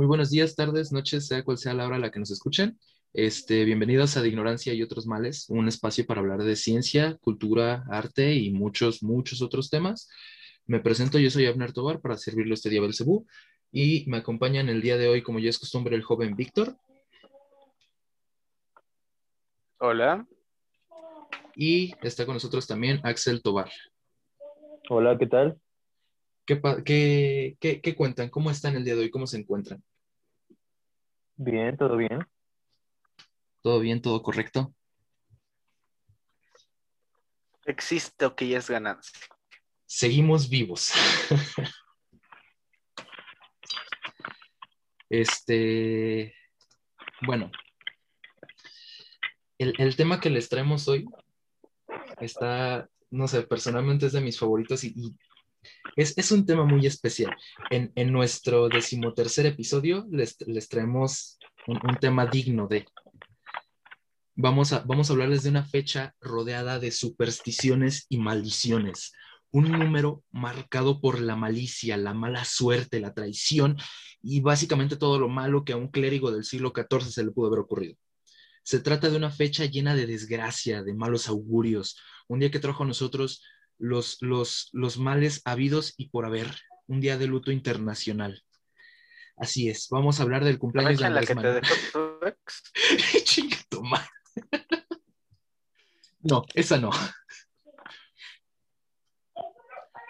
Muy 0.00 0.06
buenos 0.06 0.30
días, 0.30 0.56
tardes, 0.56 0.92
noches, 0.92 1.26
sea 1.26 1.44
cual 1.44 1.58
sea 1.58 1.74
la 1.74 1.86
hora 1.86 1.96
a 1.96 1.98
la 1.98 2.10
que 2.10 2.18
nos 2.18 2.30
escuchen. 2.30 2.78
Este, 3.12 3.66
bienvenidos 3.66 4.16
a 4.16 4.22
De 4.22 4.30
Ignorancia 4.30 4.72
y 4.72 4.82
otros 4.82 5.06
males, 5.06 5.44
un 5.50 5.68
espacio 5.68 6.06
para 6.06 6.22
hablar 6.22 6.42
de 6.42 6.56
ciencia, 6.56 7.18
cultura, 7.20 7.84
arte 7.90 8.32
y 8.32 8.50
muchos, 8.50 9.02
muchos 9.02 9.42
otros 9.42 9.68
temas. 9.68 10.08
Me 10.64 10.80
presento, 10.80 11.18
yo 11.18 11.28
soy 11.28 11.44
Abner 11.44 11.74
Tobar 11.74 12.00
para 12.00 12.16
servirle 12.16 12.54
este 12.54 12.70
día 12.70 12.80
Belcebú 12.80 13.26
y 13.72 14.06
me 14.08 14.16
acompaña 14.16 14.62
en 14.62 14.70
el 14.70 14.80
día 14.80 14.96
de 14.96 15.06
hoy, 15.06 15.20
como 15.20 15.38
ya 15.38 15.50
es 15.50 15.58
costumbre, 15.58 15.94
el 15.94 16.02
joven 16.02 16.34
Víctor. 16.34 16.78
Hola. 19.80 20.26
Y 21.54 21.92
está 22.00 22.24
con 22.24 22.36
nosotros 22.36 22.66
también 22.66 23.00
Axel 23.02 23.42
Tobar. 23.42 23.70
Hola, 24.88 25.18
¿qué 25.18 25.26
tal? 25.26 25.60
¿Qué, 26.46 26.58
qué, 27.60 27.80
qué, 27.82 27.94
cuentan? 27.94 28.30
¿Cómo 28.30 28.50
están 28.50 28.76
el 28.76 28.84
día 28.84 28.94
de 28.94 29.02
hoy? 29.02 29.10
¿Cómo 29.10 29.26
se 29.26 29.36
encuentran? 29.36 29.84
Bien, 31.42 31.74
todo 31.74 31.96
bien. 31.96 32.18
¿Todo 33.62 33.80
bien? 33.80 34.02
¿Todo 34.02 34.22
correcto? 34.22 34.74
Existe 37.64 38.26
o 38.26 38.36
que 38.36 38.46
ya 38.46 38.58
es 38.58 38.68
ganancia. 38.68 39.18
Seguimos 39.86 40.50
vivos. 40.50 40.92
este, 45.08 46.34
bueno, 47.22 47.50
el, 49.56 49.72
el, 49.78 49.96
tema 49.96 50.20
que 50.20 50.28
les 50.28 50.50
traemos 50.50 50.86
hoy 50.88 51.06
está, 52.20 52.86
no 53.08 53.26
sé, 53.26 53.44
personalmente 53.44 54.04
es 54.04 54.12
de 54.12 54.20
mis 54.20 54.38
favoritos 54.38 54.84
y, 54.84 54.92
y 54.94 55.16
es, 55.96 56.16
es, 56.16 56.30
un 56.32 56.46
tema 56.46 56.64
muy 56.64 56.86
especial. 56.86 57.34
En, 57.70 57.92
en 57.94 58.12
nuestro 58.12 58.68
decimotercer 58.68 59.46
episodio 59.46 60.06
les, 60.10 60.36
les 60.46 60.68
traemos 60.68 61.38
un, 61.66 61.78
un, 61.82 61.96
tema 61.96 62.26
digno 62.26 62.66
de... 62.66 62.86
Vamos 64.34 64.72
a, 64.72 64.80
vamos 64.80 65.10
a 65.10 65.12
hablarles 65.12 65.42
de 65.42 65.50
una 65.50 65.64
fecha 65.64 66.14
rodeada 66.20 66.78
de 66.78 66.90
supersticiones 66.90 68.06
y 68.08 68.18
maldiciones. 68.18 69.12
Un 69.50 69.70
número 69.70 70.22
marcado 70.30 71.00
por 71.00 71.20
la 71.20 71.36
malicia, 71.36 71.96
la 71.96 72.14
mala 72.14 72.44
suerte, 72.44 73.00
la 73.00 73.12
traición 73.12 73.76
y 74.22 74.40
básicamente 74.40 74.96
todo 74.96 75.18
lo 75.18 75.28
malo 75.28 75.64
que 75.64 75.72
a 75.72 75.76
un 75.76 75.88
clérigo 75.88 76.30
del 76.30 76.44
siglo 76.44 76.72
XIV 76.74 77.10
se 77.10 77.24
le 77.24 77.32
pudo 77.32 77.48
haber 77.48 77.60
ocurrido. 77.60 77.96
Se 78.62 78.78
trata 78.78 79.08
de 79.08 79.16
una 79.16 79.30
fecha 79.30 79.64
llena 79.64 79.94
de 79.94 80.06
desgracia, 80.06 80.82
de 80.82 80.94
malos 80.94 81.28
augurios, 81.28 81.98
un 82.28 82.40
día 82.40 82.50
que 82.50 82.60
trajo 82.60 82.84
a 82.84 82.86
nosotros 82.86 83.42
los, 83.80 84.18
los, 84.20 84.68
los 84.72 84.98
males 84.98 85.40
habidos 85.44 85.94
y 85.96 86.10
por 86.10 86.26
haber, 86.26 86.54
un 86.86 87.00
día 87.00 87.18
de 87.18 87.26
luto 87.26 87.50
internacional. 87.50 88.44
Así 89.36 89.70
es, 89.70 89.88
vamos 89.90 90.20
a 90.20 90.22
hablar 90.22 90.44
del 90.44 90.58
cumpleaños 90.58 91.00
de 91.00 91.06
Andrés 91.06 91.28
la 91.30 91.34
que 91.34 91.40
te 91.40 91.52
dejó 91.54 92.18
tu 92.20 92.26
ex? 92.26 92.72
No, 96.20 96.44
esa 96.54 96.78
no. 96.78 96.90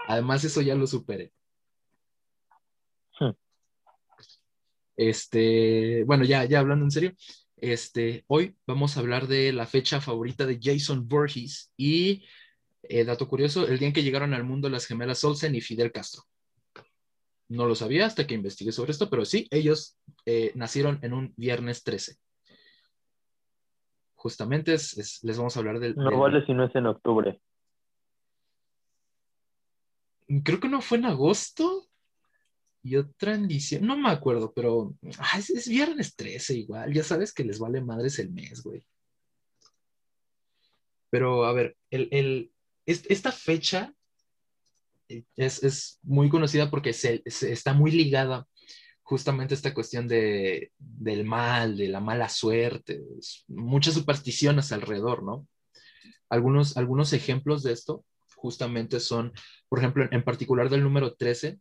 Además, 0.09 0.43
eso 0.43 0.61
ya 0.61 0.75
lo 0.75 0.89
superé. 0.89 1.33
Hmm. 3.21 3.31
Este, 4.97 6.03
bueno, 6.05 6.25
ya, 6.25 6.45
ya 6.47 6.59
hablando 6.59 6.85
en 6.85 6.91
serio, 6.91 7.15
este, 7.57 8.25
hoy 8.27 8.57
vamos 8.67 8.97
a 8.97 9.01
hablar 9.01 9.29
de 9.29 9.53
la 9.53 9.67
fecha 9.67 10.01
favorita 10.01 10.47
de 10.47 10.59
Jason 10.61 11.07
Voorhees 11.07 11.73
y 11.77 12.27
eh, 12.83 13.05
dato 13.05 13.29
curioso, 13.29 13.67
el 13.67 13.79
día 13.79 13.89
en 13.89 13.95
que 13.95 14.03
llegaron 14.03 14.35
al 14.35 14.45
mundo 14.45 14.69
las 14.69 14.87
gemelas 14.87 15.23
Olsen 15.25 15.55
y 15.55 15.61
Fidel 15.61 15.93
Castro. 15.93 16.25
No 17.49 17.67
lo 17.67 17.75
sabía 17.75 18.07
hasta 18.07 18.27
que 18.27 18.35
investigué 18.35 18.73
sobre 18.73 18.93
esto, 18.93 19.11
pero 19.11 19.25
sí, 19.25 19.49
ellos 19.51 19.99
eh, 20.25 20.53
nacieron 20.55 20.99
en 21.03 21.13
un 21.13 21.35
viernes 21.37 21.83
13. 21.83 22.17
Justamente 24.15 24.75
es, 24.75 24.97
es, 24.97 25.25
les 25.25 25.37
vamos 25.37 25.57
a 25.57 25.61
hablar 25.61 25.81
del... 25.81 25.97
No 25.97 26.11
del... 26.11 26.19
vale 26.19 26.47
si 26.47 26.55
no 26.55 26.65
es 26.65 26.75
en 26.75 26.87
octubre. 26.87 27.41
Creo 30.45 30.61
que 30.61 30.69
no 30.69 30.81
fue 30.81 30.99
en 30.99 31.07
agosto 31.07 31.91
y 32.83 32.97
otra 32.97 33.35
en 33.35 33.47
diciembre, 33.47 33.89
no 33.89 33.97
me 33.97 34.11
acuerdo, 34.11 34.53
pero 34.55 34.95
ah, 35.19 35.39
es, 35.39 35.51
es, 35.51 35.69
viernes 35.69 36.17
13 36.17 36.57
igual, 36.57 36.93
ya 36.95 37.03
sabes 37.03 37.33
que 37.33 37.45
les 37.45 37.59
vale 37.59 37.81
madres 37.83 38.19
el 38.19 38.31
mes, 38.31 38.63
güey. 38.63 38.83
Pero 41.11 41.45
a 41.45 41.53
ver, 41.53 41.77
el, 41.91 42.09
el, 42.13 42.53
esta 42.91 43.33
fecha 43.33 43.93
es, 45.37 45.99
muy 46.03 46.29
conocida 46.29 46.71
porque 46.71 46.93
se, 46.93 47.23
está 47.25 47.73
muy 47.73 47.91
ligada 47.91 48.47
justamente 49.03 49.55
a 49.55 49.57
esta 49.57 49.75
cuestión 49.75 50.07
de, 50.07 50.73
del 50.79 51.25
mal, 51.25 51.77
de 51.77 51.89
la 51.89 52.01
mala 52.01 52.29
suerte, 52.29 53.03
muchas 53.49 53.95
supersticiones 53.95 54.71
alrededor, 54.71 55.25
¿no? 55.25 55.49
Algunos, 56.29 56.77
algunos 56.77 57.13
ejemplos 57.13 57.65
de 57.65 57.73
esto 57.73 58.05
justamente 58.37 59.01
son, 59.01 59.33
por 59.69 59.81
ejemplo, 59.81 60.09
en 60.11 60.23
particular 60.23 60.71
del 60.71 60.85
número 60.85 61.15
13, 61.15 61.59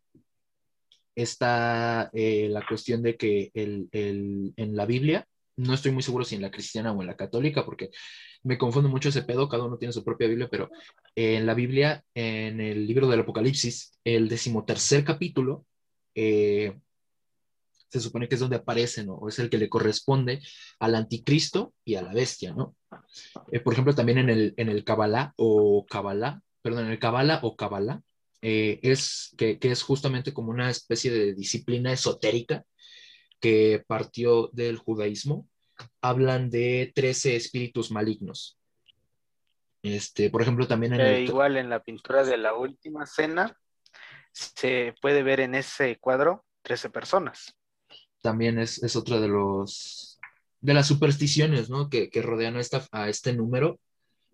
está 1.16 2.10
eh, 2.14 2.48
la 2.50 2.66
cuestión 2.66 3.02
de 3.02 3.18
que 3.18 3.52
en 3.54 4.76
la 4.76 4.86
Biblia, 4.86 5.28
no 5.58 5.74
estoy 5.74 5.92
muy 5.92 6.04
seguro 6.04 6.24
si 6.24 6.36
en 6.36 6.42
la 6.42 6.52
cristiana 6.52 6.94
o 6.94 7.02
en 7.02 7.08
la 7.08 7.18
católica, 7.18 7.66
porque 7.66 7.90
me 8.44 8.58
confundo 8.58 8.90
mucho 8.90 9.10
ese 9.10 9.24
pedo, 9.24 9.50
cada 9.50 9.66
uno 9.66 9.78
tiene 9.78 9.94
su 9.94 10.04
propia 10.04 10.28
Biblia, 10.28 10.48
pero 10.50 10.70
en 11.16 11.46
la 11.46 11.54
Biblia, 11.54 12.04
en 12.14 12.62
el 12.62 12.88
libro 12.88 13.08
del 13.08 13.22
Apocalipsis, 13.22 14.00
el 14.04 14.30
decimotercer 14.30 15.04
capítulo, 15.04 15.66
eh, 16.16 16.78
se 17.90 18.00
supone 18.00 18.28
que 18.28 18.36
es 18.36 18.42
donde 18.42 18.58
aparece, 18.58 19.04
¿no? 19.04 19.16
O 19.16 19.30
es 19.30 19.40
el 19.40 19.50
que 19.50 19.58
le 19.58 19.70
corresponde 19.70 20.42
al 20.80 20.96
anticristo 20.96 21.74
y 21.84 21.96
a 21.96 22.02
la 22.02 22.14
bestia, 22.14 22.54
¿no? 22.54 22.76
Eh, 23.52 23.60
por 23.60 23.74
ejemplo, 23.74 23.96
también 23.96 24.20
en 24.20 24.30
el, 24.30 24.54
en 24.58 24.70
el 24.70 24.84
Kabbalah 24.84 25.34
o 25.38 25.86
Kabbalah, 25.90 26.42
perdón, 26.62 26.86
en 26.86 26.92
el 26.92 27.00
Kabbalah 27.00 27.40
o 27.44 27.56
Kabbalah, 27.56 28.02
eh, 28.42 28.80
es 28.84 29.34
que, 29.38 29.60
que 29.60 29.72
es 29.72 29.82
justamente 29.82 30.34
como 30.34 30.52
una 30.52 30.70
especie 30.70 31.12
de 31.12 31.34
disciplina 31.34 31.92
esotérica 31.92 32.64
que 33.40 33.84
partió 33.88 34.50
del 34.54 34.78
judaísmo, 34.78 35.48
hablan 36.02 36.50
de 36.50 36.92
13 36.96 37.36
espíritus 37.36 37.92
malignos. 37.92 38.58
Este, 39.82 40.30
por 40.30 40.42
ejemplo, 40.42 40.68
también 40.68 40.94
en 40.94 41.02
eh, 41.02 41.18
el... 41.18 41.24
Igual 41.26 41.58
en 41.58 41.70
la 41.70 41.82
pintura 41.82 42.24
de 42.24 42.38
la 42.38 42.54
última 42.56 43.06
cena 43.06 43.56
se 44.32 44.94
puede 45.02 45.24
ver 45.24 45.40
en 45.40 45.56
ese 45.56 45.98
cuadro 46.00 46.46
13 46.64 46.90
personas. 46.90 47.56
También 48.22 48.60
es, 48.60 48.84
es 48.84 48.96
otra 48.96 49.20
de 49.20 49.30
los 49.30 50.10
de 50.62 50.74
las 50.74 50.88
supersticiones, 50.88 51.70
¿no? 51.70 51.90
Que, 51.90 52.10
que 52.10 52.22
rodean 52.22 52.58
a, 52.58 52.60
esta, 52.60 52.86
a 52.92 53.10
este 53.10 53.34
número, 53.34 53.80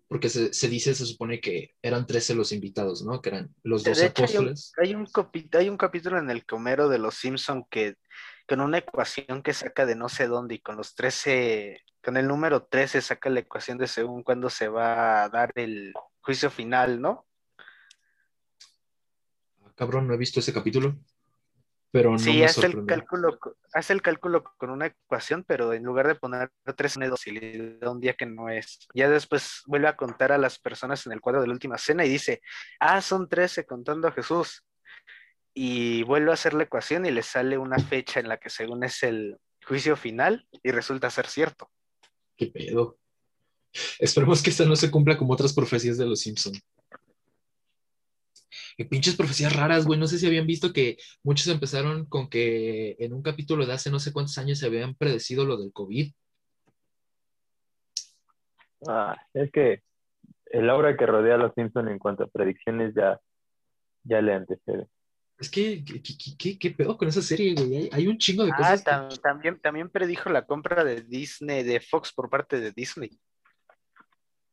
porque 0.08 0.28
se, 0.28 0.52
se, 0.52 0.68
dice, 0.68 0.94
se 0.94 1.06
supone 1.06 1.40
que 1.40 1.74
eran 1.82 2.06
13 2.06 2.34
los 2.34 2.52
invitados, 2.52 3.04
¿no? 3.04 3.20
Que 3.20 3.30
eran 3.30 3.54
los 3.62 3.84
12 3.84 4.06
apóstoles. 4.06 4.72
Hay 4.82 4.94
un, 4.94 5.06
hay, 5.06 5.20
un, 5.22 5.48
hay 5.52 5.68
un 5.68 5.76
capítulo 5.76 6.18
en 6.18 6.30
el 6.30 6.44
Comero 6.44 6.88
de 6.88 6.98
los 6.98 7.14
Simpson 7.14 7.64
que 7.70 7.94
con 8.48 8.60
una 8.60 8.78
ecuación 8.78 9.42
que 9.42 9.52
saca 9.52 9.86
de 9.86 9.96
no 9.96 10.08
sé 10.08 10.28
dónde 10.28 10.54
y 10.54 10.60
con 10.60 10.76
los 10.76 10.94
13, 10.94 11.82
con 12.02 12.16
el 12.16 12.28
número 12.28 12.64
13 12.64 13.00
saca 13.00 13.28
la 13.28 13.40
ecuación 13.40 13.78
de 13.78 13.88
según 13.88 14.22
cuándo 14.22 14.48
se 14.50 14.68
va 14.68 15.24
a 15.24 15.28
dar 15.28 15.52
el 15.56 15.92
juicio 16.20 16.50
final, 16.50 17.00
¿no? 17.00 17.26
Cabrón, 19.74 20.06
no 20.06 20.14
he 20.14 20.18
visto 20.18 20.40
ese 20.40 20.52
capítulo. 20.52 20.96
Pero 21.92 22.10
no 22.10 22.18
sí, 22.18 22.38
me 22.38 22.44
hace 22.44 22.66
el, 22.66 22.84
cálculo, 22.84 23.38
hace 23.72 23.92
el 23.92 24.02
cálculo 24.02 24.44
con 24.58 24.70
una 24.70 24.86
ecuación, 24.86 25.44
pero 25.44 25.72
en 25.72 25.82
lugar 25.82 26.06
de 26.06 26.14
poner 26.14 26.50
3 26.64 26.94
pone 26.94 27.08
2 27.08 27.26
y 27.26 27.30
le 27.30 27.78
da 27.78 27.90
un 27.90 28.00
día 28.00 28.14
que 28.14 28.26
no 28.26 28.48
es. 28.50 28.86
Ya 28.92 29.08
después 29.08 29.62
vuelve 29.66 29.88
a 29.88 29.96
contar 29.96 30.32
a 30.32 30.38
las 30.38 30.58
personas 30.58 31.06
en 31.06 31.12
el 31.12 31.20
cuadro 31.20 31.40
de 31.40 31.46
la 31.46 31.54
última 31.54 31.78
cena 31.78 32.04
y 32.04 32.10
dice, 32.10 32.42
ah, 32.80 33.00
son 33.00 33.28
13 33.28 33.64
contando 33.64 34.08
a 34.08 34.12
Jesús 34.12 34.65
y 35.58 36.02
vuelve 36.02 36.30
a 36.30 36.34
hacer 36.34 36.52
la 36.52 36.64
ecuación 36.64 37.06
y 37.06 37.10
le 37.10 37.22
sale 37.22 37.56
una 37.56 37.78
fecha 37.78 38.20
en 38.20 38.28
la 38.28 38.36
que 38.36 38.50
según 38.50 38.84
es 38.84 39.02
el 39.02 39.38
juicio 39.64 39.96
final 39.96 40.46
y 40.62 40.70
resulta 40.70 41.08
ser 41.08 41.26
cierto. 41.28 41.70
¿Qué 42.36 42.48
pedo? 42.48 42.98
Esperemos 43.98 44.42
que 44.42 44.50
esta 44.50 44.66
no 44.66 44.76
se 44.76 44.90
cumpla 44.90 45.16
como 45.16 45.32
otras 45.32 45.54
profecías 45.54 45.96
de 45.96 46.04
los 46.04 46.20
Simpson. 46.20 46.52
Qué 48.76 48.84
pinches 48.84 49.16
profecías 49.16 49.56
raras, 49.56 49.86
güey. 49.86 49.98
No 49.98 50.06
sé 50.06 50.18
si 50.18 50.26
habían 50.26 50.46
visto 50.46 50.74
que 50.74 50.98
muchos 51.22 51.46
empezaron 51.48 52.04
con 52.04 52.28
que 52.28 52.94
en 52.98 53.14
un 53.14 53.22
capítulo 53.22 53.64
de 53.64 53.72
hace 53.72 53.90
no 53.90 53.98
sé 53.98 54.12
cuántos 54.12 54.36
años 54.36 54.58
se 54.58 54.66
habían 54.66 54.94
predecido 54.94 55.46
lo 55.46 55.56
del 55.56 55.72
COVID. 55.72 56.12
Ah, 58.86 59.16
es 59.32 59.50
que 59.50 59.82
el 60.50 60.68
aura 60.68 60.98
que 60.98 61.06
rodea 61.06 61.36
a 61.36 61.38
los 61.38 61.54
Simpson 61.54 61.88
en 61.88 61.98
cuanto 61.98 62.24
a 62.24 62.28
predicciones 62.28 62.94
ya, 62.94 63.18
ya 64.04 64.20
le 64.20 64.34
antecede. 64.34 64.86
Es 65.38 65.50
que, 65.50 65.84
¿qué, 65.84 66.02
qué, 66.38 66.58
qué 66.58 66.70
pedo 66.70 66.96
con 66.96 67.08
esa 67.08 67.20
serie, 67.20 67.54
güey? 67.54 67.76
Hay, 67.76 67.88
hay 67.92 68.08
un 68.08 68.16
chingo 68.16 68.44
de 68.44 68.52
ah, 68.52 68.56
cosas. 68.56 68.84
Tam 68.84 69.08
que... 69.08 69.16
también, 69.18 69.60
también 69.60 69.90
predijo 69.90 70.30
la 70.30 70.46
compra 70.46 70.82
de 70.82 71.02
Disney, 71.02 71.62
de 71.62 71.80
Fox 71.80 72.12
por 72.12 72.30
parte 72.30 72.58
de 72.58 72.72
Disney. 72.72 73.10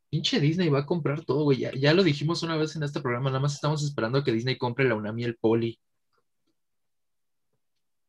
Pinche 0.09 0.39
Disney 0.39 0.69
va 0.69 0.79
a 0.79 0.85
comprar 0.85 1.23
todo, 1.23 1.43
güey. 1.43 1.59
Ya, 1.59 1.71
ya, 1.71 1.93
lo 1.93 2.03
dijimos 2.03 2.43
una 2.43 2.57
vez 2.57 2.75
en 2.75 2.83
este 2.83 3.01
programa, 3.01 3.29
nada 3.29 3.39
más 3.39 3.55
estamos 3.55 3.83
esperando 3.83 4.19
a 4.19 4.23
que 4.23 4.31
Disney 4.31 4.57
compre 4.57 4.87
la 4.87 4.95
UNAM 4.95 5.17
y 5.19 5.23
el 5.23 5.37
Poli. 5.37 5.79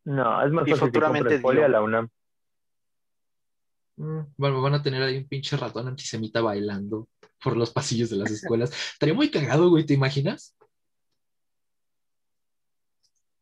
No, 0.05 0.45
es 0.45 0.53
más 0.53 0.67
Y 0.67 0.73
fácil 0.73 0.75
que 0.75 0.87
futuramente 0.87 1.41
compres 1.41 1.43
poli 1.43 1.63
a 1.63 1.69
la 1.69 1.81
UNAM. 1.81 2.09
Mm, 3.97 4.21
Bueno, 4.37 4.61
van 4.61 4.75
a 4.75 4.83
tener 4.83 5.03
ahí 5.03 5.17
un 5.17 5.29
pinche 5.29 5.57
ratón 5.57 5.89
antisemita 5.89 6.43
bailando 6.43 7.09
por 7.43 7.57
los 7.57 7.71
pasillos 7.71 8.11
de 8.11 8.17
las 8.17 8.31
escuelas. 8.31 8.71
Estaría 8.93 9.15
muy 9.15 9.31
cagado, 9.31 9.71
güey, 9.71 9.87
¿te 9.87 9.95
imaginas? 9.95 10.57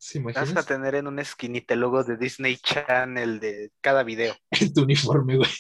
¿Se 0.03 0.19
Vas 0.19 0.57
a 0.57 0.65
tener 0.65 0.97
en 0.97 1.07
una 1.07 1.23
esquinita 1.23 1.75
el 1.75 1.81
logo 1.81 2.03
de 2.03 2.17
Disney 2.17 2.57
Channel 2.57 3.39
de 3.39 3.71
cada 3.81 4.03
video. 4.03 4.35
En 4.51 4.75
tu 4.75 4.83
uniforme, 4.83 5.37
güey. 5.37 5.51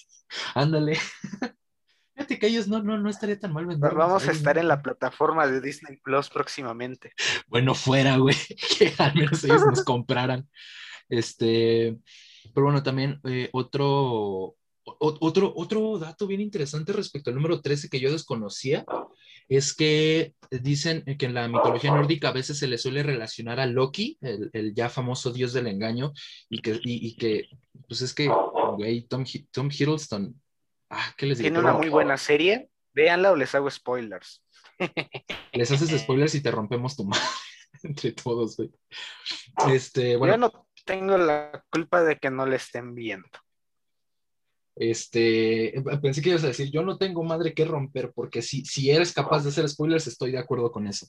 Ándale. 0.56 0.98
Fíjate 2.16 2.38
que 2.40 2.48
ellos 2.48 2.66
no, 2.66 2.82
no, 2.82 2.98
no 2.98 3.08
estaría 3.08 3.38
tan 3.38 3.52
mal 3.52 3.66
venderlos 3.66 3.96
Vamos 3.96 4.26
a 4.26 4.32
estar 4.32 4.58
en 4.58 4.66
la 4.66 4.82
plataforma 4.82 5.46
de 5.46 5.60
Disney 5.60 5.96
Plus 5.98 6.28
próximamente. 6.28 7.12
Bueno, 7.46 7.76
fuera, 7.76 8.16
güey, 8.16 8.34
que 8.78 8.92
al 8.98 9.14
menos 9.14 9.44
ellos 9.44 9.64
nos 9.64 9.84
compraran. 9.84 10.48
Este, 11.08 11.96
pero 12.52 12.64
bueno, 12.64 12.82
también 12.82 13.20
eh, 13.22 13.48
otro, 13.52 14.56
otro, 14.84 15.52
otro 15.56 15.98
dato 15.98 16.26
bien 16.26 16.40
interesante 16.40 16.92
respecto 16.92 17.30
al 17.30 17.36
número 17.36 17.60
13 17.60 17.88
que 17.88 18.00
yo 18.00 18.10
desconocía 18.10 18.84
es 19.48 19.74
que 19.74 20.34
dicen 20.50 21.04
que 21.18 21.26
en 21.26 21.34
la 21.34 21.48
mitología 21.48 21.90
nórdica 21.90 22.28
a 22.28 22.32
veces 22.32 22.58
se 22.58 22.66
le 22.66 22.78
suele 22.78 23.02
relacionar 23.02 23.60
a 23.60 23.66
Loki, 23.66 24.18
el, 24.20 24.50
el 24.52 24.74
ya 24.74 24.88
famoso 24.88 25.32
dios 25.32 25.52
del 25.52 25.66
engaño, 25.66 26.12
y 26.48 26.60
que, 26.60 26.72
y, 26.82 27.06
y 27.08 27.16
que 27.16 27.48
pues 27.88 28.00
es 28.02 28.14
que, 28.14 28.28
güey, 28.28 29.02
Tom, 29.02 29.24
Tom 29.50 29.68
Hiddleston, 29.70 30.40
ah, 30.90 31.14
¿qué 31.16 31.26
les 31.26 31.38
digo? 31.38 31.46
Tiene 31.46 31.58
una 31.58 31.74
muy 31.74 31.88
buena 31.88 32.16
serie. 32.16 32.68
Véanla 32.94 33.32
o 33.32 33.36
les 33.36 33.54
hago 33.54 33.70
spoilers. 33.70 34.44
Les 35.52 35.70
haces 35.70 36.00
spoilers 36.00 36.34
y 36.34 36.42
te 36.42 36.50
rompemos 36.50 36.96
tu 36.96 37.04
madre 37.04 37.22
entre 37.82 38.12
todos, 38.12 38.56
güey. 38.56 38.70
Este, 39.70 40.16
bueno. 40.16 40.34
Yo 40.34 40.38
no 40.38 40.66
tengo 40.84 41.16
la 41.18 41.64
culpa 41.70 42.02
de 42.02 42.18
que 42.18 42.30
no 42.30 42.46
le 42.46 42.56
estén 42.56 42.94
viendo. 42.94 43.28
Este, 44.74 45.74
pensé 46.00 46.22
que 46.22 46.30
ibas 46.30 46.44
a 46.44 46.48
decir, 46.48 46.70
yo 46.70 46.82
no 46.82 46.96
tengo 46.96 47.22
madre 47.22 47.52
que 47.52 47.64
romper, 47.64 48.12
porque 48.14 48.42
si, 48.42 48.64
si 48.64 48.90
eres 48.90 49.12
capaz 49.12 49.42
de 49.42 49.50
hacer 49.50 49.68
spoilers, 49.68 50.06
estoy 50.06 50.32
de 50.32 50.38
acuerdo 50.38 50.72
con 50.72 50.86
eso. 50.86 51.06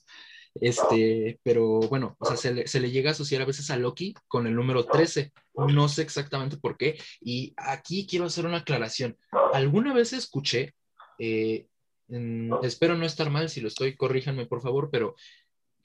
Este, 0.54 1.40
pero 1.42 1.80
bueno, 1.80 2.16
o 2.18 2.26
sea, 2.26 2.36
se 2.36 2.54
le, 2.54 2.66
se 2.66 2.78
le 2.78 2.90
llega 2.90 3.10
a 3.10 3.12
asociar 3.12 3.42
a 3.42 3.46
veces 3.46 3.70
a 3.70 3.76
Loki 3.76 4.14
con 4.28 4.46
el 4.46 4.54
número 4.54 4.84
13. 4.84 5.32
No 5.68 5.88
sé 5.88 6.02
exactamente 6.02 6.56
por 6.56 6.76
qué. 6.76 6.98
Y 7.20 7.54
aquí 7.56 8.06
quiero 8.06 8.26
hacer 8.26 8.46
una 8.46 8.58
aclaración. 8.58 9.16
Alguna 9.52 9.92
vez 9.92 10.12
escuché, 10.12 10.74
eh, 11.18 11.66
espero 12.62 12.96
no 12.96 13.06
estar 13.06 13.30
mal, 13.30 13.48
si 13.48 13.60
lo 13.60 13.68
estoy, 13.68 13.96
corríjanme 13.96 14.46
por 14.46 14.62
favor, 14.62 14.90
pero 14.92 15.16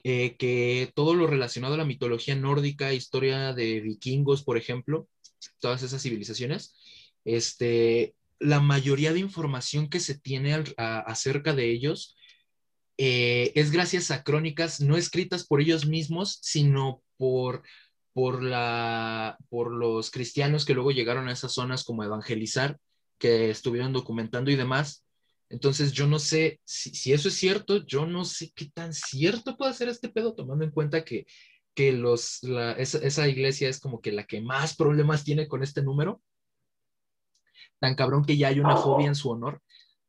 eh, 0.04 0.36
que 0.36 0.92
todo 0.94 1.14
lo 1.14 1.26
relacionado 1.26 1.74
a 1.74 1.78
la 1.78 1.84
mitología 1.84 2.36
nórdica, 2.36 2.92
historia 2.92 3.52
de 3.52 3.80
vikingos, 3.80 4.44
por 4.44 4.56
ejemplo, 4.56 5.08
todas 5.60 5.82
esas 5.82 6.02
civilizaciones, 6.02 6.74
este, 7.24 8.14
la 8.38 8.60
mayoría 8.60 9.12
de 9.12 9.20
información 9.20 9.88
que 9.88 10.00
se 10.00 10.18
tiene 10.18 10.64
acerca 10.76 11.54
de 11.54 11.70
ellos 11.70 12.16
eh, 13.02 13.52
es 13.54 13.70
gracias 13.70 14.10
a 14.10 14.22
crónicas 14.22 14.80
no 14.80 14.96
escritas 14.96 15.46
por 15.46 15.60
ellos 15.60 15.86
mismos, 15.86 16.38
sino 16.42 17.02
por, 17.16 17.62
por, 18.12 18.42
la, 18.42 19.38
por 19.48 19.72
los 19.72 20.10
cristianos 20.10 20.64
que 20.64 20.74
luego 20.74 20.90
llegaron 20.90 21.28
a 21.28 21.32
esas 21.32 21.52
zonas 21.52 21.84
como 21.84 22.04
evangelizar, 22.04 22.78
que 23.18 23.50
estuvieron 23.50 23.92
documentando 23.92 24.50
y 24.50 24.56
demás. 24.56 25.04
Entonces 25.48 25.92
yo 25.92 26.06
no 26.06 26.18
sé 26.18 26.60
si, 26.64 27.12
eso 27.12 27.28
es 27.28 27.34
cierto, 27.34 27.84
yo 27.86 28.06
no 28.06 28.24
sé 28.24 28.52
qué 28.54 28.66
tan 28.66 28.92
cierto 28.92 29.56
puede 29.56 29.74
ser 29.74 29.88
este 29.88 30.08
pedo, 30.08 30.34
tomando 30.34 30.64
en 30.64 30.70
cuenta 30.70 31.04
que, 31.04 31.26
que 31.74 31.92
los, 31.92 32.40
esa 32.76 33.28
iglesia 33.28 33.68
es 33.68 33.80
como 33.80 34.00
que 34.00 34.12
la 34.12 34.24
que 34.24 34.40
más 34.40 34.76
problemas 34.76 35.24
tiene 35.24 35.48
con 35.48 35.62
este 35.62 35.82
número 35.82 36.22
tan 37.80 37.94
cabrón 37.94 38.24
que 38.24 38.36
ya 38.36 38.48
hay 38.48 38.60
una 38.60 38.76
fobia 38.76 39.08
en 39.08 39.14
su 39.14 39.30
honor, 39.30 39.60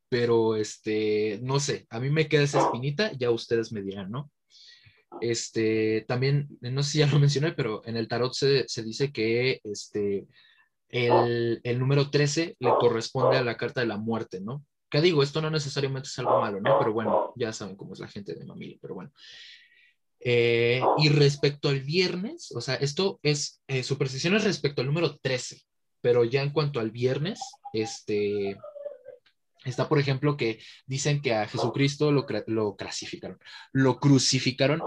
pero 0.08 0.56
este, 0.56 1.40
no 1.42 1.58
sé, 1.58 1.86
a 1.90 1.98
mí 1.98 2.10
me 2.10 2.28
queda 2.28 2.42
esa 2.42 2.60
espinita, 2.60 3.12
ya 3.12 3.30
ustedes 3.30 3.72
me 3.72 3.82
dirán, 3.82 4.10
¿no? 4.10 4.30
Este, 5.20 6.04
también, 6.06 6.48
no 6.60 6.82
sé 6.82 6.90
si 6.90 6.98
ya 6.98 7.06
lo 7.06 7.18
mencioné, 7.18 7.52
pero 7.52 7.82
en 7.86 7.96
el 7.96 8.08
tarot 8.08 8.32
se, 8.32 8.68
se 8.68 8.82
dice 8.82 9.10
que 9.10 9.60
este, 9.64 10.26
el, 10.88 11.60
el 11.62 11.78
número 11.78 12.10
13 12.10 12.56
le 12.58 12.70
corresponde 12.78 13.38
a 13.38 13.44
la 13.44 13.56
carta 13.56 13.80
de 13.80 13.86
la 13.86 13.96
muerte, 13.96 14.40
¿no? 14.40 14.64
¿Qué 14.90 15.00
digo? 15.00 15.22
Esto 15.22 15.40
no 15.40 15.48
necesariamente 15.48 16.08
es 16.08 16.18
algo 16.18 16.38
malo, 16.38 16.60
¿no? 16.60 16.78
Pero 16.78 16.92
bueno, 16.92 17.32
ya 17.34 17.50
saben 17.54 17.76
cómo 17.76 17.94
es 17.94 18.00
la 18.00 18.08
gente 18.08 18.34
de 18.34 18.44
Mamili, 18.44 18.78
pero 18.80 18.94
bueno. 18.94 19.10
Eh, 20.20 20.82
y 20.98 21.08
respecto 21.08 21.70
al 21.70 21.80
viernes, 21.80 22.52
o 22.54 22.60
sea, 22.60 22.74
esto 22.74 23.18
es 23.22 23.62
eh, 23.66 23.82
supersticiones 23.82 24.44
respecto 24.44 24.82
al 24.82 24.86
número 24.86 25.16
13, 25.16 25.62
pero 26.02 26.24
ya 26.24 26.42
en 26.42 26.50
cuanto 26.50 26.78
al 26.78 26.90
viernes, 26.90 27.40
este, 27.72 28.56
está 29.64 29.88
por 29.88 29.98
ejemplo 29.98 30.36
que 30.36 30.60
dicen 30.86 31.20
que 31.22 31.34
a 31.34 31.46
Jesucristo 31.46 32.12
lo, 32.12 32.26
lo 32.46 32.76
clasificaron, 32.76 33.38
lo 33.72 33.98
crucificaron 33.98 34.82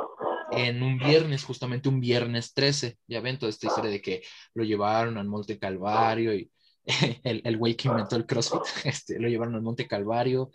en 0.52 0.84
un 0.84 0.98
viernes, 0.98 1.44
justamente 1.44 1.90
un 1.90 2.00
viernes 2.00 2.54
13. 2.54 2.98
Ya 3.08 3.22
ven 3.22 3.38
toda 3.38 3.50
esta 3.50 3.68
historia 3.68 3.92
de 3.92 4.02
que 4.02 4.24
lo 4.54 4.64
llevaron 4.64 5.18
al 5.18 5.28
Monte 5.28 5.58
Calvario 5.58 6.34
y 6.34 6.52
el, 7.24 7.42
el 7.44 7.58
güey 7.58 7.76
que 7.76 7.88
inventó 7.88 8.16
el 8.16 8.26
CrossFit, 8.26 8.62
este, 8.86 9.20
lo 9.20 9.28
llevaron 9.28 9.56
al 9.56 9.62
Monte 9.62 9.88
Calvario 9.88 10.52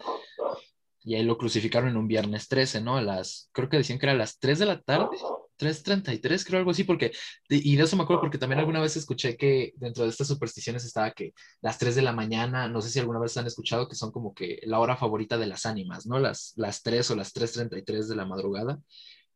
y 1.02 1.14
ahí 1.14 1.22
lo 1.22 1.38
crucificaron 1.38 1.88
en 1.88 1.96
un 1.96 2.08
viernes 2.08 2.48
13, 2.48 2.82
¿no? 2.82 2.96
A 2.96 3.02
las, 3.02 3.48
creo 3.52 3.68
que 3.68 3.78
decían 3.78 3.98
que 3.98 4.06
era 4.06 4.12
a 4.12 4.18
las 4.18 4.38
3 4.38 4.58
de 4.58 4.66
la 4.66 4.80
tarde, 4.80 5.16
3.33, 5.60 6.44
creo 6.44 6.58
algo 6.58 6.70
así, 6.70 6.84
porque, 6.84 7.12
y 7.48 7.76
de 7.76 7.84
eso 7.84 7.96
me 7.96 8.02
acuerdo 8.04 8.22
porque 8.22 8.38
también 8.38 8.58
alguna 8.58 8.80
vez 8.80 8.96
escuché 8.96 9.36
que 9.36 9.72
dentro 9.76 10.04
de 10.04 10.10
estas 10.10 10.28
supersticiones 10.28 10.84
estaba 10.84 11.12
que 11.12 11.34
las 11.60 11.78
3 11.78 11.94
de 11.94 12.02
la 12.02 12.12
mañana, 12.12 12.68
no 12.68 12.80
sé 12.80 12.90
si 12.90 12.98
alguna 12.98 13.20
vez 13.20 13.36
han 13.36 13.46
escuchado 13.46 13.88
que 13.88 13.94
son 13.94 14.10
como 14.12 14.34
que 14.34 14.60
la 14.64 14.78
hora 14.78 14.96
favorita 14.96 15.38
de 15.38 15.46
las 15.46 15.66
ánimas, 15.66 16.06
¿no? 16.06 16.18
Las, 16.18 16.54
las 16.56 16.82
3 16.82 17.10
o 17.10 17.16
las 17.16 17.34
3.33 17.34 18.08
de 18.08 18.16
la 18.16 18.24
madrugada, 18.24 18.80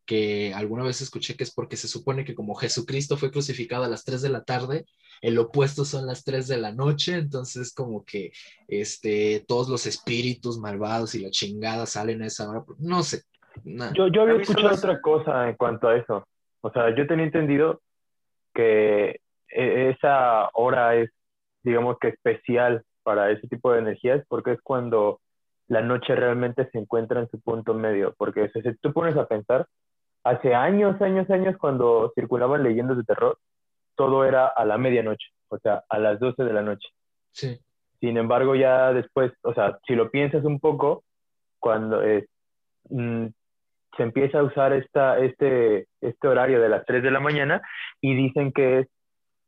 que 0.07 0.53
alguna 0.55 0.85
vez 0.85 1.01
escuché 1.01 1.37
que 1.37 1.45
es 1.45 1.53
porque 1.53 1.77
se 1.77 1.89
supone 1.89 2.25
que 2.25 2.35
como 2.35 2.55
Jesucristo 2.55 3.17
fue 3.17 3.31
crucificado 3.31 3.85
a 3.85 3.89
las 3.89 4.05
3 4.05 4.23
de 4.23 4.29
la 4.29 4.45
tarde, 4.45 4.87
el 5.23 5.39
opuesto 5.39 5.85
son 5.85 6.07
las 6.07 6.25
3 6.25 6.49
de 6.49 6.59
la 6.59 6.73
noche, 6.73 7.15
entonces 7.15 7.73
como 7.73 8.05
que 8.05 8.33
este, 8.69 9.45
todos 9.49 9.69
los 9.69 9.87
espíritus 9.87 10.59
malvados 10.59 11.15
y 11.15 11.21
la 11.21 11.31
chingada 11.31 11.87
salen 11.87 12.23
a 12.23 12.27
esa 12.27 12.49
hora, 12.49 12.65
no 12.79 13.03
sé. 13.03 13.23
Na- 13.65 13.93
Yo, 13.93 14.09
yo 14.09 14.23
había 14.23 14.37
escuchado 14.37 14.73
es- 14.75 14.79
otra 14.85 15.01
cosa 15.01 15.49
en 15.49 15.55
cuanto 15.57 15.89
a 15.89 15.97
eso. 15.97 16.27
O 16.63 16.71
sea, 16.71 16.95
yo 16.95 17.07
tenía 17.07 17.27
entendido 17.27 17.81
que 18.55 19.21
e- 19.49 19.91
esa 19.91 20.49
hora 20.55 20.97
es, 20.97 21.11
digamos 21.63 21.99
que 21.99 22.09
especial 22.09 22.83
para 23.03 23.31
ese 23.31 23.47
tipo 23.49 23.73
de 23.73 23.81
energías 23.81 24.25
porque 24.29 24.53
es 24.53 24.63
cuando 24.63 25.21
la 25.69 25.81
noche 25.83 26.15
realmente 26.15 26.69
se 26.71 26.79
encuentra 26.79 27.21
en 27.21 27.29
su 27.31 27.41
punto 27.41 27.75
medio. 27.75 28.15
Porque 28.19 28.51
si 28.51 28.61
tú 28.81 28.93
pones 28.93 29.17
a 29.17 29.27
pensar, 29.27 29.67
hace 30.25 30.55
años, 30.55 31.01
años, 31.01 31.29
años, 31.31 31.57
cuando 31.59 32.13
circulaban 32.15 32.63
leyendas 32.63 32.97
de 32.97 33.05
terror, 33.05 33.39
todo 33.95 34.25
era 34.25 34.47
a 34.47 34.65
la 34.65 34.77
medianoche, 34.79 35.29
o 35.49 35.59
sea, 35.59 35.85
a 35.89 35.99
las 35.99 36.19
12 36.19 36.43
de 36.45 36.53
la 36.53 36.63
noche. 36.63 36.89
Sí, 37.31 37.59
Sin 38.01 38.17
embargo, 38.17 38.55
ya 38.55 38.93
después, 38.93 39.33
o 39.43 39.55
sea, 39.55 39.79
si 39.87 39.95
lo 39.95 40.11
piensas 40.11 40.45
un 40.45 40.59
poco, 40.61 41.05
cuando 41.61 42.03
eh, 42.03 42.27
se 43.97 44.03
empieza 44.03 44.41
a 44.41 44.45
usar 44.45 44.73
esta, 44.73 45.19
este, 45.19 45.87
este 46.01 46.29
horario 46.29 46.61
de 46.61 46.69
las 46.69 46.85
3 46.85 47.03
de 47.03 47.11
la 47.11 47.21
mañana 47.21 47.63
y 48.01 48.15
dicen 48.15 48.53
que 48.53 48.81
es 48.81 48.89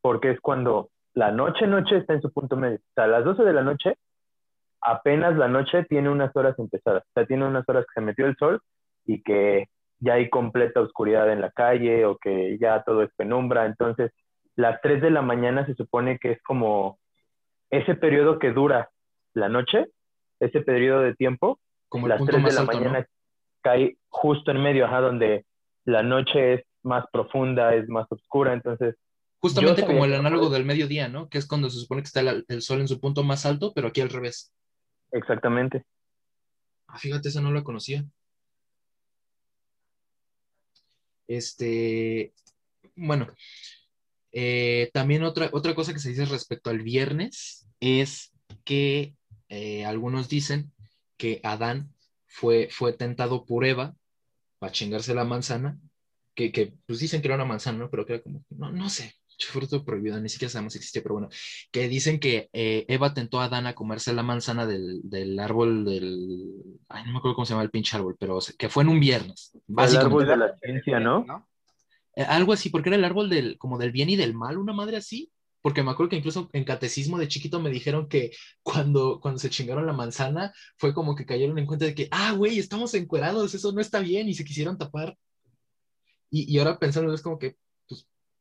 porque 0.01 0.31
es 0.31 0.41
cuando 0.41 0.91
la 1.15 1.33
noche, 1.33 1.67
noche 1.67 1.97
está 1.97 2.15
en 2.15 2.23
su 2.23 2.33
punto 2.33 2.57
medio. 2.57 2.77
O 2.77 2.93
sea, 2.95 3.05
a 3.05 3.09
las 3.09 3.25
12 3.25 3.43
de 3.43 3.53
la 3.53 3.63
noche, 3.63 3.97
apenas 4.81 5.37
la 5.37 5.49
noche 5.49 5.85
tiene 5.85 6.11
unas 6.11 6.35
horas 6.37 6.59
empezadas. 6.59 7.03
O 7.03 7.11
sea, 7.15 7.27
tiene 7.27 7.47
unas 7.47 7.69
horas 7.69 7.85
que 7.87 8.01
se 8.01 8.07
metió 8.07 8.27
el 8.27 8.37
sol 8.37 8.61
y 9.05 9.23
que 9.23 9.67
ya 9.99 10.15
hay 10.15 10.29
completa 10.29 10.81
oscuridad 10.81 11.33
en 11.33 11.41
la 11.41 11.51
calle 11.51 12.05
o 12.05 12.19
que 12.19 12.59
ya 12.59 12.83
todo 12.83 13.03
es 13.03 13.11
penumbra. 13.17 13.67
Entonces, 13.67 14.13
las 14.55 14.81
3 14.83 15.03
de 15.03 15.11
la 15.11 15.23
mañana 15.23 15.67
se 15.67 15.75
supone 15.75 16.19
que 16.19 16.33
es 16.33 16.43
como 16.43 16.99
ese 17.71 17.95
periodo 17.95 18.39
que 18.39 18.53
dura 18.53 18.91
la 19.35 19.49
noche, 19.49 19.87
ese 20.39 20.61
periodo 20.61 21.01
de 21.01 21.15
tiempo, 21.15 21.59
como 21.89 22.09
las 22.09 22.19
punto 22.19 22.33
3 22.33 22.45
de 22.45 22.53
la 22.53 22.61
alto, 22.61 22.73
mañana 22.73 22.99
¿no? 23.01 23.07
Cae 23.63 23.97
justo 24.09 24.51
en 24.51 24.63
medio, 24.63 24.87
ajá, 24.87 25.01
donde 25.01 25.45
la 25.85 26.03
noche 26.03 26.55
es 26.55 26.65
más 26.83 27.05
profunda, 27.13 27.75
es 27.75 27.89
más 27.89 28.07
oscura, 28.11 28.53
entonces, 28.53 28.97
Justamente 29.39 29.85
como 29.85 30.05
el 30.05 30.15
análogo 30.15 30.49
del 30.49 30.65
mediodía, 30.65 31.09
¿no? 31.09 31.29
Que 31.29 31.39
es 31.39 31.47
cuando 31.47 31.69
se 31.69 31.79
supone 31.79 32.03
que 32.03 32.07
está 32.07 32.21
el, 32.21 32.45
el 32.49 32.63
sol 32.63 32.81
en 32.81 32.89
su 32.89 32.99
punto 32.99 33.23
más 33.23 33.45
alto, 33.47 33.73
pero 33.75 33.89
aquí 33.89 34.01
al 34.01 34.09
revés. 34.09 34.53
exactamente. 35.13 35.85
Ah, 36.89 36.99
fíjate, 36.99 37.29
esa 37.29 37.41
no 37.41 37.53
la 37.53 37.63
conocía. 37.63 38.05
Este, 41.29 42.33
bueno, 42.95 43.29
eh, 44.33 44.91
también 44.93 45.23
otra, 45.23 45.51
otra 45.53 45.75
cosa 45.75 45.93
que 45.93 45.99
se 45.99 46.11
dice 46.11 46.25
respecto 46.25 46.71
al 46.71 46.83
viernes 46.83 47.69
es 47.81 48.33
que 48.65 49.15
eh, 49.49 49.85
algunos 49.85 50.29
dicen 50.29 50.73
que 51.17 51.41
Adán 51.43 51.93
fue, 52.37 52.69
fue 52.71 52.93
tentado 52.93 53.47
por 53.47 53.65
Eva 53.65 53.95
para 54.59 54.71
chingarse 54.71 55.15
la 55.15 55.25
manzana, 55.25 55.79
que, 56.35 56.53
que 56.53 56.75
pues 56.87 56.99
dicen 56.99 57.23
que 57.23 57.29
era 57.29 57.37
una 57.37 57.47
manzana, 57.47 57.79
¿no? 57.79 57.91
Pero 57.91 58.05
que 58.05 58.15
era 58.15 58.23
como, 58.23 58.45
no, 58.51 58.71
no 58.71 58.91
sé, 58.91 59.15
fruto 59.39 59.85
prohibido, 59.85 60.21
ni 60.21 60.29
siquiera 60.29 60.51
sabemos 60.51 60.75
si 60.75 60.79
existe, 60.79 61.01
pero 61.01 61.15
bueno, 61.15 61.29
que 61.71 61.89
dicen 61.89 62.21
que 62.21 62.51
eh, 62.53 62.85
Eva 62.89 63.15
tentó 63.15 63.41
a 63.41 63.45
Adán 63.45 63.67
a 63.67 63.75
comerse 63.75 64.13
la 64.13 64.23
manzana 64.23 64.67
del, 64.67 65.01
del, 65.03 65.39
árbol 65.39 65.87
del, 65.87 66.63
ay, 66.91 67.05
no 67.07 67.13
me 67.13 67.19
acuerdo 67.19 67.37
cómo 67.37 67.47
se 67.47 67.55
llama 67.55 67.63
el 67.63 67.71
pinche 67.71 67.97
árbol, 67.97 68.17
pero 68.19 68.39
que 68.59 68.69
fue 68.69 68.83
en 68.83 68.91
un 68.91 69.01
viernes. 69.01 69.57
El 69.69 69.97
árbol 69.97 70.27
de 70.27 70.37
la 70.37 70.59
ciencia, 70.59 71.01
¿no? 71.01 71.25
Eh, 72.17 72.23
algo 72.23 72.53
así, 72.53 72.69
porque 72.69 72.91
era 72.91 72.97
el 72.97 73.05
árbol 73.05 73.31
del, 73.31 73.57
como 73.57 73.79
del 73.79 73.93
bien 73.93 74.11
y 74.11 74.17
del 74.17 74.35
mal, 74.35 74.59
una 74.59 74.75
madre 74.75 74.99
así, 74.99 75.31
porque 75.63 75.83
me 75.83 75.91
acuerdo 75.91 76.11
que 76.11 76.17
incluso 76.17 76.49
en 76.53 76.65
catecismo 76.65 77.19
de 77.19 77.29
chiquito 77.29 77.61
me 77.61 77.71
dijeron 77.71 78.09
que 78.09 78.31
cuando, 78.63 79.21
cuando 79.21 79.39
se 79.39 79.51
chingaron 79.51 79.87
la 79.87 79.93
manzana 79.93 80.53
fue 80.77 80.95
como 80.95 81.15
que 81.15 81.27
cayeron 81.27 81.59
en 81.59 81.67
cuenta 81.67 81.85
de 81.85 81.95
que, 81.95 82.09
ah, 82.11 82.33
güey, 82.33 82.59
estamos 82.59 82.95
encuerados, 82.95 83.55
eso 83.55 83.73
no 83.73 83.81
está 83.81 84.01
bien 84.01 84.29
y 84.29 84.35
se 84.35 84.45
quisieron 84.45 84.79
tapar. 84.79 85.17
Y, 86.31 86.53
y 86.53 86.59
ahora 86.59 86.79
pensando 86.79 87.13
es 87.15 87.23
como 87.23 87.39
que, 87.39 87.57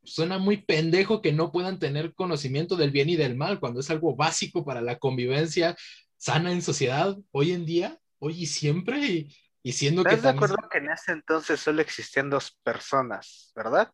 suena 0.06 0.38
muy 0.38 0.58
pendejo 0.58 1.22
que 1.22 1.34
no 1.34 1.52
puedan 1.52 1.80
tener 1.80 2.14
conocimiento 2.14 2.76
del 2.76 2.92
bien 2.92 3.10
y 3.10 3.16
del 3.16 3.36
mal 3.36 3.60
cuando 3.60 3.80
es 3.80 3.90
algo 3.90 4.16
básico 4.16 4.64
para 4.64 4.82
la 4.82 5.00
convivencia 5.00 5.76
sana 6.18 6.52
en 6.52 6.62
sociedad 6.62 7.18
hoy 7.32 7.52
en 7.52 7.66
día, 7.66 8.00
hoy 8.20 8.44
y 8.44 8.46
siempre, 8.46 9.28
y, 9.62 9.72
siendo 9.74 10.04
que... 10.04 10.10
¿Estás 10.10 10.24
de 10.24 10.30
acuerdo 10.30 10.58
que 10.72 10.78
en 10.78 10.90
ese 10.90 11.12
entonces 11.12 11.60
solo 11.60 11.82
existían 11.82 12.30
dos 12.30 12.58
personas, 12.64 13.52
verdad? 13.56 13.92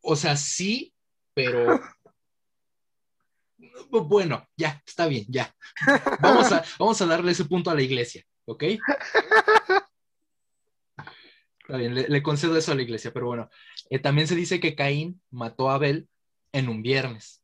O 0.00 0.16
sea, 0.16 0.36
sí, 0.36 0.94
pero... 1.36 1.80
bueno, 3.90 4.48
ya, 4.56 4.82
está 4.86 5.06
bien, 5.06 5.26
ya. 5.28 5.54
Vamos 6.20 6.50
a, 6.50 6.64
vamos 6.78 7.00
a 7.00 7.06
darle 7.06 7.32
ese 7.32 7.44
punto 7.44 7.70
a 7.70 7.74
la 7.74 7.82
iglesia, 7.82 8.24
¿ok? 8.46 8.64
Está 11.60 11.76
bien, 11.76 11.94
le, 11.94 12.22
concedo 12.22 12.56
eso 12.56 12.72
a 12.72 12.74
la 12.74 12.82
iglesia, 12.82 13.12
pero 13.12 13.26
bueno, 13.26 13.50
eh, 13.90 13.98
también 13.98 14.26
se 14.28 14.34
dice 14.34 14.60
que 14.60 14.74
Caín 14.74 15.20
mató 15.30 15.68
a 15.68 15.74
Abel 15.74 16.08
en 16.52 16.68
un 16.68 16.82
viernes. 16.82 17.42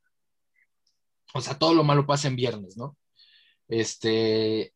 O 1.35 1.41
sea, 1.41 1.59
todo 1.59 1.75
lo 1.75 1.85
malo 1.85 2.07
pasa 2.07 2.29
en 2.29 2.37
viernes, 2.37 2.77
¿no? 2.77 2.97
Este, 3.69 4.73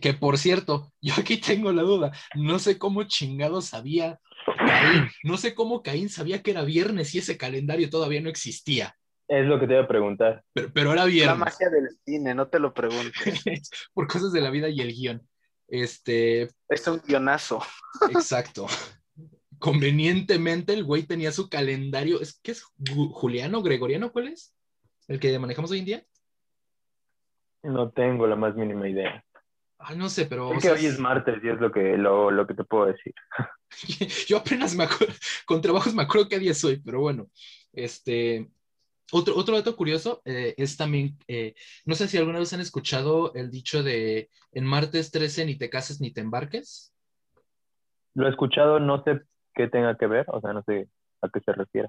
que 0.00 0.14
por 0.14 0.36
cierto, 0.36 0.92
yo 1.00 1.14
aquí 1.16 1.38
tengo 1.38 1.72
la 1.72 1.82
duda, 1.82 2.12
no 2.34 2.58
sé 2.58 2.76
cómo 2.78 3.04
chingado 3.04 3.62
sabía 3.62 4.20
Caín, 4.68 5.08
no 5.24 5.36
sé 5.36 5.54
cómo 5.54 5.82
Caín 5.82 6.08
sabía 6.08 6.42
que 6.42 6.52
era 6.52 6.62
viernes 6.62 7.14
y 7.14 7.18
ese 7.18 7.36
calendario 7.36 7.90
todavía 7.90 8.20
no 8.20 8.28
existía. 8.28 8.94
Es 9.28 9.44
lo 9.44 9.60
que 9.60 9.66
te 9.66 9.74
iba 9.74 9.82
a 9.82 9.88
preguntar. 9.88 10.42
Pero, 10.54 10.70
pero 10.72 10.92
era 10.92 11.04
viernes. 11.04 11.38
La 11.38 11.44
magia 11.44 11.68
del 11.68 11.88
cine, 12.04 12.34
no 12.34 12.48
te 12.48 12.58
lo 12.58 12.72
preguntes. 12.72 13.12
por 13.94 14.06
cosas 14.06 14.32
de 14.32 14.40
la 14.40 14.50
vida 14.50 14.68
y 14.68 14.80
el 14.80 14.94
guion. 14.94 15.28
Este. 15.68 16.48
Es 16.68 16.86
un 16.86 17.00
guionazo. 17.06 17.62
Exacto. 18.10 18.66
Convenientemente 19.58 20.72
el 20.72 20.84
güey 20.84 21.02
tenía 21.02 21.30
su 21.32 21.50
calendario. 21.50 22.20
¿Es 22.20 22.40
que 22.40 22.52
es 22.52 22.64
Juliano, 23.12 23.62
Gregoriano? 23.62 24.12
¿Cuál 24.12 24.28
es? 24.28 24.54
¿El 25.08 25.20
que 25.20 25.38
manejamos 25.38 25.70
hoy 25.70 25.80
en 25.80 25.84
día? 25.84 26.06
No 27.62 27.90
tengo 27.90 28.26
la 28.26 28.36
más 28.36 28.54
mínima 28.54 28.88
idea. 28.88 29.24
No 29.96 30.08
sé, 30.08 30.26
pero. 30.26 30.52
Es 30.52 30.62
que 30.62 30.70
hoy 30.70 30.86
es 30.86 30.98
martes 30.98 31.42
y 31.42 31.48
es 31.48 31.60
lo 31.60 31.70
que, 31.70 31.96
lo, 31.96 32.30
lo 32.30 32.46
que 32.46 32.54
te 32.54 32.64
puedo 32.64 32.86
decir. 32.86 33.14
Yo 34.28 34.38
apenas 34.38 34.74
me 34.74 34.84
acuerdo, 34.84 35.14
con 35.46 35.60
trabajos 35.60 35.94
me 35.94 36.02
acuerdo 36.02 36.28
qué 36.28 36.38
día 36.38 36.54
soy, 36.54 36.78
pero 36.78 37.00
bueno. 37.00 37.28
Este. 37.72 38.48
Otro, 39.10 39.34
otro 39.36 39.56
dato 39.56 39.74
curioso 39.74 40.20
eh, 40.26 40.54
es 40.58 40.76
también, 40.76 41.16
eh, 41.28 41.54
no 41.86 41.94
sé 41.94 42.08
si 42.08 42.18
alguna 42.18 42.40
vez 42.40 42.52
han 42.52 42.60
escuchado 42.60 43.32
el 43.32 43.50
dicho 43.50 43.82
de 43.82 44.28
en 44.52 44.66
martes 44.66 45.10
13 45.10 45.46
ni 45.46 45.56
te 45.56 45.70
cases 45.70 45.98
ni 45.98 46.12
te 46.12 46.20
embarques. 46.20 46.92
Lo 48.12 48.26
he 48.26 48.30
escuchado, 48.30 48.78
no 48.80 49.02
sé 49.04 49.22
qué 49.54 49.66
tenga 49.66 49.96
que 49.96 50.06
ver, 50.06 50.26
o 50.28 50.42
sea, 50.42 50.52
no 50.52 50.62
sé 50.64 50.90
a 51.22 51.28
qué 51.30 51.40
se 51.40 51.52
refiere. 51.52 51.88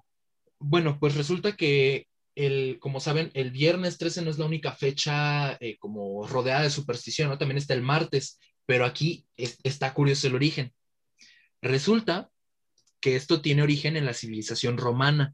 Bueno, 0.60 0.98
pues 0.98 1.18
resulta 1.18 1.58
que 1.58 2.08
el, 2.40 2.80
como 2.80 3.02
saben, 3.02 3.32
el 3.34 3.52
viernes 3.52 3.98
13 3.98 4.22
no 4.22 4.32
es 4.32 4.38
la 4.38 4.46
única 4.46 4.72
fecha 4.72 5.58
eh, 5.60 5.78
como 5.78 6.26
rodeada 6.26 6.64
de 6.64 6.70
superstición, 6.70 7.30
¿no? 7.30 7.38
También 7.38 7.58
está 7.58 7.74
el 7.74 7.82
martes, 7.82 8.40
pero 8.66 8.86
aquí 8.86 9.26
está 9.36 9.94
curioso 9.94 10.28
el 10.28 10.36
origen. 10.36 10.74
Resulta 11.62 12.30
que 13.02 13.18
esto 13.18 13.42
tiene 13.42 13.62
origen 13.62 13.98
en 13.98 14.06
la 14.06 14.14
civilización 14.14 14.78
romana 14.78 15.34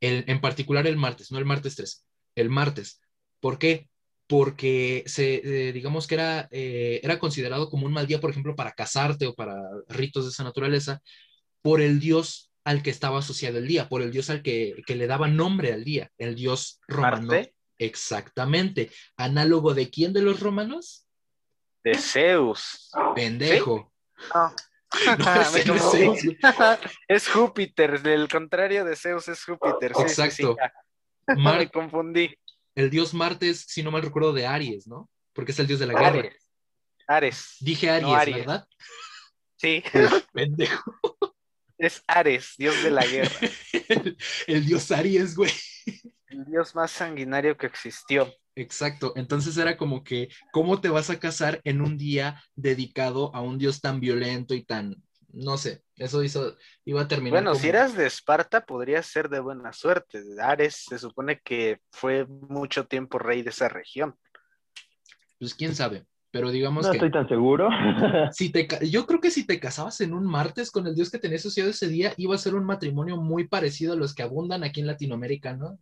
en 0.00 0.40
particular 0.40 0.86
el 0.86 0.96
martes, 0.96 1.32
no 1.32 1.38
el 1.38 1.44
martes 1.44 1.74
13, 1.74 1.98
el 2.36 2.50
martes. 2.50 3.00
¿Por 3.40 3.58
qué? 3.58 3.88
Porque 4.28 5.02
se, 5.06 5.68
eh, 5.68 5.72
digamos 5.72 6.06
que 6.06 6.14
era, 6.14 6.48
eh, 6.52 7.00
era 7.02 7.18
considerado 7.18 7.68
como 7.68 7.84
un 7.84 7.92
mal 7.92 8.06
día, 8.06 8.20
por 8.20 8.30
ejemplo, 8.30 8.54
para 8.54 8.72
casarte 8.72 9.26
o 9.26 9.34
para 9.34 9.56
ritos 9.88 10.24
de 10.24 10.30
esa 10.30 10.44
naturaleza, 10.44 11.02
por 11.60 11.80
el 11.80 11.98
dios 11.98 12.47
al 12.68 12.82
que 12.82 12.90
estaba 12.90 13.20
asociado 13.20 13.56
el 13.56 13.66
día, 13.66 13.88
por 13.88 14.02
el 14.02 14.12
dios 14.12 14.28
al 14.28 14.42
que, 14.42 14.84
le 14.86 15.06
daba 15.06 15.26
nombre 15.26 15.72
al 15.72 15.84
día, 15.84 16.10
el 16.18 16.34
dios 16.34 16.82
romano. 16.86 17.32
Exactamente. 17.78 18.90
¿Análogo 19.16 19.72
de 19.72 19.88
quién 19.88 20.12
de 20.12 20.20
los 20.20 20.40
romanos? 20.40 21.06
De 21.82 21.94
Zeus. 21.94 22.90
Pendejo. 23.14 23.90
es, 27.08 27.28
Júpiter, 27.28 28.02
del 28.02 28.28
contrario 28.28 28.84
de 28.84 28.96
Zeus 28.96 29.28
es 29.28 29.42
Júpiter. 29.44 29.92
Exacto. 29.98 30.54
Me 31.38 31.70
confundí. 31.70 32.36
El 32.74 32.90
dios 32.90 33.14
Martes, 33.14 33.64
si 33.66 33.82
no 33.82 33.90
mal 33.90 34.02
recuerdo, 34.02 34.34
de 34.34 34.46
Aries, 34.46 34.86
¿no? 34.86 35.08
Porque 35.32 35.52
es 35.52 35.58
el 35.58 35.66
dios 35.66 35.80
de 35.80 35.86
la 35.86 35.98
guerra. 35.98 36.28
Ares. 37.06 37.56
Dije 37.60 37.88
Aries, 37.88 38.36
¿verdad? 38.36 38.68
Sí. 39.56 39.82
Pendejo. 40.34 41.17
Es 41.78 42.02
Ares, 42.08 42.54
dios 42.58 42.82
de 42.82 42.90
la 42.90 43.06
guerra. 43.06 43.38
el 44.48 44.66
dios 44.66 44.90
Aries, 44.90 45.36
güey. 45.36 45.52
El 46.26 46.44
dios 46.44 46.74
más 46.74 46.90
sanguinario 46.90 47.56
que 47.56 47.66
existió. 47.66 48.34
Exacto, 48.56 49.12
entonces 49.14 49.56
era 49.56 49.76
como 49.76 50.02
que, 50.02 50.28
¿cómo 50.52 50.80
te 50.80 50.88
vas 50.88 51.10
a 51.10 51.20
casar 51.20 51.60
en 51.62 51.80
un 51.80 51.96
día 51.96 52.42
dedicado 52.56 53.32
a 53.32 53.40
un 53.40 53.56
dios 53.56 53.80
tan 53.80 54.00
violento 54.00 54.52
y 54.52 54.64
tan, 54.64 55.00
no 55.28 55.56
sé, 55.56 55.84
eso 55.94 56.24
hizo, 56.24 56.56
iba 56.84 57.02
a 57.02 57.06
terminar. 57.08 57.40
Bueno, 57.40 57.54
si 57.54 57.68
eras 57.68 57.94
de 57.94 58.06
Esparta, 58.06 58.66
podría 58.66 59.00
ser 59.04 59.28
de 59.28 59.38
buena 59.38 59.72
suerte. 59.72 60.24
Ares 60.42 60.84
se 60.88 60.98
supone 60.98 61.40
que 61.40 61.80
fue 61.92 62.26
mucho 62.26 62.88
tiempo 62.88 63.20
rey 63.20 63.42
de 63.42 63.50
esa 63.50 63.68
región. 63.68 64.18
Pues 65.38 65.54
quién 65.54 65.76
sabe, 65.76 66.04
pero 66.30 66.50
digamos 66.50 66.86
no 66.86 66.92
que... 66.92 66.98
No 66.98 67.06
estoy 67.06 67.20
tan 67.20 67.28
seguro. 67.28 67.68
si 68.32 68.50
te, 68.50 68.68
yo 68.88 69.06
creo 69.06 69.20
que 69.20 69.30
si 69.30 69.46
te 69.46 69.60
casabas 69.60 70.00
en 70.00 70.14
un 70.14 70.24
martes 70.24 70.70
con 70.70 70.86
el 70.86 70.94
dios 70.94 71.10
que 71.10 71.18
tenías 71.18 71.42
asociado 71.42 71.70
ese 71.70 71.88
día, 71.88 72.12
iba 72.16 72.34
a 72.34 72.38
ser 72.38 72.54
un 72.54 72.64
matrimonio 72.64 73.16
muy 73.16 73.48
parecido 73.48 73.92
a 73.92 73.96
los 73.96 74.14
que 74.14 74.22
abundan 74.22 74.64
aquí 74.64 74.80
en 74.80 74.86
Latinoamérica, 74.86 75.54
¿no? 75.54 75.78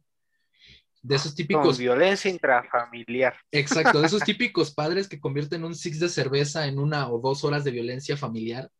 de 1.07 1.15
esos 1.15 1.35
típicos... 1.35 1.79
violencia 1.79 2.31
intrafamiliar. 2.31 3.37
Exacto, 3.53 4.00
de 4.00 4.07
esos 4.07 4.23
típicos 4.25 4.75
padres 4.75 5.09
que 5.09 5.21
convierten 5.21 5.65
un 5.65 5.75
six 5.75 6.00
de 6.00 6.09
cerveza 6.09 6.67
en 6.67 6.79
una 6.79 7.09
o 7.09 7.21
dos 7.21 7.45
horas 7.45 7.62
de 7.65 7.71
violencia 7.71 8.17
familiar. 8.17 8.71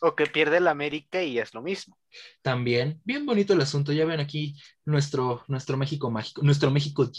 O 0.00 0.14
que 0.14 0.26
pierde 0.26 0.60
la 0.60 0.70
América 0.70 1.22
y 1.22 1.38
es 1.38 1.54
lo 1.54 1.62
mismo. 1.62 1.98
También, 2.42 3.00
bien 3.04 3.26
bonito 3.26 3.52
el 3.52 3.60
asunto. 3.60 3.92
Ya 3.92 4.04
ven 4.04 4.20
aquí 4.20 4.54
nuestro, 4.84 5.42
nuestro 5.48 5.76
México 5.76 6.10
mágico, 6.10 6.42
nuestro 6.42 6.70
México 6.70 7.06
de 7.06 7.12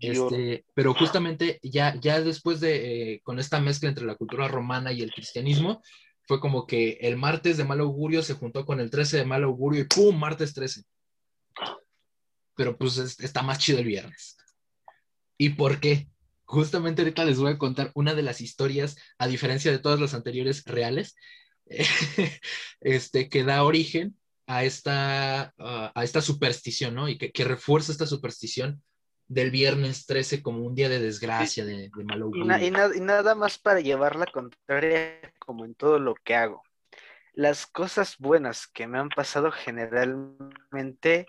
Este, 0.00 0.64
pero 0.74 0.94
justamente 0.94 1.58
ya, 1.62 1.94
ya 2.00 2.20
después 2.20 2.60
de, 2.60 3.14
eh, 3.14 3.20
con 3.22 3.38
esta 3.38 3.60
mezcla 3.60 3.88
entre 3.88 4.06
la 4.06 4.14
cultura 4.14 4.48
romana 4.48 4.92
y 4.92 5.02
el 5.02 5.12
cristianismo, 5.12 5.82
fue 6.22 6.40
como 6.40 6.66
que 6.66 6.98
el 7.00 7.16
martes 7.16 7.56
de 7.56 7.64
mal 7.64 7.80
augurio 7.80 8.22
se 8.22 8.34
juntó 8.34 8.64
con 8.66 8.80
el 8.80 8.90
13 8.90 9.18
de 9.18 9.24
mal 9.24 9.44
augurio 9.44 9.82
y 9.82 9.84
¡pum! 9.84 10.18
Martes 10.18 10.52
13 10.54 10.84
pero 12.58 12.76
pues 12.76 12.98
está 12.98 13.42
más 13.42 13.58
chido 13.58 13.78
el 13.78 13.84
viernes. 13.84 14.36
¿Y 15.38 15.50
por 15.50 15.78
qué? 15.78 16.08
Justamente 16.44 17.02
ahorita 17.02 17.24
les 17.24 17.38
voy 17.38 17.52
a 17.52 17.58
contar 17.58 17.92
una 17.94 18.14
de 18.14 18.22
las 18.22 18.40
historias, 18.40 18.96
a 19.16 19.28
diferencia 19.28 19.70
de 19.70 19.78
todas 19.78 20.00
las 20.00 20.12
anteriores 20.12 20.64
reales, 20.64 21.14
este, 22.80 23.28
que 23.28 23.44
da 23.44 23.62
origen 23.62 24.18
a 24.48 24.64
esta, 24.64 25.54
a 25.56 26.02
esta 26.02 26.20
superstición, 26.20 26.96
¿no? 26.96 27.08
Y 27.08 27.16
que, 27.16 27.30
que, 27.30 27.44
refuerza 27.44 27.92
esta 27.92 28.06
superstición 28.06 28.82
del 29.28 29.50
viernes 29.50 30.06
13 30.06 30.42
como 30.42 30.64
un 30.64 30.74
día 30.74 30.88
de 30.88 31.00
desgracia, 31.00 31.64
de, 31.64 31.90
de 31.94 32.04
mal 32.04 32.24
y, 32.34 32.64
y, 32.64 32.68
y, 32.68 33.00
nada 33.00 33.34
más 33.34 33.58
para 33.58 33.80
llevar 33.80 34.16
la 34.16 34.26
contraria 34.26 35.20
como 35.38 35.64
en 35.66 35.74
todo 35.74 35.98
lo 35.98 36.14
que 36.14 36.34
hago. 36.34 36.62
Las 37.34 37.66
cosas 37.66 38.16
buenas 38.18 38.66
que 38.66 38.86
me 38.86 38.98
han 38.98 39.10
pasado 39.10 39.52
generalmente 39.52 41.26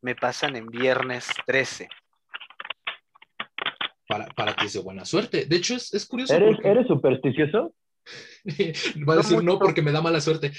me 0.00 0.14
pasan 0.14 0.56
en 0.56 0.68
viernes 0.68 1.28
13. 1.44 1.88
Para, 4.08 4.26
para 4.28 4.54
ti 4.54 4.66
es 4.66 4.72
de 4.72 4.80
buena 4.80 5.04
suerte. 5.04 5.44
De 5.46 5.56
hecho, 5.56 5.74
es, 5.74 6.06
curioso. 6.06 6.34
¿Eres, 6.34 6.56
¿Eres 6.64 6.86
supersticioso? 6.86 7.74
Va 9.08 9.14
a 9.14 9.16
decir 9.18 9.42
no, 9.44 9.58
porque 9.58 9.82
me 9.82 9.92
da 9.92 10.00
mala 10.00 10.20
suerte. 10.20 10.52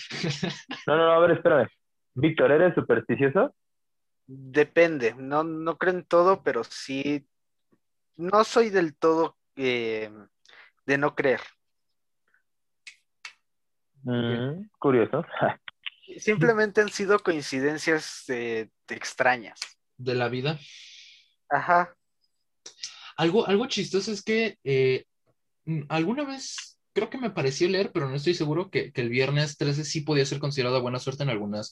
no, 0.88 0.96
no, 0.96 1.06
no, 1.06 1.12
a 1.14 1.20
ver, 1.20 1.32
espérame. 1.32 1.68
Víctor, 2.14 2.52
¿eres 2.52 2.76
supersticioso? 2.76 3.56
Depende, 4.28 5.14
no, 5.18 5.44
no 5.44 5.78
creo 5.78 5.94
en 5.94 6.06
todo, 6.06 6.44
pero 6.44 6.64
sí, 6.64 7.28
no 8.16 8.44
soy 8.44 8.70
del 8.70 8.96
todo 8.96 9.38
eh, 9.56 10.12
de 10.86 10.98
no 10.98 11.16
creer. 11.16 11.42
Mm, 14.04 14.70
curioso. 14.80 15.26
Simplemente 16.18 16.82
han 16.82 16.90
sido 16.90 17.20
coincidencias 17.20 18.26
eh, 18.30 18.70
extrañas. 18.90 19.60
De 19.98 20.16
la 20.16 20.30
vida. 20.30 20.60
Ajá. 21.50 21.96
Algo, 23.18 23.48
algo 23.48 23.68
chistoso 23.68 24.12
es 24.12 24.24
que 24.24 24.58
eh, 24.64 25.06
mm, 25.66 25.84
alguna 25.90 26.24
vez 26.26 26.80
creo 26.94 27.10
que 27.10 27.18
me 27.18 27.30
pareció 27.30 27.70
leer, 27.70 27.92
pero 27.92 28.10
no 28.10 28.16
estoy 28.16 28.34
seguro 28.34 28.70
que, 28.70 28.92
que 28.92 29.02
el 29.02 29.10
viernes 29.10 29.58
13 29.58 29.86
sí 29.86 30.02
podía 30.02 30.26
ser 30.26 30.40
considerado 30.40 30.82
buena 30.82 31.00
suerte 31.00 31.24
en 31.24 31.30
algunas, 31.30 31.72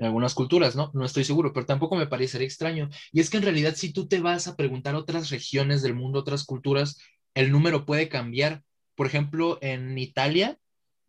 en 0.00 0.06
algunas 0.06 0.34
culturas, 0.34 0.74
¿no? 0.74 0.90
No 0.94 1.04
estoy 1.04 1.24
seguro, 1.24 1.52
pero 1.52 1.66
tampoco 1.66 1.94
me 1.94 2.06
parecería 2.06 2.46
extraño. 2.46 2.88
Y 3.12 3.20
es 3.20 3.28
que 3.28 3.36
en 3.36 3.42
realidad 3.42 3.74
si 3.76 3.92
tú 3.92 4.08
te 4.08 4.18
vas 4.18 4.48
a 4.48 4.56
preguntar 4.56 4.94
otras 4.94 5.28
regiones 5.28 5.82
del 5.82 5.94
mundo, 5.94 6.18
otras 6.18 6.44
culturas, 6.44 6.98
el 7.34 7.52
número 7.52 7.84
puede 7.84 8.08
cambiar. 8.08 8.62
Por 8.94 9.06
ejemplo, 9.06 9.58
en 9.60 9.98
Italia, 9.98 10.58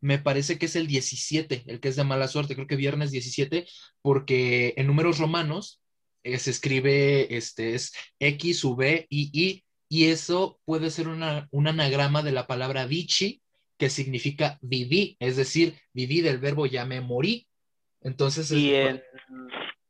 me 0.02 0.20
parece 0.20 0.58
que 0.58 0.66
es 0.66 0.76
el 0.76 0.88
17, 0.88 1.64
el 1.68 1.80
que 1.80 1.88
es 1.88 1.96
de 1.96 2.04
mala 2.04 2.28
suerte, 2.28 2.54
creo 2.54 2.68
que 2.68 2.76
viernes 2.76 3.12
17, 3.12 3.66
porque 4.02 4.74
en 4.76 4.88
números 4.88 5.20
romanos 5.20 5.82
eh, 6.24 6.38
se 6.38 6.52
escribe, 6.52 7.38
este, 7.38 7.76
es 7.76 7.94
X, 8.20 8.66
V, 8.66 9.08
I, 9.10 9.30
I, 9.34 9.64
y 9.88 10.06
eso 10.06 10.60
puede 10.66 10.92
ser 10.92 11.08
una, 11.08 11.48
un 11.52 11.70
anagrama 11.70 12.24
de 12.24 12.34
la 12.34 12.46
palabra 12.46 12.86
vici, 12.88 13.42
que 13.78 13.90
significa 13.90 14.60
viví, 14.62 15.16
es 15.20 15.38
decir, 15.38 15.80
viví 15.94 16.20
del 16.20 16.40
verbo 16.40 16.66
ya 16.66 16.86
morí. 16.86 17.48
Entonces, 18.02 18.52
Y 18.52 18.74
en, 18.74 19.04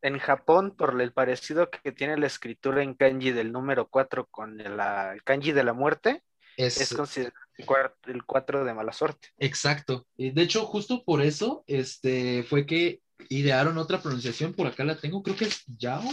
en 0.01 0.19
Japón, 0.19 0.75
por 0.75 0.99
el 1.01 1.13
parecido 1.13 1.69
que 1.69 1.91
tiene 1.91 2.17
la 2.17 2.27
escritura 2.27 2.83
en 2.83 2.93
kanji 2.93 3.31
del 3.31 3.51
número 3.51 3.87
4 3.87 4.27
con 4.27 4.57
la- 4.57 5.13
el 5.13 5.23
kanji 5.23 5.51
de 5.51 5.63
la 5.63 5.73
muerte, 5.73 6.23
es, 6.57 6.79
es 6.81 6.93
considerado 6.93 7.35
el 7.57 7.65
cuar- 7.65 7.95
el 8.07 8.23
4 8.25 8.65
de 8.65 8.73
mala 8.73 8.91
suerte. 8.93 9.29
Exacto. 9.37 10.07
Y 10.17 10.31
de 10.31 10.41
hecho, 10.41 10.65
justo 10.65 11.03
por 11.05 11.21
eso, 11.21 11.63
este, 11.67 12.43
fue 12.43 12.65
que 12.65 13.01
idearon 13.29 13.77
otra 13.77 14.01
pronunciación, 14.01 14.53
por 14.53 14.67
acá 14.67 14.83
la 14.83 14.97
tengo, 14.97 15.21
creo 15.23 15.35
que 15.35 15.45
es 15.45 15.63
Yao, 15.67 16.03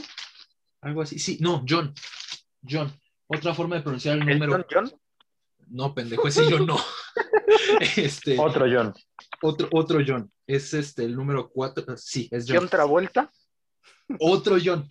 algo 0.80 1.02
así. 1.02 1.18
Sí, 1.18 1.38
no, 1.40 1.64
John. 1.68 1.94
John. 2.68 2.92
Otra 3.26 3.54
forma 3.54 3.76
de 3.76 3.82
pronunciar 3.82 4.16
el 4.18 4.28
¿El 4.28 4.38
número. 4.38 4.64
John 4.70 4.86
John? 4.90 5.00
No, 5.70 5.94
pendejo, 5.94 6.28
ese 6.28 6.48
yo 6.48 6.60
no. 6.60 6.76
este, 7.96 8.38
Otro 8.38 8.66
John. 8.70 8.94
Otro, 9.42 9.68
otro 9.72 10.00
John. 10.06 10.30
Es 10.46 10.74
este, 10.74 11.04
el 11.04 11.14
número 11.14 11.50
cuatro. 11.50 11.96
Sí, 11.96 12.28
es 12.30 12.44
John. 12.46 12.58
John 12.58 12.68
Travolta? 12.68 13.32
Otro 14.18 14.56
John. 14.62 14.88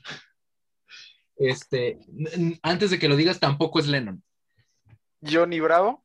Este, 1.36 2.00
antes 2.62 2.90
de 2.92 3.00
que 3.00 3.08
lo 3.08 3.16
digas, 3.16 3.40
tampoco 3.40 3.80
es 3.80 3.88
Lennon. 3.88 4.24
Johnny 5.22 5.60
Bravo? 5.60 6.04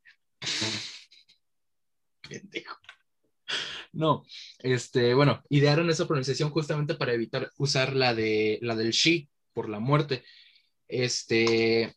pendejo. 2.29 2.77
No, 3.93 4.25
este, 4.61 5.13
bueno, 5.13 5.43
idearon 5.51 5.91
esa 5.91 6.07
pronunciación 6.07 6.51
justamente 6.51 6.95
para 6.95 7.13
evitar 7.13 7.51
usar 7.59 7.95
la 7.95 8.15
de 8.15 8.59
la 8.63 8.75
del 8.75 8.91
she 8.93 9.29
por 9.53 9.69
la 9.69 9.81
muerte. 9.81 10.25
Este, 10.89 11.95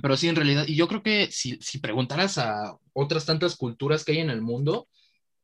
pero 0.00 0.16
sí, 0.16 0.28
en 0.28 0.36
realidad, 0.36 0.64
y 0.66 0.76
yo 0.76 0.88
creo 0.88 1.02
que 1.02 1.30
si, 1.30 1.58
si 1.60 1.78
preguntaras 1.78 2.38
a 2.38 2.76
otras 2.94 3.26
tantas 3.26 3.56
culturas 3.56 4.04
que 4.04 4.12
hay 4.12 4.18
en 4.18 4.30
el 4.30 4.40
mundo, 4.40 4.88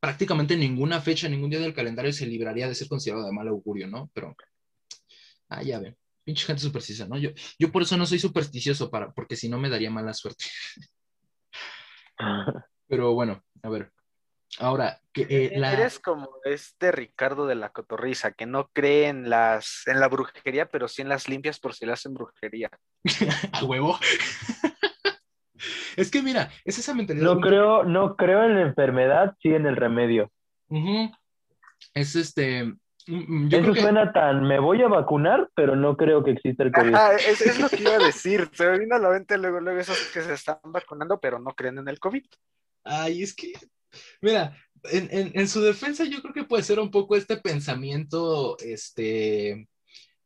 prácticamente 0.04 0.54
ninguna 0.54 1.00
fecha, 1.00 1.30
ningún 1.30 1.48
día 1.48 1.60
del 1.60 1.72
calendario 1.72 2.12
se 2.12 2.26
libraría 2.26 2.68
de 2.68 2.74
ser 2.74 2.88
considerado 2.88 3.24
de 3.24 3.32
mal 3.32 3.48
augurio, 3.48 3.88
¿no? 3.88 4.10
Pero, 4.12 4.36
ah, 5.48 5.62
ya 5.62 5.78
ven, 5.78 5.96
pinche 6.22 6.44
gente 6.44 6.60
supersticiosa, 6.60 7.08
¿no? 7.08 7.16
Yo, 7.16 7.30
yo 7.58 7.72
por 7.72 7.80
eso 7.80 7.96
no 7.96 8.04
soy 8.04 8.18
supersticioso, 8.18 8.90
para, 8.90 9.14
porque 9.14 9.34
si 9.34 9.48
no 9.48 9.58
me 9.58 9.70
daría 9.70 9.90
mala 9.90 10.12
suerte. 10.12 10.44
Pero 12.86 13.14
bueno, 13.14 13.42
a 13.62 13.70
ver. 13.70 13.90
Ahora, 14.58 15.00
que, 15.10 15.22
eh, 15.22 15.52
la... 15.56 15.72
Eres 15.72 15.98
como 15.98 16.28
este 16.44 16.92
Ricardo 16.92 17.46
de 17.46 17.54
la 17.54 17.70
Cotorriza, 17.70 18.32
que 18.32 18.44
no 18.44 18.68
cree 18.74 19.08
en 19.08 19.30
las 19.30 19.84
en 19.86 20.00
la 20.00 20.08
brujería, 20.08 20.70
pero 20.70 20.86
sí 20.86 21.00
en 21.00 21.08
las 21.08 21.30
limpias 21.30 21.58
por 21.58 21.74
si 21.74 21.86
le 21.86 21.92
hacen 21.92 22.12
brujería. 22.12 22.70
a 23.52 23.64
huevo. 23.64 23.98
Es 25.96 26.10
que 26.10 26.22
mira, 26.22 26.50
es 26.64 26.78
esa 26.78 26.94
mentalidad. 26.94 27.24
No 27.24 27.40
creo, 27.40 27.84
no 27.84 28.16
creo 28.16 28.44
en 28.44 28.54
la 28.56 28.62
enfermedad, 28.62 29.36
sí 29.42 29.48
en 29.50 29.66
el 29.66 29.76
remedio. 29.76 30.30
Es 31.94 32.16
este. 32.16 32.64
mm, 33.06 33.48
Yo 33.48 33.58
Eso 33.58 33.62
creo 33.62 33.74
que. 33.74 33.80
suena 33.80 34.12
tan, 34.12 34.42
me 34.44 34.58
voy 34.58 34.82
a 34.82 34.88
vacunar, 34.88 35.50
pero 35.54 35.76
no 35.76 35.96
creo 35.96 36.24
que 36.24 36.32
exista 36.32 36.62
el 36.64 36.72
COVID. 36.72 36.94
Ajá, 36.94 37.14
es, 37.16 37.40
es 37.40 37.60
lo 37.60 37.68
que 37.68 37.82
iba 37.82 37.94
a 37.94 37.98
decir. 37.98 38.48
Se 38.54 38.68
me 38.70 38.78
vino 38.78 38.96
a 38.96 38.98
la 38.98 39.10
mente 39.10 39.38
luego, 39.38 39.60
luego 39.60 39.78
esos 39.80 39.98
que 40.12 40.22
se 40.22 40.32
están 40.34 40.58
vacunando, 40.64 41.20
pero 41.20 41.38
no 41.38 41.52
creen 41.54 41.78
en 41.78 41.88
el 41.88 41.98
COVID. 42.00 42.24
Ay, 42.84 43.22
es 43.22 43.34
que. 43.34 43.52
Mira, 44.20 44.56
en, 44.90 45.08
en- 45.12 45.32
en 45.38 45.48
su 45.48 45.60
defensa, 45.62 46.04
yo 46.04 46.20
creo 46.20 46.34
que 46.34 46.44
puede 46.44 46.62
ser 46.64 46.80
un 46.80 46.90
poco 46.90 47.14
este 47.16 47.36
pensamiento, 47.36 48.56
este. 48.58 49.68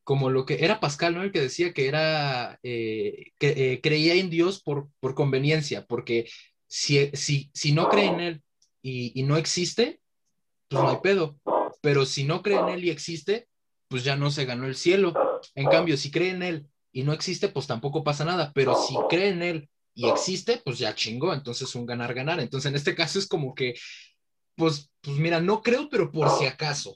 Como 0.09 0.31
lo 0.31 0.47
que 0.47 0.65
era 0.65 0.81
Pascal, 0.81 1.15
¿no? 1.15 1.23
El 1.23 1.33
que 1.33 1.43
decía 1.43 1.75
que 1.75 1.87
era. 1.87 2.59
eh, 2.63 3.33
que 3.39 3.49
eh, 3.75 3.81
creía 3.83 4.15
en 4.15 4.31
Dios 4.31 4.63
por, 4.63 4.89
por 5.01 5.15
conveniencia, 5.15 5.85
porque 5.85 6.31
si, 6.67 7.11
si, 7.13 7.51
si 7.53 7.73
no 7.73 7.91
cree 7.91 8.07
en 8.07 8.21
él 8.21 8.43
y, 8.81 9.13
y 9.21 9.25
no 9.25 9.37
existe, 9.37 10.01
pues 10.69 10.83
no 10.83 10.89
hay 10.89 10.97
pedo. 11.03 11.37
Pero 11.83 12.07
si 12.07 12.25
no 12.25 12.41
cree 12.41 12.59
en 12.59 12.71
él 12.71 12.85
y 12.87 12.89
existe, 12.89 13.49
pues 13.89 14.03
ya 14.03 14.17
no 14.17 14.31
se 14.31 14.47
ganó 14.47 14.67
el 14.67 14.77
cielo. 14.77 15.13
En 15.55 15.69
cambio, 15.69 15.99
si 15.99 16.11
cree 16.11 16.31
en 16.31 16.43
él 16.43 16.67
y 16.91 17.03
no 17.03 17.13
existe, 17.13 17.51
pues 17.51 17.67
tampoco 17.67 18.03
pasa 18.03 18.25
nada. 18.25 18.51
Pero 18.55 18.75
si 18.83 18.95
cree 19.11 19.29
en 19.29 19.43
él 19.43 19.69
y 19.93 20.09
existe, 20.09 20.63
pues 20.65 20.79
ya 20.79 20.95
chingó. 20.95 21.35
Entonces 21.35 21.75
un 21.75 21.85
ganar-ganar. 21.85 22.41
Entonces 22.41 22.71
en 22.71 22.77
este 22.77 22.95
caso 22.95 23.19
es 23.19 23.27
como 23.27 23.55
que, 23.55 23.75
pues, 24.57 24.91
pues 25.03 25.19
mira, 25.19 25.39
no 25.39 25.61
creo, 25.61 25.91
pero 25.91 26.11
por 26.11 26.31
si 26.31 26.47
acaso. 26.47 26.95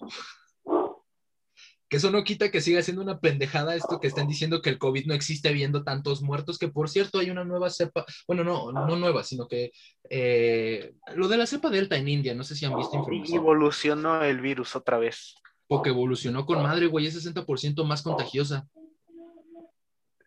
Que 1.93 1.99
eso 1.99 2.11
no 2.11 2.25
quita 2.25 2.51
que 2.51 2.63
siga 2.63 2.81
siendo 2.81 3.03
una 3.03 3.21
pendejada 3.21 3.75
esto 3.77 4.01
que 4.01 4.07
están 4.07 4.27
diciendo 4.27 4.63
que 4.63 4.71
el 4.71 4.79
COVID 4.79 5.05
no 5.05 5.13
existe 5.13 5.51
habiendo 5.51 5.85
tantos 5.85 6.23
muertos, 6.23 6.57
que 6.59 6.69
por 6.69 6.89
cierto 6.89 7.19
hay 7.19 7.29
una 7.29 7.45
nueva 7.45 7.69
cepa, 7.69 8.07
bueno, 8.27 8.45
no, 8.45 8.73
no 8.73 8.97
nueva, 8.97 9.23
sino 9.25 9.47
que 9.47 9.73
eh, 10.09 10.95
lo 11.15 11.29
de 11.29 11.37
la 11.37 11.47
cepa 11.47 11.69
delta 11.69 11.99
en 11.99 12.09
India, 12.09 12.35
no 12.35 12.45
sé 12.45 12.57
si 12.57 12.65
han 12.65 12.75
visto 12.79 12.97
Y 12.97 13.01
información. 13.01 13.37
evolucionó 13.43 14.25
el 14.25 14.41
virus 14.41 14.75
otra 14.75 14.97
vez. 14.97 15.35
porque 15.67 15.91
evolucionó 15.91 16.47
con 16.47 16.63
madre, 16.63 16.87
güey, 16.87 17.09
es 17.09 17.27
60% 17.27 17.85
más 17.85 18.01
contagiosa. 18.01 18.67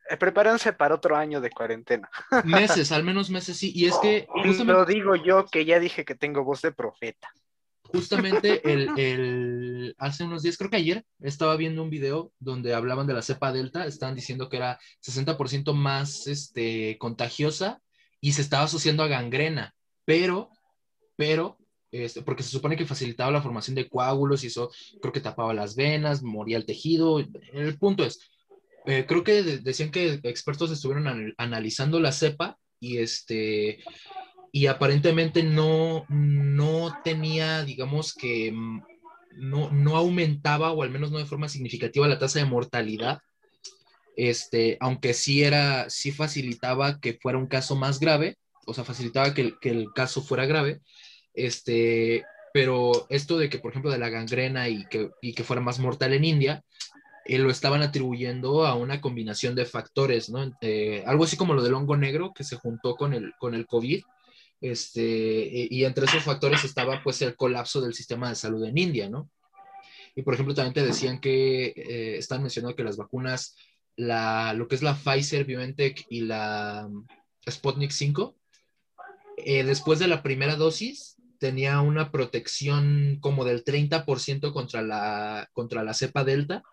Eh, 0.08 0.18
prepárense 0.18 0.72
para 0.72 0.94
otro 0.94 1.16
año 1.16 1.42
de 1.42 1.50
cuarentena. 1.50 2.08
Meses, 2.44 2.92
al 2.92 3.04
menos 3.04 3.32
meses 3.32 3.58
sí. 3.58 3.72
Y 3.74 3.86
es 3.88 3.98
que 3.98 4.28
justamente, 4.28 4.66
lo 4.66 4.86
digo 4.86 5.16
yo 5.16 5.48
que 5.48 5.66
ya 5.66 5.80
dije 5.80 6.06
que 6.06 6.14
tengo 6.14 6.44
voz 6.44 6.62
de 6.62 6.72
profeta. 6.72 7.28
Justamente 7.92 8.62
el, 8.72 8.90
el- 8.98 9.96
hace 9.98 10.24
unos 10.24 10.44
días, 10.44 10.58
creo 10.58 10.70
que 10.70 10.78
ayer, 10.78 11.06
estaba 11.20 11.56
viendo 11.56 11.82
un 11.84 11.90
video 11.90 12.32
donde 12.40 12.74
hablaban 12.74 13.08
de 13.08 13.14
la 13.14 13.22
cepa 13.22 13.52
delta, 13.54 13.86
estaban 13.86 14.16
diciendo 14.16 14.50
que 14.50 14.58
era 14.58 14.80
60% 15.02 15.74
más 15.74 16.28
este, 16.28 16.98
contagiosa 16.98 17.82
y 18.22 18.34
se 18.34 18.42
estaba 18.42 18.64
asociando 18.64 19.04
a 19.04 19.08
gangrena, 19.08 19.74
pero, 20.06 20.50
pero, 21.16 21.58
este, 21.92 22.22
porque 22.22 22.44
se 22.44 22.50
supone 22.50 22.76
que 22.76 22.86
facilitaba 22.86 23.32
la 23.32 23.42
formación 23.42 23.76
de 23.76 23.88
coágulos 23.88 24.44
y 24.44 24.48
eso 24.48 24.72
creo 25.02 25.14
que 25.14 25.22
tapaba 25.22 25.54
las 25.54 25.76
venas, 25.76 26.24
moría 26.24 26.58
el 26.58 26.66
tejido. 26.66 27.20
El 27.20 27.78
punto 27.78 28.04
es, 28.04 28.20
eh, 28.86 29.06
creo 29.08 29.24
que 29.24 29.44
de- 29.44 29.60
decían 29.60 29.92
que 29.92 30.20
expertos 30.24 30.72
estuvieron 30.72 31.08
anal- 31.08 31.34
analizando 31.38 32.00
la 32.00 32.12
cepa 32.12 32.58
y 32.80 32.98
este 32.98 33.82
y 34.56 34.68
aparentemente 34.68 35.44
no, 35.44 36.06
no 36.08 36.98
tenía, 37.04 37.66
digamos 37.66 38.14
que 38.14 38.54
mm, 38.54 38.84
no, 39.36 39.70
no 39.70 39.98
aumentaba 39.98 40.72
o 40.72 40.82
al 40.82 40.92
menos 40.92 41.12
no 41.12 41.18
de 41.18 41.26
forma 41.26 41.50
significativa 41.50 42.08
la 42.08 42.20
tasa 42.20 42.40
de 42.40 42.46
mortalidad, 42.46 43.20
este, 44.16 44.78
aunque 44.80 45.14
sí 45.14 45.44
era, 45.44 45.90
sí 45.90 46.14
facilitaba 46.14 47.02
que 47.02 47.20
fuera 47.22 47.38
un 47.38 47.48
caso 47.48 47.76
más 47.76 48.00
grave, 48.00 48.38
o 48.66 48.74
sea, 48.74 48.86
facilitaba 48.86 49.34
que 49.34 49.56
que 49.60 49.72
el 49.72 49.92
caso 49.94 50.22
fuera 50.22 50.46
grave, 50.46 50.80
este, 51.34 52.24
pero 52.54 53.08
esto 53.10 53.38
de 53.38 53.50
que, 53.50 53.60
por 53.60 53.72
ejemplo, 53.72 53.92
de 53.92 53.98
la 53.98 54.08
gangrena 54.08 54.70
y 54.70 54.86
que, 54.86 55.10
y 55.22 55.34
que 55.34 55.44
fuera 55.44 55.62
más 55.62 55.80
mortal 55.80 56.14
en 56.14 56.24
India, 56.24 56.64
eh, 57.26 57.40
lo 57.40 57.50
estaban 57.50 57.82
atribuyendo 57.82 58.66
a 58.66 58.76
una 58.76 59.02
combinación 59.02 59.54
de 59.54 59.66
factores, 59.66 60.30
¿no? 60.30 60.50
Eh, 60.62 61.04
algo 61.06 61.26
así 61.26 61.36
como 61.36 61.56
lo 61.56 61.62
del 61.62 61.74
hongo 61.74 61.98
negro 61.98 62.32
que 62.34 62.46
se 62.46 62.56
juntó 62.56 62.96
con 62.96 63.14
el, 63.14 63.34
con 63.38 63.54
el 63.54 63.66
COVID, 63.66 64.02
este, 64.72 65.02
y, 65.02 65.68
y 65.70 65.86
entre 65.86 66.06
esos 66.06 66.24
factores 66.24 66.64
estaba 66.64 67.02
pues 67.04 67.22
el 67.22 67.36
colapso 67.36 67.82
del 67.82 67.94
sistema 67.94 68.30
de 68.30 68.36
salud 68.36 68.64
en 68.66 68.78
India, 68.78 69.10
¿no? 69.10 69.30
Y 70.16 70.22
por 70.22 70.34
ejemplo 70.34 70.56
también 70.56 70.74
te 70.74 70.86
decían 70.86 71.20
que 71.20 71.68
eh, 71.76 72.18
están 72.18 72.42
mencionando 72.42 72.76
que 72.76 72.84
las 72.84 72.98
vacunas, 72.98 73.56
la, 73.98 74.54
lo 74.54 74.68
que 74.68 74.76
es 74.76 74.82
la 74.82 74.96
Pfizer, 74.96 75.46
BioNTech 75.46 76.06
y 76.10 76.22
la 76.22 76.88
um, 76.88 77.06
Sputnik 77.50 77.92
5, 77.92 78.36
eh, 79.38 79.64
después 79.66 80.00
de 80.00 80.08
la 80.08 80.24
primera 80.24 80.56
dosis 80.56 81.18
tenía 81.38 81.82
una 81.82 82.12
protección 82.12 83.18
como 83.20 83.44
del 83.44 83.66
30% 83.66 84.54
contra 84.54 84.82
la, 84.82 85.50
contra 85.52 85.84
la 85.84 85.94
cepa 85.94 86.24
delta 86.24 86.64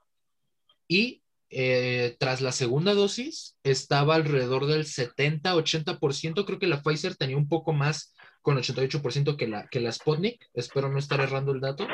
y 0.86 1.21
eh, 1.54 2.16
tras 2.18 2.40
la 2.40 2.50
segunda 2.50 2.94
dosis 2.94 3.56
estaba 3.62 4.14
alrededor 4.14 4.66
del 4.66 4.86
70-80%, 4.86 6.46
creo 6.46 6.58
que 6.58 6.66
la 6.66 6.82
Pfizer 6.82 7.14
tenía 7.16 7.36
un 7.36 7.46
poco 7.46 7.74
más 7.74 8.14
con 8.40 8.56
88% 8.56 9.36
que 9.36 9.46
la, 9.46 9.68
que 9.68 9.80
la 9.80 9.92
Sputnik, 9.92 10.48
espero 10.54 10.88
no 10.88 10.98
estar 10.98 11.20
errando 11.20 11.52
el 11.52 11.60
dato, 11.60 11.86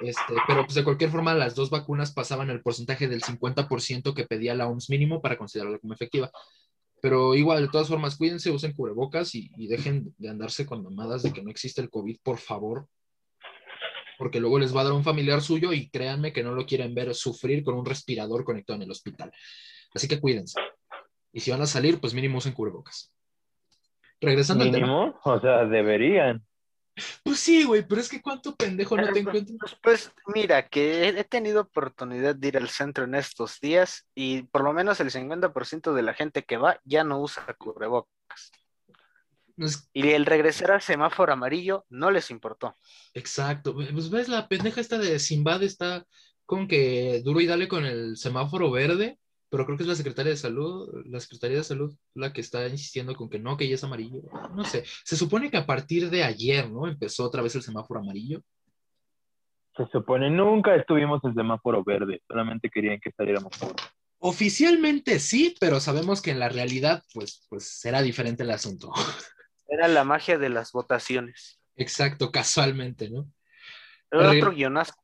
Este, 0.00 0.34
pero 0.48 0.64
pues 0.64 0.74
de 0.74 0.84
cualquier 0.84 1.10
forma 1.10 1.34
las 1.34 1.54
dos 1.54 1.70
vacunas 1.70 2.12
pasaban 2.12 2.50
el 2.50 2.62
porcentaje 2.62 3.06
del 3.06 3.22
50% 3.22 4.14
que 4.14 4.24
pedía 4.24 4.54
la 4.54 4.66
OMS 4.66 4.90
mínimo 4.90 5.20
para 5.22 5.36
considerarla 5.38 5.78
como 5.78 5.94
efectiva. 5.94 6.30
Pero 7.00 7.34
igual, 7.34 7.62
de 7.62 7.68
todas 7.68 7.88
formas, 7.88 8.16
cuídense, 8.16 8.50
usen 8.50 8.72
cubrebocas 8.72 9.34
y, 9.34 9.50
y 9.56 9.68
dejen 9.68 10.14
de 10.16 10.30
andarse 10.30 10.66
con 10.66 10.82
mamadas 10.82 11.22
de 11.22 11.32
que 11.32 11.42
no 11.42 11.50
existe 11.50 11.82
el 11.82 11.90
COVID, 11.90 12.18
por 12.22 12.38
favor. 12.38 12.88
Porque 14.18 14.40
luego 14.40 14.58
les 14.58 14.74
va 14.74 14.82
a 14.82 14.84
dar 14.84 14.92
un 14.92 15.04
familiar 15.04 15.40
suyo 15.40 15.72
y 15.72 15.88
créanme 15.88 16.32
que 16.32 16.42
no 16.42 16.52
lo 16.52 16.66
quieren 16.66 16.94
ver 16.94 17.14
sufrir 17.14 17.64
con 17.64 17.74
un 17.74 17.84
respirador 17.84 18.44
conectado 18.44 18.76
en 18.76 18.82
el 18.82 18.90
hospital. 18.90 19.32
Así 19.94 20.08
que 20.08 20.20
cuídense. 20.20 20.60
Y 21.32 21.40
si 21.40 21.50
van 21.50 21.62
a 21.62 21.66
salir, 21.66 22.00
pues 22.00 22.14
mínimo 22.14 22.38
usen 22.38 22.52
cubrebocas. 22.52 23.12
Regresando 24.20 24.64
al 24.64 24.70
tema. 24.70 24.86
Mínimo, 24.86 25.20
o 25.24 25.40
sea, 25.40 25.64
deberían. 25.64 26.44
Pues 27.24 27.40
sí, 27.40 27.64
güey, 27.64 27.86
pero 27.86 28.00
es 28.00 28.08
que 28.08 28.22
cuánto 28.22 28.54
pendejo 28.54 28.96
no 28.96 29.06
te 29.06 29.22
pues, 29.22 29.26
encuentras. 29.26 29.76
Pues 29.82 30.14
mira, 30.32 30.68
que 30.68 31.08
he 31.08 31.20
he 31.20 31.24
tenido 31.24 31.62
oportunidad 31.62 32.36
de 32.36 32.48
ir 32.48 32.56
al 32.56 32.68
centro 32.68 33.04
en 33.04 33.16
estos 33.16 33.58
días 33.60 34.06
y 34.14 34.42
por 34.42 34.62
lo 34.62 34.72
menos 34.72 35.00
el 35.00 35.10
50% 35.10 35.92
de 35.92 36.02
la 36.02 36.14
gente 36.14 36.44
que 36.44 36.56
va 36.56 36.78
ya 36.84 37.02
no 37.02 37.20
usa 37.20 37.44
cubrebocas. 37.58 38.52
Y 39.92 40.10
el 40.10 40.26
regresar 40.26 40.72
al 40.72 40.82
semáforo 40.82 41.32
amarillo 41.32 41.84
no 41.88 42.10
les 42.10 42.30
importó. 42.30 42.76
Exacto. 43.14 43.74
Pues 43.74 44.10
ves, 44.10 44.28
la 44.28 44.48
pendeja 44.48 44.80
esta 44.80 44.98
de 44.98 45.18
Simbad 45.18 45.62
está 45.62 46.04
con 46.46 46.68
que 46.68 47.22
duro 47.24 47.40
y 47.40 47.46
dale 47.46 47.68
con 47.68 47.84
el 47.84 48.16
semáforo 48.16 48.70
verde, 48.70 49.18
pero 49.48 49.64
creo 49.64 49.76
que 49.76 49.84
es 49.84 49.88
la 49.88 49.94
Secretaría 49.94 50.30
de 50.30 50.36
Salud, 50.36 50.88
la 51.06 51.20
Secretaría 51.20 51.58
de 51.58 51.64
Salud 51.64 51.94
la 52.14 52.32
que 52.32 52.40
está 52.40 52.66
insistiendo 52.66 53.14
con 53.14 53.28
que 53.28 53.38
no, 53.38 53.56
que 53.56 53.68
ya 53.68 53.76
es 53.76 53.84
amarillo. 53.84 54.22
No 54.54 54.64
sé. 54.64 54.84
Se 55.04 55.16
supone 55.16 55.50
que 55.50 55.56
a 55.56 55.66
partir 55.66 56.10
de 56.10 56.24
ayer, 56.24 56.70
¿no? 56.70 56.88
Empezó 56.88 57.24
otra 57.24 57.42
vez 57.42 57.54
el 57.54 57.62
semáforo 57.62 58.00
amarillo. 58.00 58.42
Se 59.76 59.86
supone 59.86 60.30
nunca 60.30 60.74
estuvimos 60.76 61.22
en 61.24 61.34
semáforo 61.34 61.82
verde, 61.82 62.22
solamente 62.28 62.70
querían 62.70 63.00
que 63.00 63.10
saliéramos 63.12 63.56
por. 63.58 63.74
Oficialmente 64.18 65.18
sí, 65.18 65.54
pero 65.60 65.80
sabemos 65.80 66.22
que 66.22 66.30
en 66.30 66.38
la 66.38 66.48
realidad, 66.48 67.02
pues, 67.12 67.46
pues 67.50 67.64
será 67.64 68.00
diferente 68.00 68.42
el 68.42 68.50
asunto. 68.50 68.90
Era 69.68 69.88
la 69.88 70.04
magia 70.04 70.38
de 70.38 70.48
las 70.48 70.72
votaciones. 70.72 71.60
Exacto, 71.76 72.30
casualmente, 72.30 73.10
¿no? 73.10 73.30
Era 74.10 74.32
Reg- 74.32 74.38
otro 74.38 74.52
guionazo. 74.52 74.94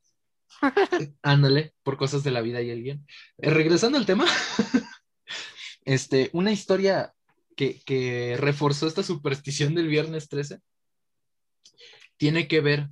Ándale, 1.21 1.73
por 1.83 1.97
cosas 1.97 2.23
de 2.23 2.31
la 2.31 2.41
vida 2.41 2.61
y 2.61 2.69
el 2.69 2.83
guion. 2.83 3.07
Eh, 3.37 3.49
regresando 3.49 3.97
al 3.97 4.05
tema, 4.05 4.25
este, 5.85 6.29
una 6.33 6.51
historia 6.51 7.13
que, 7.55 7.81
que 7.83 8.37
reforzó 8.39 8.87
esta 8.87 9.03
superstición 9.03 9.75
del 9.75 9.87
viernes 9.87 10.29
13 10.29 10.59
tiene 12.17 12.47
que 12.47 12.61
ver 12.61 12.87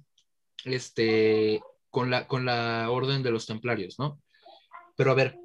este, 0.66 1.62
con, 1.90 2.10
la, 2.10 2.28
con 2.28 2.46
la 2.46 2.90
orden 2.90 3.24
de 3.24 3.32
los 3.32 3.46
templarios, 3.46 4.00
¿no? 4.00 4.22
Pero 4.98 5.12
a 5.12 5.16
ver, 5.16 5.38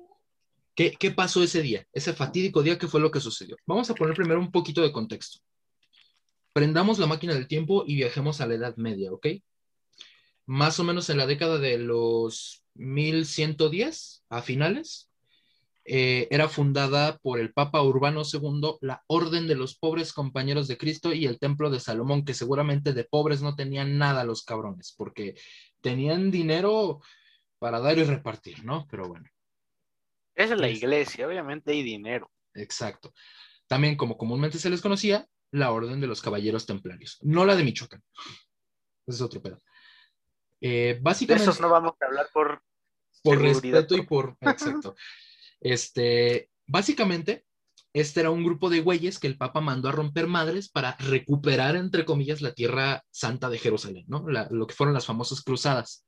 ¿qué, 0.74 0.92
¿qué 0.92 1.10
pasó 1.10 1.42
ese 1.42 1.62
día? 1.62 1.86
Ese 1.92 2.12
fatídico 2.14 2.62
día, 2.62 2.78
¿qué 2.78 2.88
fue 2.88 3.00
lo 3.00 3.10
que 3.10 3.20
sucedió? 3.20 3.56
Vamos 3.66 3.90
a 3.90 3.94
poner 3.94 4.14
primero 4.16 4.40
un 4.40 4.50
poquito 4.50 4.80
de 4.82 4.90
contexto. 4.92 5.40
Prendamos 6.54 6.98
la 6.98 7.06
máquina 7.06 7.34
del 7.34 7.48
tiempo 7.48 7.84
y 7.86 7.96
viajemos 7.96 8.40
a 8.40 8.46
la 8.46 8.54
Edad 8.54 8.76
Media, 8.76 9.12
¿ok? 9.12 9.26
más 10.46 10.78
o 10.78 10.84
menos 10.84 11.08
en 11.08 11.16
la 11.16 11.26
década 11.26 11.58
de 11.58 11.78
los 11.78 12.64
1110, 12.74 14.24
a 14.28 14.42
finales, 14.42 15.10
eh, 15.86 16.28
era 16.30 16.48
fundada 16.50 17.16
por 17.18 17.40
el 17.40 17.52
Papa 17.52 17.82
Urbano 17.82 18.22
II 18.30 18.76
la 18.82 19.02
Orden 19.06 19.46
de 19.48 19.54
los 19.54 19.74
Pobres 19.76 20.12
Compañeros 20.12 20.68
de 20.68 20.76
Cristo 20.76 21.12
y 21.14 21.24
el 21.26 21.38
Templo 21.38 21.70
de 21.70 21.80
Salomón, 21.80 22.24
que 22.26 22.34
seguramente 22.34 22.92
de 22.92 23.04
pobres 23.04 23.40
no 23.42 23.56
tenían 23.56 23.96
nada 23.96 24.24
los 24.24 24.44
cabrones, 24.44 24.94
porque 24.96 25.34
tenían 25.80 26.30
dinero 26.30 27.00
para 27.58 27.80
dar 27.80 27.96
y 27.98 28.04
repartir, 28.04 28.64
¿no? 28.64 28.86
Pero 28.90 29.08
bueno, 29.08 29.26
Esa 30.34 30.54
es 30.54 30.60
la 30.60 30.68
Es- 30.68 30.78
iglesia, 30.78 31.26
obviamente 31.26 31.72
hay 31.72 31.82
dinero. 31.82 32.30
exacto. 32.54 33.14
También, 33.66 33.96
como 33.96 34.18
comúnmente 34.18 34.58
se 34.58 34.68
les 34.68 34.82
conocía, 34.82 35.26
la 35.54 35.70
Orden 35.72 36.00
de 36.00 36.06
los 36.06 36.20
Caballeros 36.20 36.66
Templarios, 36.66 37.18
no 37.22 37.44
la 37.44 37.54
de 37.56 37.64
Michoacán. 37.64 38.02
Ese 39.06 39.16
es 39.16 39.20
otro 39.20 39.40
pedo. 39.42 39.62
Eh, 40.60 40.94
De 40.94 41.00
básicamente... 41.00 41.44
esos 41.44 41.60
no 41.60 41.68
vamos 41.68 41.94
a 42.00 42.06
hablar 42.06 42.26
por 42.32 42.62
por 43.22 43.40
respeto 43.40 43.96
y 43.96 44.02
por 44.04 44.36
exacto. 44.40 44.94
Este, 45.60 46.50
básicamente, 46.66 47.44
este 47.94 48.20
era 48.20 48.30
un 48.30 48.44
grupo 48.44 48.68
de 48.68 48.80
güeyes 48.80 49.18
que 49.18 49.26
el 49.28 49.38
Papa 49.38 49.60
mandó 49.60 49.88
a 49.88 49.92
romper 49.92 50.26
madres 50.26 50.68
para 50.68 50.96
recuperar, 50.98 51.76
entre 51.76 52.04
comillas, 52.04 52.42
la 52.42 52.52
tierra 52.52 53.02
santa 53.10 53.48
de 53.48 53.58
Jerusalén, 53.58 54.04
¿no? 54.08 54.28
La- 54.28 54.48
lo 54.50 54.66
que 54.66 54.74
fueron 54.74 54.92
las 54.94 55.06
famosas 55.06 55.42
cruzadas. 55.42 56.04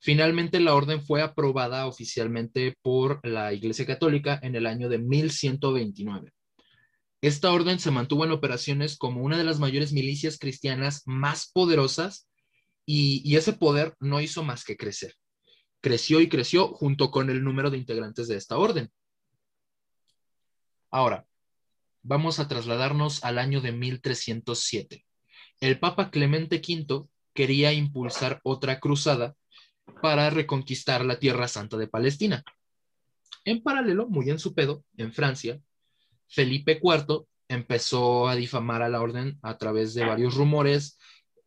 Finalmente, 0.00 0.60
la 0.60 0.74
orden 0.74 1.04
fue 1.04 1.20
aprobada 1.22 1.86
oficialmente 1.86 2.76
por 2.82 3.20
la 3.26 3.52
Iglesia 3.52 3.84
Católica 3.86 4.38
en 4.42 4.54
el 4.54 4.66
año 4.66 4.88
de 4.88 4.98
1129. 4.98 6.32
Esta 7.20 7.52
orden 7.52 7.78
se 7.78 7.90
mantuvo 7.90 8.24
en 8.24 8.32
operaciones 8.32 8.96
como 8.96 9.22
una 9.22 9.38
de 9.38 9.44
las 9.44 9.58
mayores 9.58 9.92
milicias 9.92 10.38
cristianas 10.38 11.02
más 11.06 11.50
poderosas 11.52 12.28
y, 12.84 13.34
ese 13.36 13.52
poder 13.52 13.94
no 14.00 14.20
hizo 14.20 14.44
más 14.44 14.64
que 14.64 14.76
crecer 14.76 15.14
creció 15.86 16.20
y 16.20 16.28
creció 16.28 16.66
junto 16.66 17.12
con 17.12 17.30
el 17.30 17.44
número 17.44 17.70
de 17.70 17.78
integrantes 17.78 18.26
de 18.26 18.36
esta 18.36 18.58
orden. 18.58 18.90
Ahora, 20.90 21.28
vamos 22.02 22.40
a 22.40 22.48
trasladarnos 22.48 23.22
al 23.22 23.38
año 23.38 23.60
de 23.60 23.70
1307. 23.70 25.06
El 25.60 25.78
Papa 25.78 26.10
Clemente 26.10 26.56
V 26.56 27.06
quería 27.32 27.72
impulsar 27.72 28.40
otra 28.42 28.80
cruzada 28.80 29.36
para 30.02 30.28
reconquistar 30.28 31.04
la 31.04 31.20
Tierra 31.20 31.46
Santa 31.46 31.76
de 31.76 31.86
Palestina. 31.86 32.42
En 33.44 33.62
paralelo, 33.62 34.08
muy 34.08 34.28
en 34.30 34.40
su 34.40 34.54
pedo, 34.54 34.84
en 34.96 35.12
Francia, 35.12 35.60
Felipe 36.28 36.80
IV 36.82 37.26
empezó 37.48 38.28
a 38.28 38.34
difamar 38.34 38.82
a 38.82 38.88
la 38.88 39.00
orden 39.00 39.38
a 39.42 39.56
través 39.56 39.94
de 39.94 40.04
varios 40.04 40.34
rumores, 40.34 40.98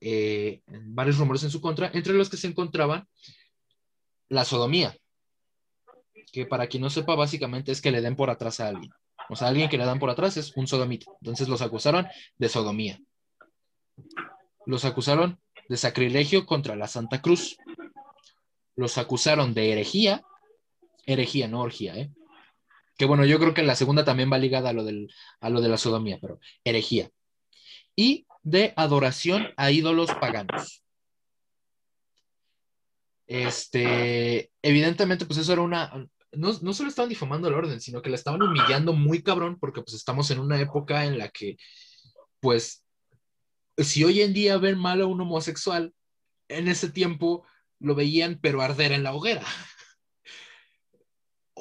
eh, 0.01 0.61
varios 0.67 1.17
rumores 1.17 1.43
en 1.43 1.51
su 1.51 1.61
contra, 1.61 1.91
entre 1.93 2.13
los 2.13 2.29
que 2.29 2.37
se 2.37 2.47
encontraban 2.47 3.07
la 4.29 4.45
sodomía, 4.45 4.95
que 6.31 6.45
para 6.45 6.67
quien 6.67 6.83
no 6.83 6.89
sepa, 6.89 7.15
básicamente 7.15 7.71
es 7.71 7.81
que 7.81 7.91
le 7.91 8.01
den 8.01 8.15
por 8.15 8.29
atrás 8.29 8.59
a 8.59 8.67
alguien. 8.67 8.91
O 9.29 9.35
sea, 9.35 9.47
alguien 9.47 9.69
que 9.69 9.77
le 9.77 9.85
dan 9.85 9.99
por 9.99 10.09
atrás 10.09 10.37
es 10.37 10.55
un 10.55 10.67
sodomita. 10.67 11.11
Entonces 11.21 11.47
los 11.47 11.61
acusaron 11.61 12.07
de 12.37 12.49
sodomía. 12.49 12.99
Los 14.65 14.85
acusaron 14.85 15.39
de 15.67 15.77
sacrilegio 15.77 16.45
contra 16.45 16.75
la 16.75 16.87
Santa 16.87 17.21
Cruz. 17.21 17.57
Los 18.75 18.97
acusaron 18.97 19.53
de 19.53 19.71
herejía. 19.71 20.23
Herejía, 21.05 21.47
no 21.47 21.61
orgía, 21.61 21.95
¿eh? 21.95 22.11
Que 22.99 23.05
bueno, 23.05 23.23
yo 23.23 23.39
creo 23.39 23.53
que 23.53 23.63
la 23.63 23.77
segunda 23.77 24.03
también 24.03 24.29
va 24.29 24.37
ligada 24.37 24.71
a 24.71 24.73
lo, 24.73 24.83
del, 24.83 25.09
a 25.39 25.49
lo 25.49 25.61
de 25.61 25.69
la 25.69 25.77
sodomía, 25.77 26.19
pero 26.21 26.41
herejía. 26.65 27.09
Y 27.95 28.27
de 28.43 28.73
adoración 28.75 29.47
a 29.55 29.71
ídolos 29.71 30.13
paganos. 30.19 30.83
Este, 33.25 34.51
evidentemente, 34.61 35.25
pues 35.25 35.39
eso 35.39 35.53
era 35.53 35.61
una, 35.61 35.93
no, 36.33 36.59
no 36.61 36.73
solo 36.73 36.89
estaban 36.89 37.07
difamando 37.07 37.47
el 37.47 37.53
orden, 37.53 37.79
sino 37.79 38.01
que 38.01 38.09
la 38.09 38.17
estaban 38.17 38.41
humillando 38.41 38.91
muy 38.91 39.23
cabrón, 39.23 39.57
porque 39.61 39.81
pues 39.81 39.93
estamos 39.93 40.29
en 40.31 40.39
una 40.39 40.59
época 40.59 41.05
en 41.05 41.17
la 41.17 41.29
que, 41.29 41.55
pues, 42.41 42.83
si 43.77 44.03
hoy 44.03 44.23
en 44.23 44.33
día 44.33 44.57
ven 44.57 44.77
mal 44.77 44.99
a 44.99 45.05
un 45.05 45.21
homosexual, 45.21 45.93
en 46.49 46.67
ese 46.67 46.89
tiempo 46.89 47.47
lo 47.79 47.95
veían 47.95 48.39
pero 48.41 48.61
arder 48.61 48.91
en 48.91 49.03
la 49.03 49.13
hoguera. 49.13 49.45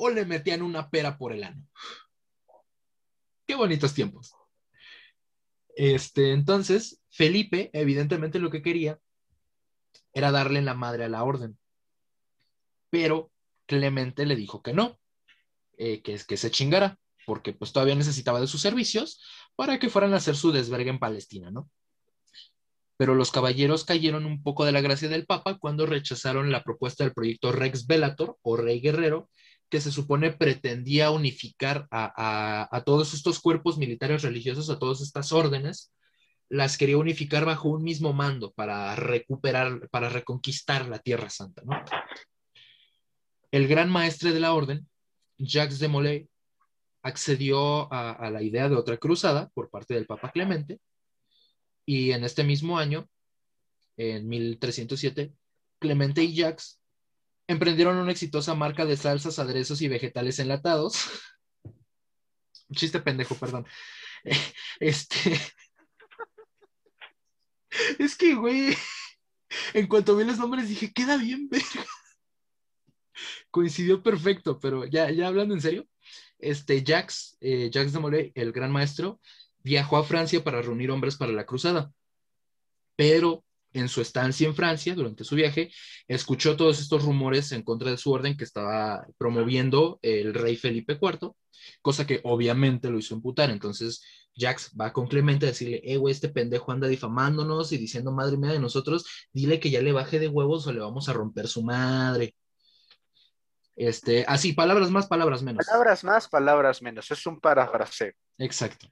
O 0.01 0.11
le 0.11 0.25
metían 0.25 0.63
una 0.63 0.91
pera 0.91 1.19
por 1.19 1.33
el 1.33 1.45
ano. 1.45 1.67
Qué 3.47 3.55
bonitos 3.55 3.95
tiempos. 3.95 4.35
Este, 5.75 6.33
entonces, 6.33 7.01
Felipe, 7.11 7.71
evidentemente 7.73 8.39
lo 8.39 8.51
que 8.51 8.63
quería 8.63 8.99
era 10.13 10.31
darle 10.31 10.63
la 10.63 10.75
madre 10.75 11.05
a 11.05 11.09
la 11.09 11.25
orden. 11.25 11.59
Pero 12.91 13.31
Clemente 13.67 14.25
le 14.25 14.35
dijo 14.35 14.63
que 14.63 14.73
no, 14.73 14.99
eh, 15.77 16.03
que, 16.03 16.19
que 16.27 16.37
se 16.37 16.51
chingara, 16.51 16.99
porque 17.27 17.53
pues 17.53 17.73
todavía 17.73 17.95
necesitaba 17.95 18.41
de 18.41 18.47
sus 18.47 18.63
servicios 18.63 19.23
para 19.57 19.79
que 19.79 19.91
fueran 19.91 20.15
a 20.15 20.17
hacer 20.17 20.37
su 20.37 20.53
desvergue 20.53 20.91
en 20.91 20.99
Palestina, 20.99 21.51
¿no? 21.51 21.71
Pero 22.97 23.15
los 23.15 23.31
caballeros 23.31 23.85
cayeron 23.85 24.27
un 24.27 24.43
poco 24.43 24.65
de 24.65 24.73
la 24.73 24.81
gracia 24.81 25.09
del 25.09 25.27
Papa 25.27 25.59
cuando 25.59 25.87
rechazaron 25.87 26.51
la 26.51 26.65
propuesta 26.65 27.05
del 27.05 27.13
proyecto 27.13 27.53
Rex 27.53 27.87
Bellator 27.87 28.39
o 28.43 28.57
Rey 28.57 28.81
Guerrero, 28.81 29.31
que 29.69 29.81
se 29.81 29.93
supone 29.93 30.33
pretendía 30.33 31.11
unificar 31.11 31.87
a, 31.91 32.13
a, 32.17 32.77
a 32.77 32.85
todos 32.85 33.15
estos 33.15 33.41
cuerpos 33.41 33.79
militares 33.79 34.23
religiosos, 34.23 34.71
a 34.71 34.79
todas 34.79 35.01
estas 35.01 35.33
órdenes, 35.33 35.93
las 36.49 36.79
quería 36.79 36.97
unificar 36.97 37.45
bajo 37.45 37.69
un 37.69 37.83
mismo 37.83 38.13
mando 38.13 38.53
para 38.53 38.95
recuperar, 38.97 39.89
para 39.91 40.09
reconquistar 40.09 40.89
la 40.89 40.99
Tierra 40.99 41.29
Santa, 41.29 41.63
¿no? 41.65 41.83
El 43.51 43.67
gran 43.69 43.91
maestre 43.91 44.33
de 44.33 44.41
la 44.41 44.53
orden, 44.53 44.89
Jacques 45.39 45.79
de 45.79 45.89
Molay, 45.89 46.29
accedió 47.03 47.93
a, 47.93 48.13
a, 48.13 48.31
la 48.31 48.43
idea 48.43 48.69
de 48.69 48.77
otra 48.77 48.97
cruzada 48.97 49.49
por 49.55 49.71
parte 49.71 49.95
del 49.95 50.07
Papa 50.07 50.31
Clemente 50.33 50.81
y 51.87 52.13
en 52.13 52.25
este 52.25 52.45
mismo 52.45 52.79
año, 52.79 53.09
en 53.97 54.29
1307, 54.29 55.33
Clemente 55.79 56.23
y 56.23 56.37
Jax 56.37 56.81
emprendieron 57.49 57.97
una 57.97 58.13
exitosa 58.13 58.55
marca 58.55 58.85
de 58.85 58.97
salsas, 58.97 59.39
aderezos 59.39 59.83
y 59.83 59.89
vegetales 59.89 60.39
enlatados. 60.39 61.09
Chiste 62.73 63.01
pendejo, 63.01 63.35
perdón. 63.35 63.67
Este. 64.81 65.41
Es 67.99 68.17
que, 68.17 68.35
güey, 68.35 68.75
en 69.75 69.87
cuanto 69.87 70.17
vi 70.17 70.25
los 70.25 70.39
nombres 70.39 70.69
dije, 70.69 70.93
queda 70.93 71.17
bien, 71.17 71.49
verga. 71.49 71.85
Coincidió 73.51 74.03
perfecto, 74.03 74.59
pero 74.59 74.87
ya, 74.87 75.11
ya 75.11 75.29
hablando 75.29 75.55
en 75.55 75.61
serio, 75.61 75.87
este 76.39 76.83
Jax, 76.85 77.37
eh, 77.41 77.71
Jax 77.73 77.93
de 77.93 77.99
Molay, 77.99 78.33
el 78.35 78.53
gran 78.53 78.73
maestro, 78.73 79.21
viajó 79.59 79.97
a 79.97 80.05
Francia 80.05 80.43
para 80.43 80.63
reunir 80.63 80.91
hombres 80.91 81.17
para 81.17 81.33
la 81.33 81.47
cruzada. 81.47 81.93
Pero 82.97 83.45
en 83.73 83.89
su 83.89 84.01
estancia 84.01 84.47
en 84.47 84.55
Francia, 84.55 84.95
durante 84.95 85.25
su 85.25 85.35
viaje, 85.35 85.71
escuchó 86.07 86.57
todos 86.57 86.81
estos 86.81 87.05
rumores 87.05 87.53
en 87.53 87.63
contra 87.63 87.91
de 87.91 87.97
su 87.97 88.11
orden 88.13 88.37
que 88.37 88.45
estaba 88.45 89.07
promoviendo 89.19 89.99
el 90.03 90.35
rey 90.35 90.57
Felipe 90.57 90.99
IV, 91.01 91.33
cosa 91.83 92.07
que 92.07 92.21
obviamente 92.25 92.91
lo 92.91 92.99
hizo 92.99 93.15
imputar. 93.15 93.51
Entonces, 93.51 94.03
Jax 94.37 94.73
va 94.79 94.93
con 94.93 95.09
Clemente 95.09 95.47
a 95.47 95.51
decirle, 95.51 95.81
eh, 95.85 95.97
güey, 95.97 96.13
este 96.13 96.29
pendejo 96.29 96.73
anda 96.73 96.89
difamándonos 96.89 97.73
y 97.73 97.79
diciendo 97.79 98.13
madre 98.13 98.37
mía 98.37 98.53
de 98.53 98.61
nosotros, 98.61 99.07
dile 99.33 99.61
que 99.61 99.71
ya 99.71 99.83
le 99.83 99.93
baje 99.93 100.19
de 100.19 100.29
huevos 100.29 100.67
o 100.67 100.73
le 100.73 100.81
vamos 100.81 101.09
a 101.09 101.13
romper 101.13 101.49
su 101.49 101.63
madre. 101.63 102.35
Este, 103.77 104.25
así, 104.27 104.55
palabras 104.55 104.91
más, 104.91 105.07
palabras 105.07 105.43
menos. 105.43 105.65
Palabras 105.67 106.03
más, 106.03 106.29
palabras 106.29 106.83
menos. 106.83 107.11
Es 107.11 107.27
un 107.27 107.39
parafraseo. 107.39 108.13
Exacto. 108.39 108.89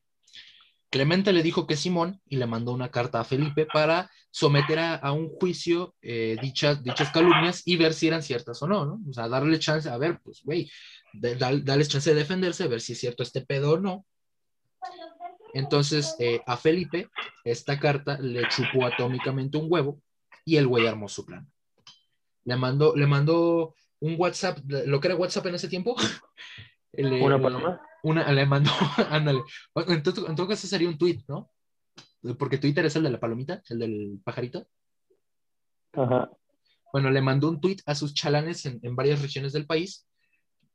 Clemente 0.97 1.35
le 1.35 1.43
dijo 1.43 1.67
que 1.67 1.77
Simón 1.77 2.23
y 2.27 2.37
le 2.37 2.47
mandó 2.47 2.73
una 2.73 2.91
carta 2.91 3.21
a 3.21 3.25
Felipe 3.25 3.67
para 3.71 4.11
someter 4.31 4.79
a, 4.79 5.13
un 5.13 5.29
juicio 5.29 5.95
eh, 6.01 6.39
dichas, 6.41 6.83
dichas 6.83 7.11
calumnias 7.11 7.61
y 7.67 7.77
ver 7.77 7.93
si 7.93 8.09
eran 8.09 8.23
ciertas 8.23 8.63
o 8.63 8.67
no, 8.67 8.87
¿no? 8.87 9.01
O 9.07 9.13
sea, 9.13 9.29
darle 9.29 9.59
chance, 9.59 9.91
a 9.91 9.99
ver, 9.99 10.21
pues, 10.25 10.41
güey, 10.43 10.71
darles 11.13 11.91
chance 11.91 12.09
de 12.09 12.17
defenderse, 12.17 12.65
a 12.65 12.69
ver 12.69 12.81
si 12.81 12.95
es 12.95 12.99
cierto 12.99 13.23
este 13.23 13.43
pedo 13.43 13.73
o 13.73 13.79
no. 13.79 14.07
Entonces, 15.53 16.17
eh, 16.19 16.41
a 16.47 16.57
Felipe, 16.57 17.11
esta 17.45 17.79
carta 17.79 18.17
le 18.19 18.49
chupó 18.49 18.87
atómicamente 18.87 19.59
un 19.59 19.67
huevo 19.69 20.01
y 20.47 20.57
el 20.57 20.67
güey 20.67 20.87
armó 20.87 21.11
su 21.11 21.27
plan. 21.27 21.47
Le 22.45 22.57
mandó, 22.57 22.97
le 22.97 23.07
mandó 23.07 23.75
un 24.01 24.15
WhatsApp, 24.17 24.61
lo 24.67 24.99
que 24.99 25.09
era 25.09 25.17
WhatsApp 25.17 25.45
en 25.45 25.57
ese 25.57 25.69
tiempo. 25.69 25.95
¿Una 26.95 27.39
paloma? 27.39 27.83
Una, 28.07 28.31
le 28.31 28.47
mandó, 28.47 28.71
ándale. 29.11 29.43
En, 29.89 30.03
todo, 30.05 30.47
caso 30.47 30.69
sería 30.69 30.89
un 30.89 30.97
tweet, 30.97 31.25
¿no? 31.27 31.51
Porque 32.39 32.59
Twitter 32.59 32.87
es 32.87 32.95
el 32.95 33.03
de 33.03 33.11
la 33.11 33.19
palomita, 33.19 33.63
el 33.69 33.81
del 33.81 34.21
pajarito. 34.23 34.69
Ajá. 35.93 36.31
Bueno, 36.93 37.11
le 37.11 37.21
mandó 37.21 37.49
un 37.49 37.61
tweet 37.61 37.79
a 37.85 37.97
sus 37.97 38.15
chalanes 38.15 38.65
en, 38.65 38.95
varias 38.95 39.23
regiones 39.23 39.53
del 39.53 39.67
país. 39.67 40.07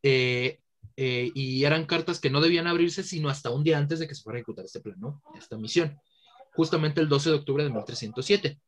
Eh, 0.04 0.60
eh, 0.98 1.32
y 1.34 1.64
eran 1.64 1.86
cartas 1.86 2.20
que 2.20 2.30
no 2.30 2.42
debían 2.42 2.68
abrirse 2.68 3.02
sino 3.02 3.30
hasta 3.30 3.50
un 3.50 3.64
día 3.64 3.78
antes 3.78 4.00
de 4.00 4.10
que 4.10 4.16
se 4.16 4.24
fuera 4.24 4.36
a 4.36 4.40
ejecutar 4.40 4.66
este 4.66 4.82
plan, 4.82 5.00
¿no? 5.00 5.24
Esta 5.38 5.58
misión. 5.58 5.98
Justamente 6.54 7.00
el 7.00 7.08
12 7.08 7.30
de 7.30 7.36
octubre 7.38 7.64
de 7.64 7.70
1307. 7.70 8.60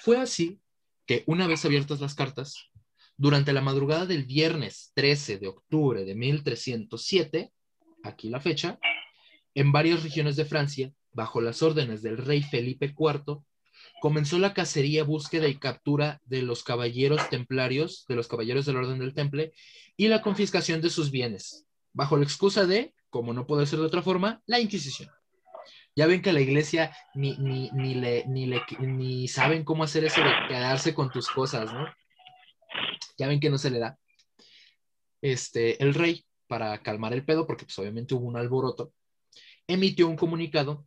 Fue 0.00 0.18
así 0.18 0.60
que 1.06 1.24
una 1.26 1.46
vez 1.46 1.64
abiertas 1.64 2.00
las 2.00 2.14
cartas, 2.14 2.69
durante 3.20 3.52
la 3.52 3.60
madrugada 3.60 4.06
del 4.06 4.24
viernes 4.24 4.92
13 4.94 5.36
de 5.36 5.48
octubre 5.48 6.06
de 6.06 6.14
1307, 6.14 7.52
aquí 8.02 8.30
la 8.30 8.40
fecha, 8.40 8.78
en 9.54 9.72
varias 9.72 10.02
regiones 10.02 10.36
de 10.36 10.46
Francia, 10.46 10.90
bajo 11.12 11.42
las 11.42 11.62
órdenes 11.62 12.00
del 12.00 12.16
rey 12.16 12.42
Felipe 12.42 12.94
IV, 12.98 13.42
comenzó 14.00 14.38
la 14.38 14.54
cacería, 14.54 15.04
búsqueda 15.04 15.48
y 15.48 15.56
captura 15.56 16.22
de 16.24 16.40
los 16.40 16.64
caballeros 16.64 17.28
templarios, 17.28 18.06
de 18.08 18.16
los 18.16 18.26
caballeros 18.26 18.64
del 18.64 18.76
orden 18.76 19.00
del 19.00 19.12
temple, 19.12 19.52
y 19.98 20.08
la 20.08 20.22
confiscación 20.22 20.80
de 20.80 20.88
sus 20.88 21.10
bienes, 21.10 21.66
bajo 21.92 22.16
la 22.16 22.24
excusa 22.24 22.64
de, 22.64 22.94
como 23.10 23.34
no 23.34 23.46
puede 23.46 23.66
ser 23.66 23.80
de 23.80 23.84
otra 23.84 24.00
forma, 24.00 24.40
la 24.46 24.60
Inquisición. 24.60 25.10
Ya 25.94 26.06
ven 26.06 26.22
que 26.22 26.32
la 26.32 26.40
iglesia 26.40 26.96
ni, 27.14 27.36
ni, 27.36 27.68
ni, 27.72 27.96
le, 27.96 28.24
ni, 28.28 28.46
le, 28.46 28.62
ni 28.78 29.28
saben 29.28 29.62
cómo 29.62 29.84
hacer 29.84 30.06
eso 30.06 30.22
de 30.22 30.32
quedarse 30.48 30.94
con 30.94 31.10
tus 31.10 31.28
cosas, 31.28 31.70
¿no? 31.70 31.86
Ya 33.20 33.28
ven 33.28 33.38
que 33.38 33.50
no 33.50 33.58
se 33.58 33.70
le 33.70 33.78
da. 33.78 33.98
Este, 35.20 35.80
el 35.82 35.92
rey, 35.92 36.24
para 36.46 36.82
calmar 36.82 37.12
el 37.12 37.24
pedo, 37.24 37.46
porque 37.46 37.66
pues 37.66 37.78
obviamente 37.78 38.14
hubo 38.14 38.26
un 38.26 38.38
alboroto, 38.38 38.94
emitió 39.66 40.08
un 40.08 40.16
comunicado 40.16 40.86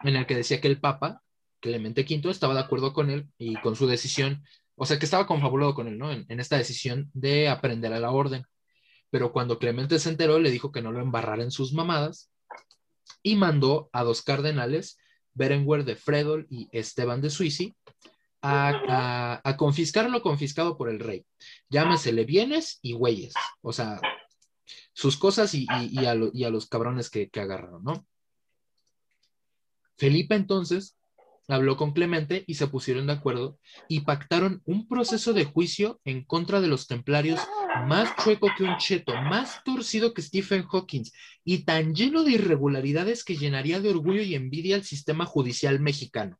en 0.00 0.16
el 0.16 0.26
que 0.26 0.36
decía 0.36 0.60
que 0.60 0.68
el 0.68 0.78
Papa, 0.78 1.22
Clemente 1.60 2.02
V, 2.02 2.30
estaba 2.30 2.52
de 2.52 2.60
acuerdo 2.60 2.92
con 2.92 3.08
él 3.08 3.30
y 3.38 3.56
con 3.56 3.76
su 3.76 3.86
decisión, 3.86 4.44
o 4.76 4.84
sea, 4.84 4.98
que 4.98 5.06
estaba 5.06 5.26
confabulado 5.26 5.74
con 5.74 5.88
él, 5.88 5.96
¿no? 5.96 6.12
En, 6.12 6.38
esta 6.38 6.58
decisión 6.58 7.10
de 7.14 7.48
aprender 7.48 7.94
a 7.94 7.98
la 7.98 8.10
orden. 8.10 8.44
Pero 9.08 9.32
cuando 9.32 9.58
Clemente 9.58 9.98
se 9.98 10.10
enteró, 10.10 10.38
le 10.38 10.50
dijo 10.50 10.70
que 10.70 10.82
no 10.82 10.92
lo 10.92 11.00
embarrara 11.00 11.42
en 11.42 11.50
sus 11.50 11.72
mamadas 11.72 12.30
y 13.22 13.36
mandó 13.36 13.88
a 13.92 14.04
dos 14.04 14.20
cardenales, 14.20 14.98
Berenguer 15.32 15.86
de 15.86 15.96
Fredol 15.96 16.46
y 16.50 16.68
Esteban 16.72 17.22
de 17.22 17.30
Suisi, 17.30 17.74
a, 18.44 19.54
confiscar 19.56 20.10
lo 20.10 20.22
confiscado 20.22 20.76
por 20.76 20.90
el 20.90 21.00
rey. 21.00 21.24
Llámesele 21.70 22.24
bienes 22.24 22.78
y 22.82 22.92
güeyes. 22.92 23.34
O 23.62 23.72
sea, 23.72 24.00
sus 24.92 25.16
cosas 25.16 25.54
y, 25.54 25.66
a, 25.68 26.14
los 26.14 26.66
cabrones 26.66 27.10
que, 27.10 27.30
que 27.30 27.40
agarraron, 27.40 27.82
¿no? 27.82 28.06
Felipe 29.96 30.34
entonces 30.34 30.96
habló 31.48 31.76
con 31.76 31.92
Clemente 31.92 32.44
y 32.46 32.54
se 32.54 32.66
pusieron 32.66 33.06
de 33.06 33.12
acuerdo 33.12 33.58
y 33.88 34.00
pactaron 34.00 34.62
un 34.64 34.88
proceso 34.88 35.32
de 35.32 35.44
juicio 35.44 36.00
en 36.04 36.24
contra 36.24 36.60
de 36.60 36.68
los 36.68 36.86
templarios 36.86 37.40
más 37.86 38.14
chueco 38.16 38.48
que 38.56 38.64
un 38.64 38.76
cheto, 38.78 39.14
más 39.14 39.62
torcido 39.62 40.14
que 40.14 40.22
Stephen 40.22 40.64
Hawking 40.64 41.04
y 41.44 41.64
tan 41.64 41.94
lleno 41.94 42.24
de 42.24 42.32
irregularidades 42.32 43.24
que 43.24 43.36
llenaría 43.36 43.80
de 43.80 43.90
orgullo 43.90 44.22
y 44.22 44.34
envidia 44.34 44.76
al 44.76 44.84
sistema 44.84 45.26
judicial 45.26 45.80
mexicano. 45.80 46.38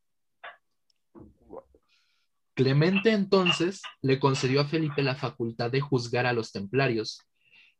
Clemente 2.54 3.10
entonces 3.10 3.82
le 4.00 4.20
concedió 4.20 4.60
a 4.60 4.66
Felipe 4.66 5.02
la 5.02 5.16
facultad 5.16 5.70
de 5.70 5.80
juzgar 5.80 6.26
a 6.26 6.32
los 6.32 6.52
templarios 6.52 7.20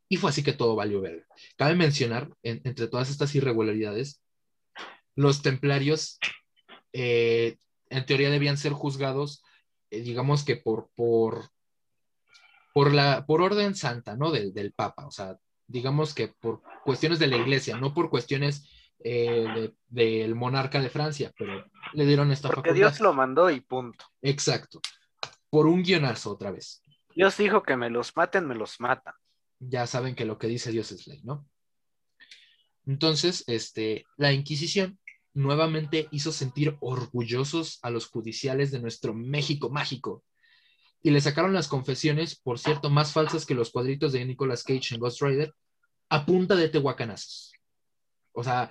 y 0.08 0.16
fue 0.16 0.30
así 0.30 0.42
que 0.42 0.52
todo 0.52 0.74
valió 0.74 1.00
ver. 1.00 1.26
Cabe 1.56 1.74
mencionar, 1.76 2.28
entre 2.42 2.88
todas 2.88 3.10
estas 3.10 3.34
irregularidades, 3.34 4.20
los 5.16 5.42
templarios 5.42 6.18
eh, 6.92 7.56
en 7.88 8.06
teoría 8.06 8.30
debían 8.30 8.56
ser 8.56 8.72
juzgados, 8.72 9.42
eh, 9.90 10.00
digamos 10.02 10.44
que 10.44 10.56
por, 10.56 10.90
por, 10.94 11.48
por, 12.72 12.92
la, 12.92 13.24
por 13.26 13.42
orden 13.42 13.74
santa, 13.74 14.16
¿no? 14.16 14.30
Del, 14.30 14.52
del 14.52 14.72
Papa, 14.72 15.06
o 15.06 15.10
sea, 15.10 15.38
digamos 15.66 16.14
que 16.14 16.28
por 16.28 16.62
cuestiones 16.84 17.18
de 17.18 17.28
la 17.28 17.36
iglesia, 17.36 17.76
no 17.76 17.94
por 17.94 18.10
cuestiones 18.10 18.68
eh, 19.06 19.70
del 19.86 20.34
monarca 20.34 20.80
de 20.80 20.88
Francia, 20.88 21.30
pero 21.38 21.64
le 21.92 22.06
dieron 22.06 22.32
esta 22.32 22.48
Porque 22.48 22.72
Dios 22.72 23.00
lo 23.00 23.12
mandó 23.12 23.50
y 23.50 23.60
punto. 23.60 24.06
Exacto. 24.22 24.80
Por 25.50 25.66
un 25.66 25.82
guionazo 25.82 26.32
otra 26.32 26.50
vez. 26.50 26.82
Dios 27.14 27.36
dijo 27.36 27.62
que 27.62 27.76
me 27.76 27.90
los 27.90 28.16
maten, 28.16 28.48
me 28.48 28.54
los 28.54 28.80
matan. 28.80 29.14
Ya 29.60 29.86
saben 29.86 30.14
que 30.14 30.24
lo 30.24 30.38
que 30.38 30.48
dice 30.48 30.72
Dios 30.72 30.90
es 30.90 31.06
ley, 31.06 31.20
¿no? 31.22 31.46
Entonces, 32.86 33.44
este, 33.46 34.04
la 34.16 34.32
Inquisición 34.32 34.98
nuevamente 35.34 36.08
hizo 36.10 36.32
sentir 36.32 36.76
orgullosos 36.80 37.78
a 37.82 37.90
los 37.90 38.06
judiciales 38.06 38.70
de 38.70 38.80
nuestro 38.80 39.14
México 39.14 39.68
mágico 39.70 40.24
y 41.02 41.10
le 41.10 41.20
sacaron 41.20 41.52
las 41.52 41.68
confesiones, 41.68 42.36
por 42.36 42.58
cierto, 42.58 42.88
más 42.88 43.12
falsas 43.12 43.44
que 43.44 43.54
los 43.54 43.70
cuadritos 43.70 44.12
de 44.12 44.24
Nicolas 44.24 44.62
Cage 44.62 44.94
en 44.94 45.00
Ghost 45.00 45.20
Rider, 45.20 45.54
a 46.08 46.24
punta 46.24 46.56
de 46.56 46.70
tehuacanazos. 46.70 47.53
O 48.36 48.42
sea, 48.42 48.70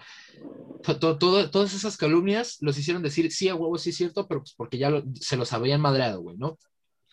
todas 1.00 1.74
esas 1.74 1.96
calumnias 1.96 2.58
los 2.60 2.78
hicieron 2.78 3.02
decir, 3.02 3.32
sí, 3.32 3.48
a 3.48 3.56
huevo, 3.56 3.78
sí 3.78 3.92
es 3.92 3.98
cierto, 3.98 4.28
pero 4.28 4.42
pues 4.42 4.54
porque 4.56 4.78
ya 4.78 4.92
se 5.16 5.38
los 5.38 5.54
habían 5.54 5.80
madreado, 5.80 6.22
güey, 6.22 6.38
¿no? 6.38 6.60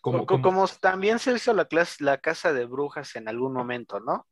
Como, 0.02 0.26
como, 0.26 0.66
también 0.80 1.18
se 1.18 1.32
hizo 1.32 1.52
la, 1.52 1.66
clase, 1.66 2.02
la 2.02 2.18
casa 2.18 2.52
de 2.52 2.64
brujas 2.64 3.14
en 3.16 3.28
algún 3.28 3.52
momento, 3.52 4.00
¿no? 4.00 4.26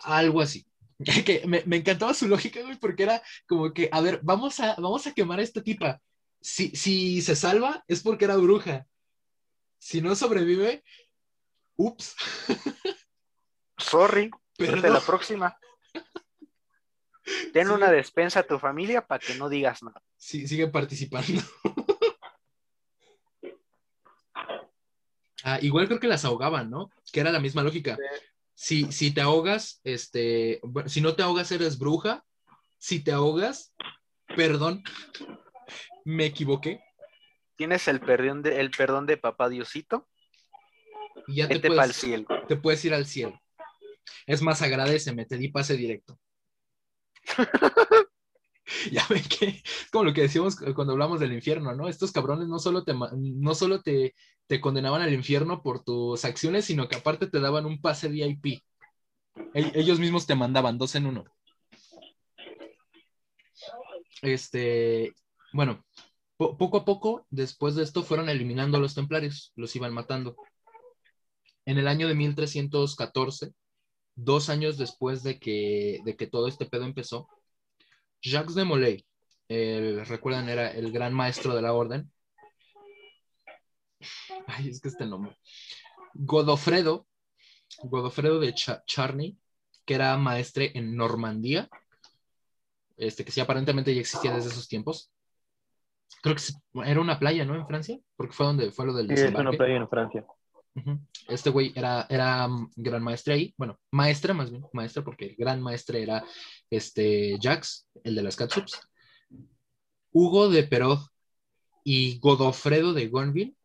Algo 0.00 0.40
así. 0.40 0.66
que 1.24 1.42
me, 1.46 1.64
me, 1.66 1.76
encantaba 1.76 2.14
su 2.14 2.28
lógica, 2.28 2.62
güey, 2.62 2.78
porque 2.78 3.02
era 3.02 3.22
como 3.48 3.72
que, 3.72 3.88
a 3.90 4.00
ver, 4.00 4.20
vamos 4.22 4.60
a, 4.60 4.74
vamos 4.76 5.06
a 5.06 5.12
quemar 5.12 5.40
a 5.40 5.42
esta 5.42 5.62
tipa. 5.62 6.00
Si, 6.40 6.70
si 6.76 7.22
se 7.22 7.34
salva, 7.34 7.82
es 7.88 8.02
porque 8.02 8.26
era 8.26 8.36
bruja. 8.36 8.86
Si 9.78 10.00
no 10.00 10.14
sobrevive, 10.14 10.84
ups. 11.76 12.14
Sorry, 13.78 14.30
pero 14.56 14.76
la 14.76 15.00
próxima. 15.00 15.56
Ten 17.52 17.70
una 17.70 17.90
despensa 17.90 18.40
a 18.40 18.42
tu 18.46 18.58
familia 18.58 19.06
para 19.06 19.18
que 19.18 19.34
no 19.34 19.48
digas 19.48 19.82
nada. 19.82 20.02
Sí, 20.16 20.46
sigue 20.46 20.68
participando. 20.68 21.40
ah, 25.44 25.58
igual 25.62 25.86
creo 25.86 26.00
que 26.00 26.06
las 26.08 26.24
ahogaban, 26.24 26.70
¿no? 26.70 26.90
Que 27.12 27.20
era 27.20 27.32
la 27.32 27.40
misma 27.40 27.62
lógica. 27.62 27.96
Si, 28.54 28.90
si 28.92 29.10
te 29.12 29.20
ahogas, 29.20 29.80
este, 29.84 30.60
si 30.86 31.00
no 31.00 31.14
te 31.14 31.22
ahogas 31.22 31.50
eres 31.52 31.78
bruja. 31.78 32.24
Si 32.78 33.02
te 33.02 33.12
ahogas, 33.12 33.74
perdón, 34.36 34.82
me 36.04 36.26
equivoqué. 36.26 36.84
tienes 37.56 37.88
el 37.88 38.00
perdón 38.00 38.42
de, 38.42 38.60
el 38.60 38.70
perdón 38.70 39.06
de 39.06 39.16
papá 39.16 39.48
Diosito, 39.48 40.06
Y 41.26 41.36
ya 41.36 41.48
te 41.48 41.60
puedes, 41.60 41.96
cielo. 41.96 42.26
te 42.46 42.56
puedes 42.56 42.84
ir 42.84 42.92
al 42.92 43.06
cielo. 43.06 43.40
Es 44.26 44.42
más, 44.42 44.60
agradeceme, 44.60 45.24
te 45.24 45.38
di 45.38 45.48
pase 45.48 45.76
directo. 45.78 46.18
ya 48.90 49.06
ven 49.08 49.22
que 49.24 49.46
es 49.46 49.90
como 49.90 50.04
lo 50.04 50.12
que 50.14 50.22
decíamos 50.22 50.56
cuando 50.74 50.92
hablamos 50.92 51.20
del 51.20 51.32
infierno, 51.32 51.74
¿no? 51.74 51.88
Estos 51.88 52.12
cabrones 52.12 52.48
no 52.48 52.58
solo 52.58 52.84
te, 52.84 52.94
no 52.94 53.54
solo 53.54 53.82
te, 53.82 54.14
te 54.46 54.60
condenaban 54.60 55.02
al 55.02 55.12
infierno 55.12 55.62
por 55.62 55.82
tus 55.84 56.24
acciones, 56.24 56.64
sino 56.64 56.88
que 56.88 56.96
aparte 56.96 57.26
te 57.26 57.40
daban 57.40 57.66
un 57.66 57.80
pase 57.80 58.08
VIP. 58.08 58.62
Ellos 59.54 60.00
mismos 60.00 60.26
te 60.26 60.34
mandaban 60.34 60.78
dos 60.78 60.94
en 60.94 61.06
uno. 61.06 61.24
Este, 64.22 65.12
bueno, 65.52 65.84
po- 66.36 66.56
poco 66.56 66.78
a 66.78 66.84
poco, 66.84 67.26
después 67.30 67.74
de 67.74 67.82
esto, 67.84 68.02
fueron 68.02 68.28
eliminando 68.28 68.78
a 68.78 68.80
los 68.80 68.94
templarios, 68.94 69.52
los 69.56 69.74
iban 69.76 69.92
matando. 69.94 70.36
En 71.66 71.76
el 71.76 71.88
año 71.88 72.08
de 72.08 72.14
1314, 72.14 73.52
dos 74.16 74.48
años 74.48 74.78
después 74.78 75.22
de 75.22 75.38
que, 75.38 76.00
de 76.04 76.16
que 76.16 76.26
todo 76.26 76.48
este 76.48 76.66
pedo 76.66 76.84
empezó, 76.84 77.28
Jacques 78.22 78.54
de 78.54 78.64
Molay, 78.64 79.04
el- 79.48 80.06
recuerdan, 80.06 80.48
era 80.48 80.70
el 80.70 80.92
gran 80.92 81.12
maestro 81.12 81.54
de 81.54 81.62
la 81.62 81.72
orden. 81.72 82.10
Ay, 84.46 84.68
es 84.68 84.80
que 84.80 84.88
este 84.88 85.06
nombre. 85.06 85.36
Godofredo, 86.14 87.06
Godofredo 87.82 88.38
de 88.40 88.54
Cha- 88.54 88.82
Charny, 88.86 89.36
que 89.84 89.94
era 89.94 90.16
maestre 90.16 90.70
en 90.74 90.96
Normandía, 90.96 91.68
este, 92.96 93.24
que 93.24 93.32
sí 93.32 93.40
aparentemente 93.40 93.94
ya 93.94 94.00
existía 94.00 94.32
desde 94.32 94.50
esos 94.50 94.68
tiempos. 94.68 95.10
Creo 96.22 96.36
que 96.36 96.42
era 96.88 97.00
una 97.00 97.18
playa, 97.18 97.44
¿no? 97.44 97.54
En 97.54 97.66
Francia, 97.66 97.98
porque 98.16 98.32
fue 98.32 98.46
donde 98.46 98.70
fue 98.70 98.86
lo 98.86 98.94
del 98.94 99.08
Sí, 99.08 99.14
es 99.14 99.34
una 99.34 99.50
playa 99.50 99.76
en 99.76 99.88
Francia. 99.88 100.26
Este 101.28 101.50
güey 101.50 101.72
era, 101.74 102.06
era 102.08 102.48
mm, 102.48 102.72
gran 102.76 103.02
maestre 103.02 103.34
ahí, 103.34 103.54
bueno, 103.56 103.78
maestra 103.90 104.34
más 104.34 104.50
bien, 104.50 104.64
maestra, 104.72 105.04
porque 105.04 105.26
el 105.26 105.36
gran 105.36 105.62
maestre 105.62 106.02
era 106.02 106.24
este 106.70 107.38
Jax, 107.40 107.88
el 108.02 108.14
de 108.14 108.22
las 108.22 108.36
catsups. 108.36 108.80
Hugo 110.12 110.48
de 110.48 110.64
Perot 110.64 111.00
y 111.84 112.18
Godofredo 112.18 112.92
de 112.92 113.08
Gonville, 113.08 113.56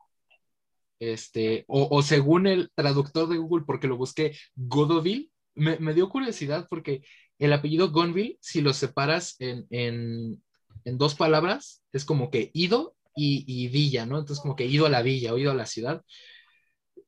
este, 0.99 1.65
o, 1.67 1.87
o 1.89 2.01
según 2.01 2.47
el 2.47 2.71
traductor 2.75 3.27
de 3.29 3.37
Google, 3.37 3.65
porque 3.65 3.87
lo 3.87 3.97
busqué, 3.97 4.37
Godoville, 4.55 5.31
me, 5.55 5.77
me 5.79 5.93
dio 5.93 6.09
curiosidad 6.09 6.67
porque 6.69 7.03
el 7.39 7.53
apellido 7.53 7.91
Gonville, 7.91 8.37
si 8.41 8.61
lo 8.61 8.73
separas 8.73 9.35
en, 9.39 9.65
en, 9.69 10.43
en 10.85 10.97
dos 10.97 11.15
palabras, 11.15 11.81
es 11.93 12.05
como 12.05 12.29
que 12.29 12.51
ido 12.53 12.95
y, 13.15 13.45
y 13.47 13.67
villa, 13.69 14.05
¿no? 14.05 14.19
Entonces 14.19 14.41
como 14.41 14.55
que 14.55 14.65
ido 14.65 14.85
a 14.85 14.89
la 14.89 15.01
villa 15.01 15.33
o 15.33 15.37
ido 15.37 15.51
a 15.51 15.55
la 15.55 15.65
ciudad. 15.65 16.03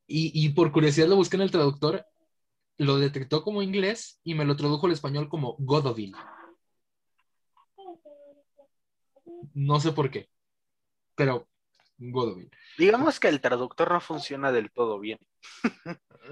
Y, 0.06 0.32
y 0.34 0.50
por 0.50 0.72
curiosidad 0.72 1.08
lo 1.08 1.16
busqué 1.16 1.36
en 1.36 1.42
el 1.42 1.50
traductor, 1.50 2.04
lo 2.78 2.96
detectó 2.98 3.42
como 3.42 3.62
inglés 3.62 4.20
y 4.24 4.34
me 4.34 4.44
lo 4.44 4.56
tradujo 4.56 4.86
al 4.86 4.92
español 4.92 5.28
como 5.28 5.56
Godoville. 5.58 6.16
No 9.54 9.80
sé 9.80 9.92
por 9.92 10.10
qué, 10.10 10.28
pero 11.14 11.48
Godoville. 11.98 12.50
Digamos 12.78 13.20
que 13.20 13.28
el 13.28 13.40
traductor 13.40 13.90
no 13.92 14.00
funciona 14.00 14.50
del 14.52 14.70
todo 14.72 14.98
bien. 14.98 15.18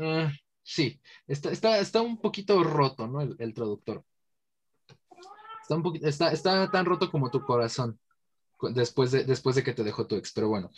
Ah, 0.01 0.33
sí, 0.63 1.01
está, 1.27 1.51
está, 1.51 1.79
está 1.79 2.01
un 2.01 2.21
poquito 2.21 2.63
roto, 2.63 3.07
¿no? 3.07 3.21
El, 3.21 3.37
el 3.39 3.53
traductor. 3.55 4.05
Está, 5.63 5.77
un 5.77 5.83
poquito, 5.83 6.07
está, 6.07 6.33
está 6.33 6.71
tan 6.71 6.85
roto 6.87 7.11
como 7.11 7.31
tu 7.31 7.43
corazón 7.43 7.99
después 8.73 9.11
de, 9.11 9.25
después 9.25 9.57
de 9.57 9.63
que 9.63 9.73
te 9.73 9.85
dejó 9.85 10.07
tu 10.07 10.17
ex, 10.17 10.33
pero 10.33 10.49
bueno. 10.49 10.71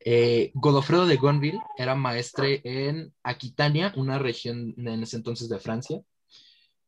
Eh, 0.00 0.50
Godofredo 0.54 1.06
de 1.06 1.16
Gonville 1.16 1.58
era 1.76 1.94
maestre 1.94 2.60
en 2.64 3.12
Aquitania, 3.22 3.92
una 3.96 4.18
región 4.18 4.74
en 4.76 5.02
ese 5.02 5.16
entonces 5.16 5.48
de 5.48 5.58
Francia. 5.58 6.00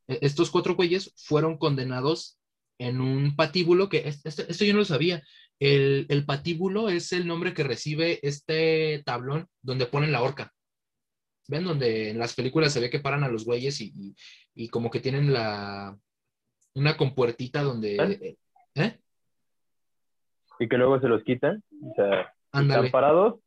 E- 0.06 0.18
Estos 0.22 0.50
cuatro 0.50 0.74
güeyes 0.76 1.12
fueron 1.16 1.58
condenados 1.58 2.38
en 2.78 3.00
un 3.00 3.34
patíbulo 3.34 3.88
que, 3.88 4.08
es- 4.08 4.20
esto, 4.24 4.42
esto 4.48 4.64
yo 4.64 4.72
no 4.72 4.80
lo 4.80 4.84
sabía. 4.84 5.22
El, 5.60 6.06
el 6.08 6.24
patíbulo 6.24 6.88
es 6.88 7.12
el 7.12 7.26
nombre 7.26 7.52
que 7.52 7.64
recibe 7.64 8.20
este 8.22 9.02
tablón 9.04 9.48
donde 9.62 9.86
ponen 9.86 10.12
la 10.12 10.22
horca. 10.22 10.54
¿Ven? 11.48 11.64
Donde 11.64 12.10
en 12.10 12.18
las 12.18 12.34
películas 12.34 12.72
se 12.72 12.78
ve 12.80 12.90
que 12.90 13.00
paran 13.00 13.24
a 13.24 13.28
los 13.28 13.44
güeyes 13.44 13.80
y, 13.80 13.92
y- 14.54 14.68
como 14.68 14.90
que 14.90 15.00
tienen 15.00 15.32
la 15.32 15.98
una 16.74 16.96
compuertita 16.96 17.62
donde. 17.62 17.96
Y 20.58 20.68
que 20.68 20.76
luego 20.76 21.00
se 21.00 21.08
los 21.08 21.22
quitan. 21.22 21.62
O 21.82 21.94
sea, 21.94 22.32
Ándale, 22.52 22.86
están 22.86 22.90
parados, 22.90 23.40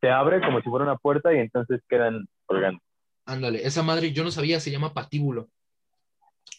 se 0.00 0.10
abre 0.10 0.40
como 0.40 0.60
si 0.60 0.68
fuera 0.68 0.84
una 0.84 0.96
puerta 0.96 1.34
y 1.34 1.38
entonces 1.38 1.80
quedan 1.88 2.28
colgando. 2.44 2.80
ándale. 3.24 3.66
Esa 3.66 3.82
madre 3.82 4.12
yo 4.12 4.24
no 4.24 4.30
sabía, 4.30 4.60
se 4.60 4.70
llama 4.70 4.94
patíbulo. 4.94 5.48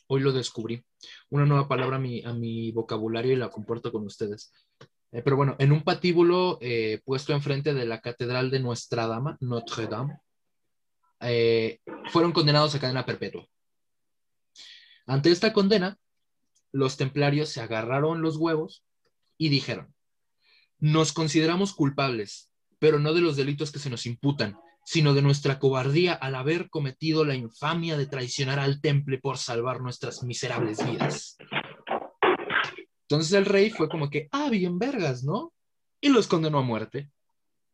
Hoy 0.08 0.22
lo 0.22 0.32
descubrí. 0.32 0.84
Una 1.30 1.46
nueva 1.46 1.68
palabra 1.68 1.98
a 1.98 2.00
mi, 2.00 2.24
a 2.24 2.34
mi 2.34 2.72
vocabulario 2.72 3.34
y 3.34 3.36
la 3.36 3.50
comparto 3.50 3.92
con 3.92 4.06
ustedes. 4.06 4.54
Eh, 5.12 5.22
pero 5.22 5.36
bueno, 5.36 5.56
en 5.60 5.72
un 5.72 5.84
patíbulo 5.84 6.58
eh, 6.62 7.02
puesto 7.06 7.34
enfrente 7.34 7.74
de 7.74 7.86
la 7.86 8.02
Catedral 8.02 8.50
de 8.50 8.60
Nuestra 8.60 9.08
Dama, 9.08 9.38
Notre 9.40 9.88
Dame, 9.88 10.20
eh, 11.22 11.80
fueron 12.12 12.32
condenados 12.32 12.76
a 12.76 12.80
cadena 12.80 13.06
perpetua. 13.06 13.46
Ante 15.06 15.32
esta 15.32 15.54
condena, 15.54 15.98
los 16.72 16.98
templarios 16.98 17.50
se 17.50 17.62
agarraron 17.62 18.22
los 18.22 18.38
huevos 18.38 18.84
y 19.38 19.50
dijeron, 19.50 19.94
nos 20.80 21.14
consideramos 21.14 21.74
culpables, 21.74 22.52
pero 22.80 23.00
no 23.00 23.14
de 23.14 23.22
los 23.22 23.36
delitos 23.36 23.72
que 23.72 23.80
se 23.80 23.90
nos 23.90 24.06
imputan, 24.06 24.58
sino 24.86 25.14
de 25.14 25.22
nuestra 25.22 25.60
cobardía 25.60 26.14
al 26.14 26.36
haber 26.36 26.70
cometido 26.70 27.26
la 27.26 27.36
infamia 27.36 27.98
de 27.98 28.06
traicionar 28.06 28.60
al 28.60 28.80
temple 28.80 29.18
por 29.18 29.38
salvar 29.38 29.82
nuestras 29.82 30.24
miserables 30.24 30.86
vidas. 30.90 31.38
Entonces 33.02 33.34
el 33.34 33.46
rey 33.46 33.70
fue 33.70 33.90
como 33.90 34.10
que, 34.10 34.28
ah, 34.32 34.50
bien 34.50 34.80
vergas, 34.80 35.24
¿no? 35.24 35.54
Y 36.00 36.10
los 36.10 36.28
condenó 36.28 36.60
a 36.60 36.64
muerte. 36.64 37.12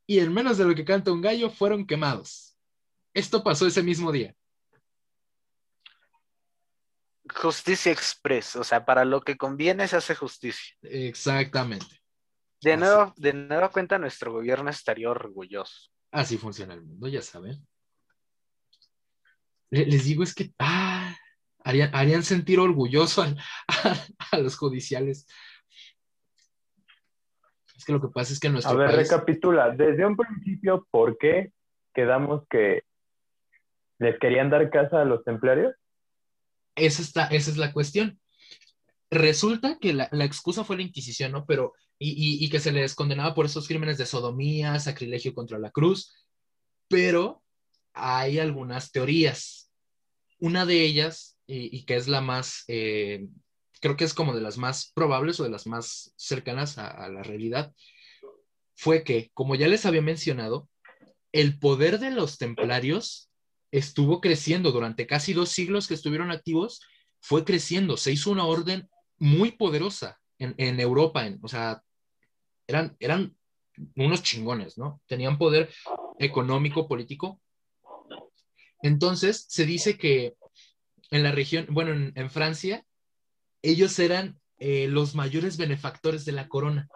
Y 0.08 0.20
en 0.20 0.34
menos 0.34 0.58
de 0.58 0.66
lo 0.66 0.76
que 0.76 0.86
canta 0.86 1.12
un 1.12 1.22
gallo, 1.22 1.50
fueron 1.50 1.86
quemados. 1.86 2.56
Esto 3.14 3.44
pasó 3.44 3.68
ese 3.68 3.84
mismo 3.84 4.12
día. 4.12 4.36
Justicia 7.36 7.92
express, 7.92 8.56
o 8.56 8.64
sea, 8.64 8.86
para 8.86 9.06
lo 9.06 9.22
que 9.22 9.38
conviene 9.38 9.88
se 9.88 9.98
hace 9.98 10.16
justicia. 10.16 10.76
Exactamente. 10.82 11.86
De 12.62 12.74
Así. 12.74 12.80
nuevo, 12.82 13.14
de 13.18 13.34
nueva 13.34 13.70
cuenta, 13.70 13.98
nuestro 13.98 14.32
gobierno 14.32 14.70
estaría 14.70 15.10
orgulloso. 15.10 15.90
Así 16.12 16.38
funciona 16.38 16.74
el 16.76 16.82
mundo, 16.84 17.08
ya 17.08 17.22
saben. 17.22 17.66
Le- 19.72 19.86
Les 19.86 20.06
digo, 20.06 20.24
es 20.24 20.34
que 20.36 20.54
ah, 20.60 21.16
harían, 21.64 21.90
harían 21.94 22.24
sentir 22.24 22.60
orgulloso 22.60 23.24
al- 23.24 23.38
a, 23.68 23.96
a 24.32 24.38
los 24.40 24.56
judiciales. 24.58 25.28
Es 27.76 27.84
que 27.86 27.92
lo 27.94 28.00
que 28.00 28.08
pasa 28.10 28.32
es 28.32 28.40
que 28.40 28.48
en 28.48 28.52
A 28.52 28.54
nuestro 28.54 28.78
ver, 28.78 28.92
país. 28.92 29.10
recapitula. 29.10 29.72
Desde 29.72 30.06
un 30.06 30.16
principio, 30.16 30.88
¿por 30.92 31.18
qué 31.18 31.52
quedamos 31.94 32.44
que 32.50 32.84
les 34.00 34.18
querían 34.20 34.50
dar 34.50 34.70
casa 34.70 35.02
a 35.02 35.06
los 35.06 35.24
templarios? 35.24 35.74
Esa, 36.76 37.28
es 37.28 37.58
la 37.58 37.72
cuestión. 37.72 38.20
Resulta 39.10 39.78
que 39.80 39.94
la, 39.94 40.10
excusa 40.26 40.64
fue 40.64 40.78
la 40.78 40.84
Inquisición, 40.84 41.32
¿no? 41.32 41.46
Pero, 41.46 41.74
y, 42.00 42.50
que 42.50 42.60
se 42.60 42.72
les 42.72 42.96
condenaba 42.96 43.36
por 43.36 43.46
esos 43.46 43.68
crímenes 43.68 43.98
de 43.98 44.06
sodomía, 44.06 44.80
sacrilegio 44.80 45.34
contra 45.34 45.60
la 45.60 45.72
cruz, 45.72 46.14
pero 46.88 47.44
hay 47.94 48.40
algunas 48.40 48.92
teorías. 48.92 49.72
Una 50.40 50.66
de 50.66 50.82
ellas, 50.84 51.38
y, 51.46 51.86
que 51.86 51.96
es 51.96 52.08
la 52.08 52.22
más, 52.22 52.64
eh, 52.68 53.28
creo 53.80 53.96
que 53.96 54.04
es 54.04 54.14
como 54.14 54.34
de 54.34 54.42
las 54.42 54.58
más 54.58 54.92
probables 54.94 55.40
o 55.40 55.44
de 55.44 55.52
las 55.52 55.68
más 55.68 56.14
cercanas 56.18 56.78
a 56.78 57.08
la 57.10 57.24
realidad, 57.24 57.74
fue 58.76 59.04
que, 59.04 59.30
como 59.34 59.56
ya 59.56 59.68
les 59.68 59.86
había 59.86 60.02
mencionado, 60.02 60.70
el 61.32 61.60
poder 61.60 62.00
de 62.00 62.12
los 62.12 62.38
templarios 62.38 63.30
estuvo 63.74 64.22
creciendo 64.22 64.72
durante 64.72 65.08
casi 65.08 65.34
dos 65.34 65.50
siglos 65.50 65.88
que 65.88 65.96
estuvieron 65.96 66.30
activos, 66.30 66.80
fue 67.20 67.44
creciendo, 67.44 67.98
se 67.98 68.12
hizo 68.12 68.30
una 68.30 68.46
orden 68.46 68.88
muy 69.18 69.52
poderosa 69.52 70.20
en, 70.38 70.54
en 70.58 70.80
Europa, 70.80 71.26
en- 71.26 71.40
o 71.42 71.48
sea, 71.48 71.82
eran, 72.68 72.96
eran 73.00 73.36
unos 73.96 74.22
chingones, 74.22 74.78
¿no? 74.78 75.02
Tenían 75.08 75.40
poder 75.40 75.74
económico, 76.20 76.88
político. 76.88 77.42
Entonces, 78.84 79.46
se 79.50 79.66
dice 79.66 79.98
que 79.98 80.36
en 81.10 81.24
la 81.24 81.32
región, 81.32 81.66
bueno, 81.72 82.12
en, 82.16 82.30
Francia, 82.30 82.86
ellos 83.64 83.98
eran 83.98 84.40
eh, 84.60 84.88
los 84.88 85.16
mayores 85.16 85.58
benefactores 85.58 86.26
de 86.26 86.34
la 86.34 86.48
corona, 86.48 86.88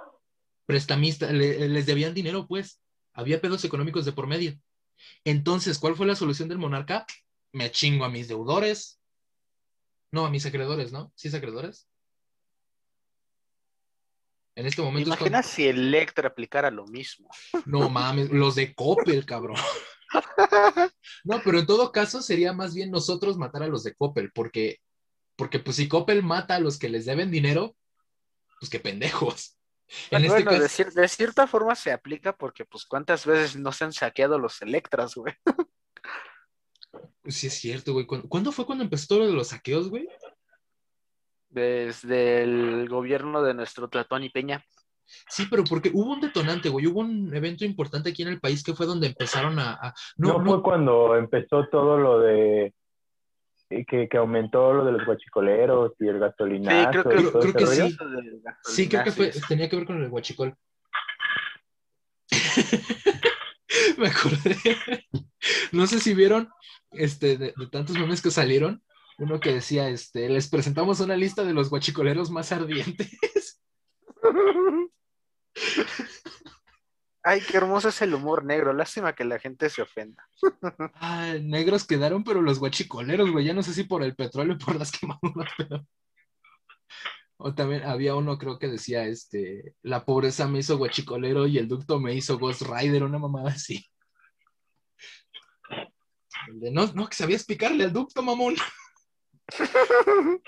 prestamistas, 0.67 1.32
le- 1.32 1.67
les 1.69 1.86
debían 1.88 2.13
dinero, 2.13 2.45
pues, 2.47 2.82
había 3.13 3.41
pedos 3.41 3.65
económicos 3.65 4.05
de 4.05 4.11
por 4.11 4.28
medio. 4.28 4.59
Entonces, 5.23 5.79
¿cuál 5.79 5.95
fue 5.95 6.05
la 6.05 6.15
solución 6.15 6.49
del 6.49 6.57
monarca? 6.57 7.05
Me 7.51 7.71
chingo 7.71 8.05
a 8.05 8.09
mis 8.09 8.27
deudores. 8.27 8.99
No, 10.11 10.25
a 10.25 10.29
mis 10.29 10.45
acreedores, 10.45 10.91
¿no? 10.91 11.11
¿Sí 11.15 11.27
es 11.27 11.33
acreedores? 11.33 11.87
En 14.55 14.65
este 14.65 14.81
momento 14.81 15.09
Imagina 15.09 15.43
si 15.43 15.67
Electra 15.67 16.29
aplicara 16.29 16.71
lo 16.71 16.87
mismo. 16.87 17.29
No 17.65 17.89
mames, 17.89 18.31
los 18.31 18.55
de 18.55 18.73
Coppel, 18.73 19.25
cabrón. 19.25 19.57
No, 21.25 21.41
pero 21.43 21.59
en 21.59 21.65
todo 21.65 21.91
caso 21.91 22.21
sería 22.21 22.53
más 22.53 22.73
bien 22.73 22.91
nosotros 22.91 23.37
matar 23.37 23.63
a 23.63 23.67
los 23.67 23.83
de 23.83 23.93
Coppel, 23.93 24.31
porque, 24.31 24.79
porque 25.35 25.59
pues 25.59 25.75
si 25.75 25.89
Coppel 25.89 26.23
mata 26.23 26.55
a 26.55 26.59
los 26.59 26.79
que 26.79 26.87
les 26.87 27.05
deben 27.05 27.29
dinero, 27.29 27.75
pues 28.59 28.69
qué 28.69 28.79
pendejos. 28.79 29.57
En 30.11 30.27
bueno, 30.27 30.51
este 30.51 30.53
de, 30.53 30.59
caso, 30.61 30.83
cier- 30.83 30.93
de 30.93 31.07
cierta 31.07 31.47
forma 31.47 31.75
se 31.75 31.91
aplica 31.91 32.35
porque, 32.35 32.65
pues, 32.65 32.85
¿cuántas 32.85 33.25
veces 33.25 33.55
no 33.55 33.71
se 33.71 33.85
han 33.85 33.93
saqueado 33.93 34.38
los 34.38 34.61
Electras, 34.61 35.15
güey? 35.15 35.33
sí 37.25 37.47
es 37.47 37.53
cierto, 37.53 37.93
güey. 37.93 38.05
¿Cuándo, 38.05 38.27
cuándo 38.29 38.51
fue 38.51 38.65
cuando 38.65 38.83
empezó 38.83 39.07
todo 39.09 39.19
lo 39.19 39.27
de 39.27 39.33
los 39.33 39.49
saqueos, 39.49 39.89
güey? 39.89 40.07
Desde 41.49 42.43
el 42.43 42.88
gobierno 42.89 43.41
de 43.41 43.53
nuestro 43.53 43.89
Tlatón 43.89 44.23
y 44.23 44.29
Peña. 44.29 44.63
Sí, 45.29 45.45
pero 45.49 45.63
porque 45.63 45.89
hubo 45.93 46.13
un 46.13 46.21
detonante, 46.21 46.67
güey. 46.69 46.85
Hubo 46.88 46.99
un 46.99 47.33
evento 47.33 47.63
importante 47.63 48.09
aquí 48.09 48.23
en 48.23 48.27
el 48.29 48.41
país 48.41 48.61
que 48.63 48.73
fue 48.73 48.85
donde 48.85 49.07
empezaron 49.07 49.57
a... 49.59 49.73
a- 49.73 49.93
No, 50.17 50.29
no, 50.39 50.43
fue 50.43 50.43
no, 50.57 50.61
cuando 50.63 51.15
empezó 51.15 51.67
todo 51.69 51.97
lo 51.97 52.19
de 52.19 52.73
que, 53.70 54.07
que 54.09 54.18
aumentó 54.18 54.74
lo 54.74 54.86
de 54.86 54.93
los 54.93 55.05
guachicoleros 55.05 55.93
y 55.99 56.07
el 56.07 56.20
gasolinazo 56.20 56.80
Sí, 56.80 56.88
creo 56.91 57.03
que- 57.03 57.53
creo 57.53 57.68
sí. 57.68 57.97
Sí, 58.63 58.88
creo 58.89 59.03
que 59.03 59.11
fue, 59.11 59.32
tenía 59.47 59.70
que 59.70 59.76
ver 59.76 59.86
con 59.86 60.01
el 60.01 60.09
guachicol. 60.09 60.55
Me 63.97 64.07
acordé. 64.07 64.55
No 65.72 65.86
sé 65.88 65.99
si 65.99 66.13
vieron, 66.13 66.49
este, 66.91 67.38
de, 67.38 67.53
de 67.55 67.68
tantos 67.72 67.97
memes 67.97 68.22
que 68.22 68.32
salieron, 68.32 68.84
uno 69.18 69.39
que 69.39 69.53
decía, 69.53 69.89
este, 69.89 70.30
les 70.30 70.47
presentamos 70.49 70.99
una 70.99 71.15
lista 71.18 71.43
de 71.43 71.53
los 71.53 71.70
guachicoleros 71.70 72.30
más 72.32 72.51
ardientes. 72.51 73.61
Ay, 77.30 77.41
qué 77.41 77.57
hermoso 77.57 77.89
es 77.89 78.01
el 78.01 78.13
humor 78.13 78.45
negro. 78.45 78.71
Lástima 78.71 79.13
que 79.13 79.25
la 79.25 79.38
gente 79.38 79.69
se 79.69 79.82
ofenda. 79.82 80.25
Ah, 80.93 81.34
negros 81.41 81.86
quedaron, 81.86 82.23
pero 82.23 82.41
los 82.41 82.57
guachicoleros, 82.57 83.30
güey, 83.32 83.43
ya 83.43 83.53
no 83.53 83.63
sé 83.63 83.73
si 83.73 83.84
por 83.84 84.01
el 84.01 84.15
petróleo 84.15 84.55
o 84.55 84.57
por 84.57 84.78
las 84.78 84.91
quemaduras, 84.97 85.51
pero... 85.57 85.86
O 87.36 87.53
también 87.53 87.84
había 87.84 88.15
uno, 88.15 88.38
creo 88.38 88.57
que 88.57 88.69
decía, 88.69 89.03
este, 89.03 89.75
la 89.82 90.05
pobreza 90.05 90.47
me 90.47 90.59
hizo 90.59 90.78
guachicolero 90.78 91.47
y 91.47 91.57
el 91.57 91.67
ducto 91.67 91.99
me 91.99 92.15
hizo 92.15 92.39
Ghost 92.39 92.61
Rider, 92.61 93.03
una 93.03 93.19
mamada 93.19 93.49
así. 93.49 93.86
El 96.47 96.61
de, 96.61 96.71
no, 96.71 96.88
no, 96.93 97.09
que 97.09 97.15
sabías 97.17 97.43
picarle 97.43 97.84
al 97.84 97.91
ducto, 97.91 98.23
mamón. 98.23 98.55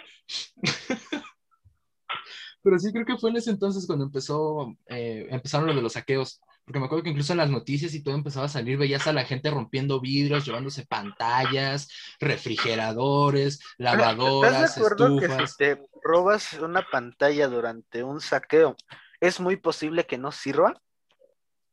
Pero 2.63 2.79
sí 2.79 2.93
creo 2.93 3.05
que 3.05 3.17
fue 3.17 3.31
en 3.31 3.37
ese 3.37 3.51
entonces 3.51 3.85
cuando 3.85 4.05
empezó, 4.05 4.77
eh, 4.87 5.27
empezaron 5.29 5.67
lo 5.67 5.75
de 5.75 5.81
los 5.81 5.91
saqueos. 5.93 6.39
Porque 6.69 6.81
me 6.81 6.85
acuerdo 6.85 7.03
que 7.03 7.09
incluso 7.09 7.33
en 7.33 7.39
las 7.39 7.49
noticias 7.49 7.95
y 7.95 8.03
todo 8.03 8.13
empezaba 8.13 8.45
a 8.45 8.49
salir, 8.49 8.77
veías 8.77 9.07
a 9.07 9.11
la 9.11 9.25
gente 9.25 9.49
rompiendo 9.49 9.99
vidrios, 9.99 10.45
llevándose 10.45 10.85
pantallas, 10.85 11.89
refrigeradores, 12.19 13.59
lavadoras, 13.79 14.53
¿Estás 14.53 14.75
de 14.75 14.81
acuerdo 14.85 15.19
que 15.19 15.47
si 15.47 15.57
te 15.57 15.81
robas 16.03 16.53
una 16.53 16.85
pantalla 16.87 17.47
durante 17.47 18.03
un 18.03 18.21
saqueo, 18.21 18.75
es 19.19 19.39
muy 19.39 19.57
posible 19.57 20.05
que 20.05 20.19
no 20.19 20.31
sirva? 20.31 20.79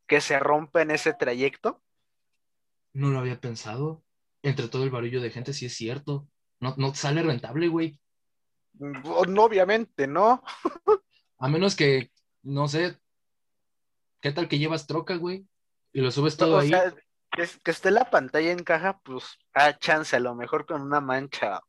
¿Que 0.07 0.23
se 0.23 0.39
rompa 0.39 0.81
en 0.81 0.93
ese 0.93 1.13
trayecto? 1.13 1.83
No 2.95 3.11
lo 3.11 3.19
había 3.19 3.39
pensado. 3.39 4.03
Entre 4.43 4.67
todo 4.69 4.85
el 4.85 4.91
barullo 4.91 5.21
de 5.21 5.29
gente, 5.29 5.53
sí 5.53 5.67
es 5.67 5.75
cierto. 5.75 6.27
No, 6.59 6.75
no 6.79 6.95
sale 6.95 7.23
rentable, 7.23 7.69
güey. 7.69 8.01
Mm, 8.79 9.03
No, 9.29 9.45
obviamente, 9.45 10.07
¿no? 10.07 10.43
A 11.39 11.49
menos 11.51 11.77
que, 11.77 12.11
no 12.43 12.67
sé, 12.67 12.97
¿qué 14.27 14.33
tal 14.33 14.49
que 14.49 14.59
llevas 14.59 14.89
troca, 14.89 15.15
güey? 15.15 15.47
Y 15.93 16.01
lo 16.01 16.11
subes 16.11 16.37
todo 16.37 16.57
o 16.57 16.59
ahí. 16.59 16.71
sea, 16.71 16.93
que, 17.31 17.49
que 17.63 17.71
esté 17.71 17.93
la 17.93 18.11
pantalla 18.11 18.51
en 18.51 18.65
caja, 18.65 18.99
pues, 19.05 19.25
a 19.55 19.79
chance, 19.79 20.17
a 20.17 20.21
lo 20.21 20.35
mejor 20.35 20.67
con 20.67 20.83
una 20.83 21.01
mancha, 21.01 21.61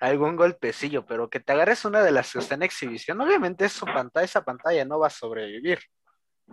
algún 0.00 0.34
golpecillo, 0.34 1.06
pero 1.06 1.30
que 1.30 1.38
te 1.38 1.52
agarres 1.52 1.84
una 1.84 2.02
de 2.02 2.10
las 2.10 2.32
que 2.32 2.40
está 2.40 2.56
en 2.56 2.64
exhibición, 2.64 3.20
obviamente 3.20 3.68
su 3.68 3.86
pantalla, 3.86 4.24
esa 4.24 4.44
pantalla 4.44 4.84
no 4.84 4.98
va 4.98 5.06
a 5.06 5.10
sobrevivir. 5.10 5.78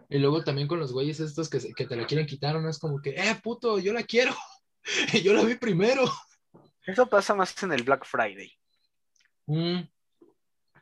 Y 0.09 0.19
luego 0.19 0.43
también 0.43 0.67
con 0.67 0.79
los 0.79 0.93
güeyes 0.93 1.19
estos 1.19 1.49
que, 1.49 1.73
que 1.73 1.87
te 1.87 1.95
la 1.95 2.05
quieren 2.05 2.27
quitar, 2.27 2.61
¿no? 2.61 2.69
Es 2.69 2.77
como 2.77 3.01
que, 3.01 3.09
eh, 3.09 3.39
puto, 3.41 3.79
yo 3.79 3.93
la 3.93 4.03
quiero. 4.03 4.35
yo 5.23 5.33
la 5.33 5.43
vi 5.43 5.55
primero. 5.55 6.03
Eso 6.85 7.07
pasa 7.07 7.33
más 7.33 7.61
en 7.63 7.73
el 7.73 7.81
Black 7.81 8.05
Friday. 8.05 8.51
Mm, 9.47 9.81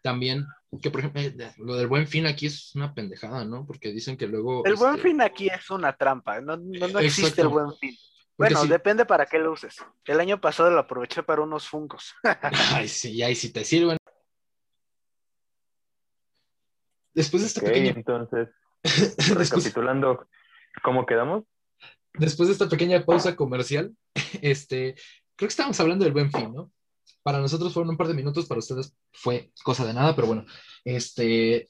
También, 0.02 0.46
que 0.82 0.92
por 0.92 1.02
ejemplo, 1.02 1.22
eh, 1.22 1.54
lo 1.58 1.76
del 1.76 1.88
buen 1.88 2.08
fin 2.08 2.26
aquí 2.26 2.46
es 2.46 2.74
una 2.76 2.94
pendejada, 2.94 3.44
¿no? 3.46 3.66
Porque 3.66 3.92
dicen 3.92 4.18
que 4.18 4.28
luego. 4.28 4.66
El 4.66 4.76
buen 4.76 4.96
este, 4.96 5.10
fin 5.10 5.22
aquí 5.22 5.48
es 5.48 5.70
una 5.70 5.94
trampa, 5.94 6.40
no, 6.42 6.58
no, 6.58 6.88
no 6.88 7.00
existe 7.00 7.42
el 7.42 7.50
buen 7.50 7.74
fin. 7.78 7.96
porque 8.36 8.54
Bueno, 8.54 8.66
depende 8.66 9.06
para 9.06 9.26
qué 9.26 9.40
lo 9.40 9.52
uses. 9.52 9.78
El 10.06 10.20
año 10.20 10.40
pasado 10.40 10.70
lo 10.70 10.80
aproveché 10.80 11.24
para 11.24 11.42
unos 11.42 11.68
fungos. 11.68 12.14
Ay, 12.74 12.88
sí, 12.88 13.22
ay, 13.22 13.36
si 13.36 13.52
te 13.52 13.64
sirven. 13.66 13.98
Después 17.14 17.44
de 17.44 17.48
esta 17.48 17.62
Ok, 17.62 17.68
pequeña. 17.68 17.92
entonces, 17.92 18.50
después, 18.84 19.36
recapitulando, 19.36 20.28
¿cómo 20.82 21.06
quedamos? 21.06 21.44
después 22.14 22.48
de 22.48 22.54
esta 22.54 22.70
pequeña 22.70 23.04
pausa 23.06 23.36
comercial, 23.36 23.96
este, 24.42 24.96
creo 25.36 25.48
que 25.48 25.52
estábamos 25.52 25.80
hablando 25.80 26.06
del 26.06 26.14
buen 26.14 26.32
fin, 26.32 26.54
¿no? 26.54 26.72
Para 27.30 27.42
nosotros 27.42 27.72
fueron 27.72 27.92
un 27.92 27.98
par 27.98 28.08
de 28.08 28.16
minutos, 28.16 28.48
para 28.48 28.58
ustedes 28.58 28.98
fue 29.14 29.52
cosa 29.64 29.86
de 29.86 29.94
nada, 29.94 30.16
pero 30.16 30.26
bueno, 30.26 30.48
este, 30.84 31.70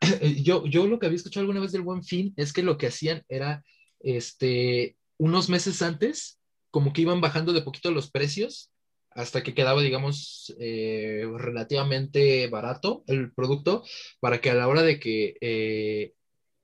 yo, 0.40 0.64
yo 0.66 0.86
lo 0.86 1.00
que 1.00 1.06
había 1.06 1.16
escuchado 1.16 1.40
alguna 1.40 1.58
vez 1.58 1.72
del 1.72 1.82
buen 1.82 2.04
fin 2.04 2.32
es 2.36 2.52
que 2.52 2.62
lo 2.62 2.78
que 2.78 2.86
hacían 2.86 3.24
era, 3.28 3.64
este, 3.98 4.96
unos 5.18 5.48
meses 5.48 5.82
antes, 5.82 6.38
como 6.70 6.92
que 6.92 7.00
iban 7.00 7.20
bajando 7.20 7.52
de 7.52 7.62
poquito 7.62 7.90
los 7.90 8.08
precios 8.08 8.70
hasta 9.10 9.42
que 9.42 9.52
quedaba, 9.52 9.82
digamos, 9.82 10.54
eh, 10.60 11.26
relativamente 11.38 12.46
barato 12.46 13.02
el 13.08 13.32
producto, 13.32 13.82
para 14.20 14.40
que 14.40 14.50
a 14.50 14.54
la 14.54 14.68
hora 14.68 14.82
de 14.82 15.00
que, 15.00 15.36
eh, 15.40 16.12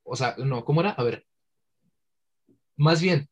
o 0.05 0.15
sea, 0.15 0.37
no, 0.39 0.65
¿cómo 0.65 0.83
era? 0.83 0.91
A 0.91 1.03
ver, 1.03 1.27
más 2.81 3.01
bien, 3.03 3.29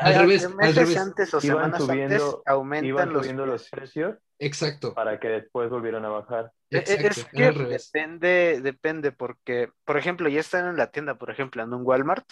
Al 0.00 0.14
A- 0.14 0.18
revés, 0.22 0.40
que 0.42 0.46
al 0.46 0.54
meses 0.56 0.76
revés. 0.76 0.96
antes 0.96 1.34
o 1.34 1.38
Iban 1.42 1.56
semanas 1.72 1.82
subiendo- 1.84 2.14
antes 2.14 2.42
aumentan 2.46 2.86
Iban 2.88 3.12
los 3.12 3.22
subiendo 3.22 3.46
los 3.46 3.68
precios 3.68 4.16
exacto, 4.38 4.94
para 4.94 5.18
que 5.20 5.28
después 5.28 5.68
volvieran 5.70 6.04
a 6.04 6.08
bajar. 6.08 6.52
E- 6.70 6.76
e- 6.76 6.80
exacto, 6.80 7.08
Es 7.20 7.24
que 7.26 7.44
al 7.44 7.54
revés. 7.54 7.90
depende, 7.92 8.60
depende, 8.62 9.12
porque, 9.12 9.70
por 9.84 9.96
ejemplo, 9.98 10.28
ya 10.28 10.40
están 10.40 10.68
en 10.68 10.76
la 10.76 10.90
tienda, 10.90 11.16
por 11.18 11.30
ejemplo, 11.30 11.62
en 11.62 11.74
un 11.74 11.82
Walmart. 11.84 12.24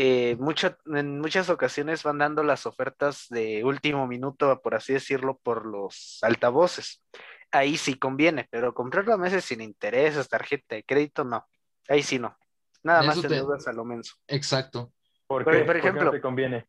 eh, 0.00 0.36
mucho- 0.38 0.76
en 0.94 1.18
muchas 1.20 1.50
ocasiones 1.50 2.04
van 2.04 2.18
dando 2.18 2.44
las 2.44 2.66
ofertas 2.66 3.26
de 3.30 3.64
último 3.64 4.06
minuto, 4.06 4.60
por 4.62 4.76
así 4.76 4.92
decirlo, 4.92 5.40
por 5.42 5.66
los 5.66 6.20
altavoces. 6.22 7.02
Ahí 7.50 7.76
sí 7.76 7.98
conviene, 7.98 8.46
pero 8.48 8.72
comprarlo 8.74 9.12
a 9.14 9.18
meses 9.18 9.44
sin 9.44 9.60
intereses, 9.60 10.28
tarjeta 10.28 10.76
de 10.76 10.84
crédito, 10.84 11.24
no. 11.24 11.44
Ahí 11.88 12.04
sí 12.04 12.20
no. 12.20 12.38
Nada 12.84 13.02
más 13.02 13.16
Eso 13.16 13.22
te 13.22 13.28
te- 13.28 13.34
endeudas 13.38 13.66
a 13.66 13.72
lo 13.72 13.84
menso. 13.84 14.14
Exacto. 14.28 14.92
¿Por 15.28 15.44
qué? 15.44 15.58
por 15.58 15.66
¿Por 15.66 15.76
qué 15.76 15.82
no 15.82 15.88
ejemplo, 15.88 16.10
te 16.10 16.20
conviene? 16.20 16.66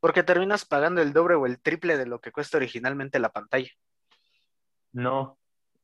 Porque 0.00 0.22
terminas 0.22 0.64
pagando 0.64 1.02
el 1.02 1.12
doble 1.12 1.34
o 1.34 1.44
el 1.44 1.60
triple 1.60 1.98
de 1.98 2.06
lo 2.06 2.20
que 2.20 2.32
cuesta 2.32 2.56
originalmente 2.56 3.18
la 3.18 3.30
pantalla. 3.30 3.70
No, 4.92 5.36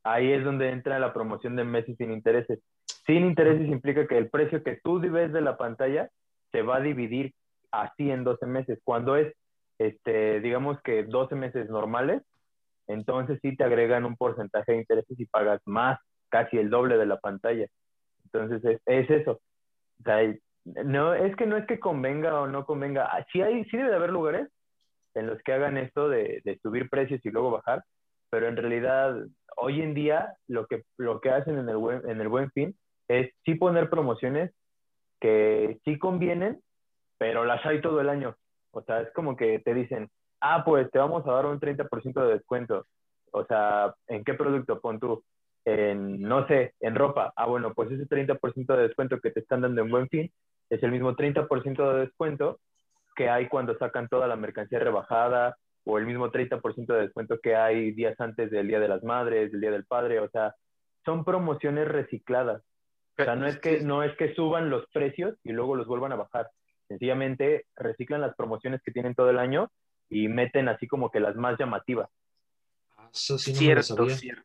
ahí 0.05 0.33
es 0.33 0.45
donde 0.45 0.71
entra 0.71 0.99
la 1.01 1.13
promoción 1.13 1.57
de 1.57 1.65
meses 1.65 1.97
sin 1.99 2.13
intereses. 2.13 2.61
Sin 3.07 3.27
intereses 3.27 3.67
implica 3.67 4.07
que 4.07 4.17
el 4.17 4.31
precio 4.31 4.63
que 4.63 4.79
tú 4.83 5.01
ves 5.01 5.33
de 5.33 5.41
la 5.41 5.57
pantalla 5.57 6.09
se 6.53 6.63
va 6.63 6.77
a 6.77 6.81
dividir 6.81 7.35
así 7.73 8.11
en 8.11 8.23
12 8.23 8.47
meses. 8.47 8.79
Cuando 8.85 9.17
es, 9.17 9.35
este, 9.79 10.41
digamos 10.41 10.81
que 10.83 11.03
12 11.03 11.35
meses 11.35 11.69
normales, 11.69 12.23
entonces 12.87 13.39
sí 13.43 13.57
te 13.57 13.65
agregan 13.65 14.05
un 14.05 14.17
porcentaje 14.17 14.73
de 14.73 14.79
intereses 14.79 15.19
y 15.19 15.27
pagas 15.27 15.61
más, 15.65 15.99
casi 16.29 16.57
el 16.57 16.71
doble 16.71 16.97
de 16.99 17.07
la 17.07 17.19
pantalla. 17.19 17.67
Entonces 18.25 18.65
es, 18.65 18.81
es 18.87 19.11
eso. 19.11 19.41
O 20.01 20.03
sea, 20.05 20.23
no, 20.65 21.15
es 21.15 21.35
que 21.37 21.47
no 21.47 21.57
es 21.57 21.67
que 21.67 21.81
convenga 21.81 22.41
o 22.41 22.47
no 22.47 22.65
convenga. 22.65 23.07
Ah, 23.07 23.25
Sí, 23.33 23.41
hay, 23.43 23.65
sí 23.65 23.77
debe 23.77 23.91
de 23.91 23.97
haber 23.97 24.11
lugares 24.11 24.49
en 25.15 25.27
los 25.27 25.43
que 25.43 25.53
hagan 25.53 25.77
esto 25.77 26.09
de, 26.09 26.41
de 26.45 26.59
subir 26.59 26.89
precios 26.89 27.21
y 27.25 27.31
luego 27.31 27.51
bajar, 27.51 27.83
pero 28.31 28.49
en 28.49 28.57
realidad 28.57 29.17
hoy 29.57 29.83
en 29.83 29.95
día 29.95 30.35
lo 30.49 30.67
que, 30.67 30.85
lo 30.97 31.21
que 31.21 31.31
hacen 31.31 31.59
en 31.59 31.69
el, 31.69 31.77
buen, 31.77 32.09
en 32.09 32.21
el 32.21 32.29
buen 32.29 32.51
fin 32.53 32.77
es 33.09 33.33
sí 33.45 33.55
poner 33.55 33.91
promociones 33.91 34.53
que 35.21 35.79
sí 35.85 35.99
convienen, 35.99 36.61
pero 37.19 37.45
las 37.45 37.65
hay 37.67 37.81
todo 37.81 38.01
el 38.01 38.09
año. 38.09 38.37
O 38.73 38.83
sea, 38.83 39.01
es 39.01 39.13
como 39.13 39.37
que 39.37 39.59
te 39.59 39.75
dicen, 39.75 40.09
ah, 40.41 40.65
pues 40.65 40.91
te 40.91 40.99
vamos 40.99 41.27
a 41.27 41.33
dar 41.33 41.47
un 41.47 41.61
30% 41.61 42.23
de 42.25 42.35
descuento. 42.35 42.87
O 43.33 43.45
sea, 43.45 43.95
¿en 44.07 44.25
qué 44.25 44.35
producto 44.35 44.81
pon 44.81 44.99
tú? 45.01 45.23
En, 45.65 46.23
no 46.23 46.47
sé, 46.47 46.75
en 46.81 46.95
ropa. 46.95 47.33
Ah, 47.37 47.47
bueno, 47.47 47.75
pues 47.75 47.91
ese 47.91 48.07
30% 48.07 48.77
de 48.77 48.83
descuento 48.83 49.21
que 49.21 49.31
te 49.31 49.41
están 49.41 49.61
dando 49.61 49.83
en 49.83 49.91
buen 49.91 50.09
fin 50.09 50.33
es 50.71 50.83
el 50.83 50.93
mismo 50.93 51.15
30% 51.15 51.93
de 51.93 52.01
descuento 52.01 52.59
que 53.15 53.29
hay 53.29 53.49
cuando 53.49 53.77
sacan 53.77 54.09
toda 54.09 54.27
la 54.29 54.37
mercancía 54.37 54.79
rebajada 54.79 55.57
o 55.85 55.99
el 55.99 56.07
mismo 56.07 56.31
30% 56.31 56.87
de 56.87 57.01
descuento 57.03 57.39
que 57.41 57.57
hay 57.57 57.91
días 57.93 58.19
antes 58.21 58.51
del 58.51 58.69
Día 58.69 58.81
de 58.81 58.89
las 58.89 59.03
Madres, 59.03 59.51
del 59.51 59.61
Día 59.61 59.71
del 59.73 59.85
Padre, 59.85 60.21
o 60.21 60.29
sea, 60.31 60.55
son 61.05 61.25
promociones 61.25 61.89
recicladas. 61.89 62.63
O 63.19 63.25
sea, 63.25 63.35
no 63.35 63.47
es 63.47 63.59
que, 63.59 63.81
no 63.81 64.03
es 64.03 64.17
que 64.17 64.35
suban 64.35 64.71
los 64.71 64.87
precios 64.93 65.37
y 65.45 65.53
luego 65.53 65.75
los 65.77 65.87
vuelvan 65.87 66.13
a 66.13 66.17
bajar. 66.17 66.49
Sencillamente 66.89 67.67
reciclan 67.77 68.21
las 68.21 68.35
promociones 68.35 68.81
que 68.83 68.93
tienen 68.93 69.15
todo 69.15 69.29
el 69.31 69.39
año 69.39 69.71
y 70.09 70.29
meten 70.29 70.69
así 70.69 70.87
como 70.87 71.11
que 71.11 71.21
las 71.21 71.37
más 71.37 71.59
llamativas. 71.59 72.09
Eso 73.13 73.39
sí 73.39 73.53
no 73.53 73.59
cierto, 73.59 74.09
cierto. 74.11 74.43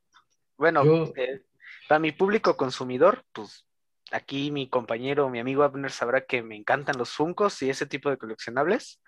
Bueno, 0.58 0.84
Yo- 0.84 1.14
eh, 1.16 1.44
para 1.88 2.00
mi 2.00 2.12
público 2.12 2.58
consumidor, 2.58 3.24
pues 3.34 3.66
aquí 4.12 4.52
mi 4.52 4.70
compañero, 4.70 5.30
mi 5.30 5.40
amigo 5.40 5.64
Abner 5.64 5.92
sabrá 5.92 6.26
que 6.26 6.44
me 6.44 6.56
encantan 6.56 6.98
los 6.98 7.12
Funcos 7.12 7.62
y 7.62 7.70
ese 7.70 7.86
tipo 7.86 8.10
de 8.10 8.18
coleccionables. 8.18 9.02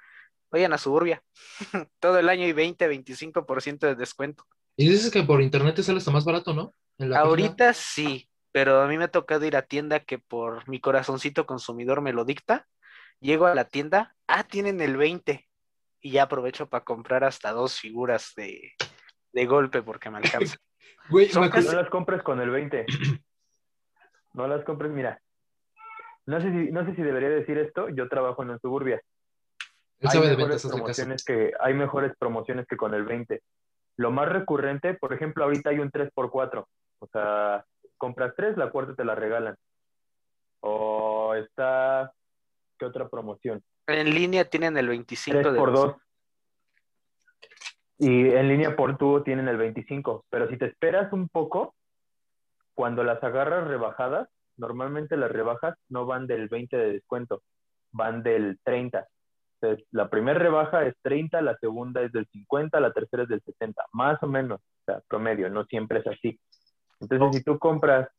Vayan 0.52 0.74
a 0.74 0.78
Suburbia. 0.78 1.22
Todo 2.00 2.20
el 2.20 2.30
año 2.30 2.44
hay 2.44 2.54
20, 2.54 2.90
25% 2.90 3.80
de 3.80 3.96
descuento. 3.96 4.44
Y 4.78 4.90
dices 4.90 5.12
que 5.12 5.24
por 5.24 5.42
internet 5.42 5.76
te 5.76 5.84
sale 5.84 5.98
hasta 5.98 6.12
más 6.12 6.26
barato, 6.26 6.54
¿no? 6.54 6.74
En 6.98 7.10
la 7.10 7.18
página. 7.18 7.30
Ahorita 7.30 7.74
sí, 7.74 8.30
pero 8.52 8.82
a 8.82 8.88
mí 8.88 8.98
me 8.98 9.06
ha 9.06 9.12
tocado 9.12 9.46
ir 9.46 9.56
a 9.56 9.64
tienda 9.64 10.00
que 10.00 10.20
por 10.20 10.68
mi 10.70 10.80
corazoncito 10.80 11.46
consumidor 11.46 12.02
me 12.02 12.14
lo 12.14 12.26
dicta. 12.26 12.68
Llego 13.20 13.48
a 13.48 13.56
la 13.56 13.66
tienda, 13.66 14.16
ah, 14.28 14.44
tienen 14.44 14.80
el 14.80 14.96
20 14.96 15.48
y 16.02 16.12
ya 16.12 16.24
aprovecho 16.24 16.70
para 16.70 16.84
comprar 16.84 17.24
hasta 17.24 17.52
dos 17.52 17.80
figuras 17.80 18.34
de, 18.36 18.74
de 19.34 19.46
golpe 19.46 19.82
porque 19.82 20.10
me 20.10 20.18
alcanza. 20.18 20.56
Güey, 21.10 21.30
me 21.36 21.48
No 21.48 21.72
las 21.74 21.90
compres 21.90 22.22
con 22.22 22.42
el 22.42 22.50
20. 22.50 22.86
No 24.38 24.48
las 24.48 24.64
compres, 24.64 24.92
mira. 24.92 25.20
No 26.28 26.40
sé 26.40 26.52
si, 26.52 26.72
no 26.72 26.86
sé 26.86 26.94
si 26.94 27.02
debería 27.02 27.30
decir 27.30 27.58
esto, 27.58 27.90
yo 27.90 28.08
trabajo 28.08 28.44
en 28.44 28.52
un 28.52 28.60
suburbia. 28.60 29.02
él 30.00 30.10
hay 30.10 30.20
mejores 30.20 30.38
ventas, 30.38 30.72
promociones 30.72 31.26
que 31.26 31.54
hay 31.60 31.74
mejores 31.74 32.14
promociones 32.20 32.68
que 32.68 32.78
con 32.78 32.94
el 32.94 33.04
20. 33.04 33.42
Lo 33.96 34.12
más 34.12 34.30
recurrente, 34.30 34.94
por 34.94 35.12
ejemplo, 35.12 35.44
ahorita 35.44 35.72
hay 35.72 35.80
un 35.80 35.90
3x4. 35.90 36.66
O 37.00 37.08
sea, 37.08 37.66
compras 37.98 38.34
tres, 38.38 38.56
la 38.58 38.70
cuarta 38.70 38.94
te 38.94 39.04
la 39.04 39.16
regalan. 39.16 39.56
O 40.60 41.34
está, 41.34 42.14
¿qué 42.78 42.86
otra 42.86 43.10
promoción? 43.10 43.64
En 43.88 44.14
línea 44.14 44.46
tienen 44.46 44.78
el 44.78 44.88
25 44.88 45.40
3 45.40 45.54
de 45.54 45.60
por 45.60 45.74
2. 45.74 45.96
Y 48.00 48.30
en 48.30 48.48
línea 48.48 48.76
por 48.76 48.96
tubo 49.00 49.24
tienen 49.24 49.48
el 49.48 49.58
25. 49.58 50.26
Pero 50.30 50.48
si 50.48 50.58
te 50.58 50.66
esperas 50.66 51.12
un 51.12 51.28
poco, 51.28 51.74
cuando 52.78 53.04
las 53.04 53.24
agarras 53.24 53.68
rebajadas, 53.68 54.30
normalmente 54.56 55.18
las 55.18 55.32
rebajas 55.32 55.76
no 55.90 56.06
van 56.06 56.28
del 56.28 56.48
20 56.48 56.78
de 56.78 56.94
descuento, 56.94 57.42
van 57.92 58.22
del 58.22 58.60
30. 58.64 59.08
Entonces, 59.60 59.88
la 59.90 60.12
primera 60.12 60.38
rebaja 60.38 60.86
es 60.86 60.94
30, 61.02 61.42
la 61.42 61.58
segunda 61.58 62.04
es 62.04 62.12
del 62.12 62.28
50, 62.28 62.80
la 62.80 62.94
tercera 62.94 63.24
es 63.24 63.30
del 63.30 63.42
60, 63.42 63.84
más 63.94 64.22
o 64.22 64.28
menos, 64.28 64.60
o 64.60 64.86
sea, 64.86 65.02
promedio, 65.08 65.50
no 65.50 65.66
siempre 65.66 66.02
es 66.02 66.08
así. 66.08 66.40
Entonces, 67.00 67.40
si 67.40 67.44
tú 67.44 67.58
compras 67.58 68.10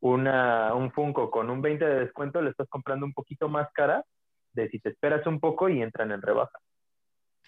una, 0.00 0.72
un 0.72 0.90
Funko 0.92 1.30
con 1.30 1.50
un 1.50 1.60
20 1.60 1.84
de 1.84 2.00
descuento, 2.00 2.40
le 2.40 2.48
estás 2.48 2.70
comprando 2.70 3.04
un 3.04 3.12
poquito 3.12 3.50
más 3.50 3.68
cara 3.74 4.02
de 4.54 4.70
si 4.70 4.78
te 4.78 4.88
esperas 4.88 5.26
un 5.26 5.40
poco 5.40 5.68
y 5.68 5.82
entran 5.82 6.10
en 6.10 6.22
rebaja. 6.22 6.58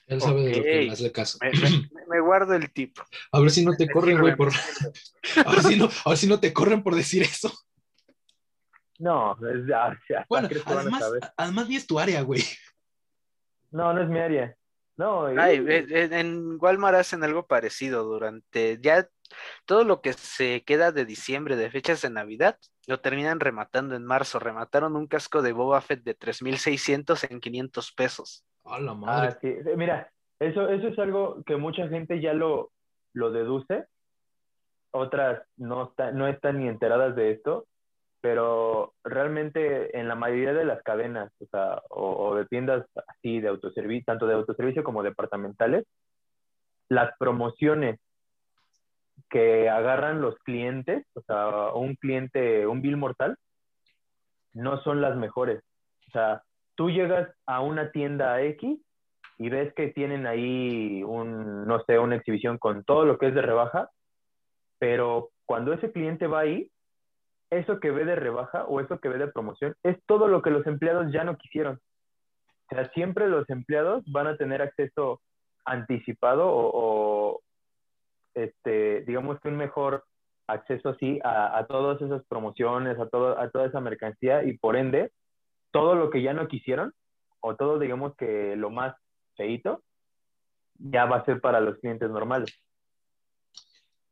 Él 0.09 0.21
sabe 0.21 0.43
de 0.43 0.57
lo 0.57 0.63
que 0.63 0.87
Ok. 0.87 0.93
hazle 0.93 1.13
caso. 1.13 1.39
Me, 1.41 1.51
me- 1.53 1.91
me 2.09 2.21
guardo 2.21 2.55
el 2.55 2.73
tipo. 2.73 3.03
A 3.33 3.41
ver 3.41 3.51
si 3.51 3.65
no 3.65 3.77
te 3.77 3.87
Me 3.87 3.93
corren, 3.93 4.21
güey, 4.21 4.35
por... 4.37 4.49
A 5.47 5.51
ver 5.53 5.63
si 5.63 5.77
no, 5.77 5.89
a 6.05 6.09
ver 6.09 6.19
si 6.19 6.27
no 6.27 6.41
te 6.41 6.53
corren 6.53 6.83
por 6.83 6.95
decir 6.95 7.23
eso. 7.23 7.53
No, 8.99 9.33
es, 9.35 9.71
ah, 9.73 9.89
hasta 9.93 10.27
Bueno, 10.29 10.49
además, 10.67 11.05
además 11.37 11.69
ni 11.69 11.77
es 11.77 11.87
tu 11.87 11.99
área, 12.01 12.23
güey. 12.23 12.43
No, 13.71 13.93
no 13.93 14.03
es 14.03 14.09
mi 14.09 14.19
área. 14.19 14.57
No, 14.97 15.33
y- 15.33 15.39
Ay, 15.39 15.65
en 15.69 16.57
Walmart 16.61 16.97
hacen 16.97 17.23
algo 17.23 17.47
parecido 17.47 18.03
durante 18.03 18.79
ya 18.83 19.09
todo 19.67 19.85
lo 19.85 20.01
que 20.01 20.15
se 20.15 20.65
queda 20.65 20.91
de 20.91 21.05
diciembre, 21.05 21.55
de 21.55 21.71
fechas 21.71 22.03
de 22.03 22.11
Navidad, 22.11 22.59
lo 22.87 22.99
terminan 23.01 23.39
rematando 23.39 23.95
en 23.95 24.05
marzo. 24.05 24.41
Remataron 24.41 24.97
un 24.97 25.07
casco 25.07 25.43
de 25.43 25.53
Boba 25.53 25.81
Fett 25.83 26.03
de 26.03 26.15
3,600 26.15 27.25
en 27.25 27.39
500 27.39 27.93
pesos. 27.93 28.45
A 28.65 28.81
la 28.81 28.95
madre. 28.95 29.29
Ah, 29.29 29.39
sí. 29.41 29.49
Eh, 29.49 29.75
Mira, 29.77 30.11
eso, 30.39 30.69
eso 30.69 30.89
es 30.89 30.99
algo 30.99 31.43
que 31.45 31.57
mucha 31.57 31.89
gente 31.89 32.21
ya 32.21 32.33
lo, 32.33 32.71
lo 33.13 33.31
deduce. 33.31 33.87
Otras 34.91 35.43
no, 35.57 35.89
está- 35.89 36.13
no 36.13 36.27
están 36.29 36.59
ni 36.59 36.69
enteradas 36.69 37.15
de 37.17 37.33
esto, 37.33 37.67
pero 38.21 38.95
realmente 39.05 39.99
en 39.99 40.09
la 40.09 40.15
mayoría 40.15 40.53
de 40.55 40.65
las 40.65 40.83
cadenas, 40.83 41.33
o 41.41 41.47
sea, 41.47 41.83
o, 41.91 42.35
de 42.35 42.47
tiendas 42.47 42.87
así 43.07 43.41
de 43.41 43.49
autoservicio, 43.49 44.05
tanto 44.07 44.27
de 44.27 44.35
autoservicio 44.35 44.83
como 44.83 45.03
departamentales, 45.03 45.85
las 46.89 47.17
promociones 47.19 48.01
que 49.29 49.69
agarran 49.69 50.21
los 50.21 50.37
clientes, 50.39 51.07
o 51.15 51.21
sea, 51.23 51.73
un 51.75 51.97
cliente, 51.97 52.67
un 52.67 52.81
bill 52.81 52.97
mortal, 52.97 53.37
no 54.55 54.81
son 54.83 55.01
las 55.01 55.17
mejores. 55.17 55.63
O 56.09 56.11
sea, 56.11 56.43
tú 56.79 56.91
llegas 56.91 57.29
a 57.45 57.61
una 57.61 57.91
tienda 57.91 58.41
X 58.41 58.79
y 59.37 59.49
ves 59.49 59.75
que 59.75 59.89
tienen 59.89 60.29
ahí 60.29 61.03
un, 61.03 61.67
no 61.67 61.83
sé, 61.85 61.99
una 61.99 62.15
exhibición 62.15 62.57
con 62.57 62.85
todo 62.85 63.05
lo 63.05 63.19
que 63.19 63.27
es 63.27 63.35
de 63.35 63.43
rebaja, 63.43 63.91
pero 64.79 65.31
cuando 65.45 65.73
ese 65.73 65.91
cliente 65.91 66.29
va 66.29 66.41
ahí, 66.41 66.71
eso 67.51 67.81
que 67.81 67.91
ve 67.91 68.05
de 68.05 68.15
rebaja 68.15 68.65
o 68.67 68.79
eso 68.79 69.01
que 69.01 69.09
ve 69.09 69.19
de 69.19 69.27
promoción 69.27 69.75
es 69.83 69.97
todo 70.07 70.29
lo 70.29 70.41
que 70.41 70.51
los 70.51 70.65
empleados 70.69 71.13
ya 71.13 71.25
no 71.25 71.37
quisieron. 71.37 71.81
O 72.71 72.75
sea, 72.77 72.89
siempre 72.91 73.27
los 73.27 73.51
empleados 73.51 74.05
van 74.13 74.29
a 74.29 74.37
tener 74.37 74.63
acceso 74.63 75.21
anticipado 75.65 76.47
o, 76.47 76.71
o, 76.75 77.41
este, 78.35 79.01
digamos 79.01 79.41
que 79.41 79.49
un 79.49 79.57
mejor 79.57 80.05
acceso 80.47 80.91
así 80.91 81.19
a, 81.25 81.59
a 81.59 81.67
todas 81.67 82.01
esas 82.01 82.25
promociones, 82.27 83.01
a, 83.01 83.09
todo, 83.09 83.37
a 83.37 83.51
toda 83.51 83.67
esa 83.67 83.81
mercancía 83.81 84.45
y 84.45 84.57
por 84.57 84.77
ende, 84.77 85.11
todo 85.71 85.95
lo 85.95 86.11
que 86.11 86.23
ya 86.23 86.33
no 86.33 86.49
quisieron 86.49 86.95
o 87.41 87.57
todo, 87.57 87.79
digamos 87.79 88.17
que 88.17 88.57
lo 88.57 88.71
más 88.71 88.95
feito, 89.37 89.83
ya 90.79 91.05
va 91.07 91.17
a 91.19 91.25
ser 91.25 91.41
para 91.41 91.61
los 91.61 91.79
clientes 91.79 92.11
normales. 92.11 92.51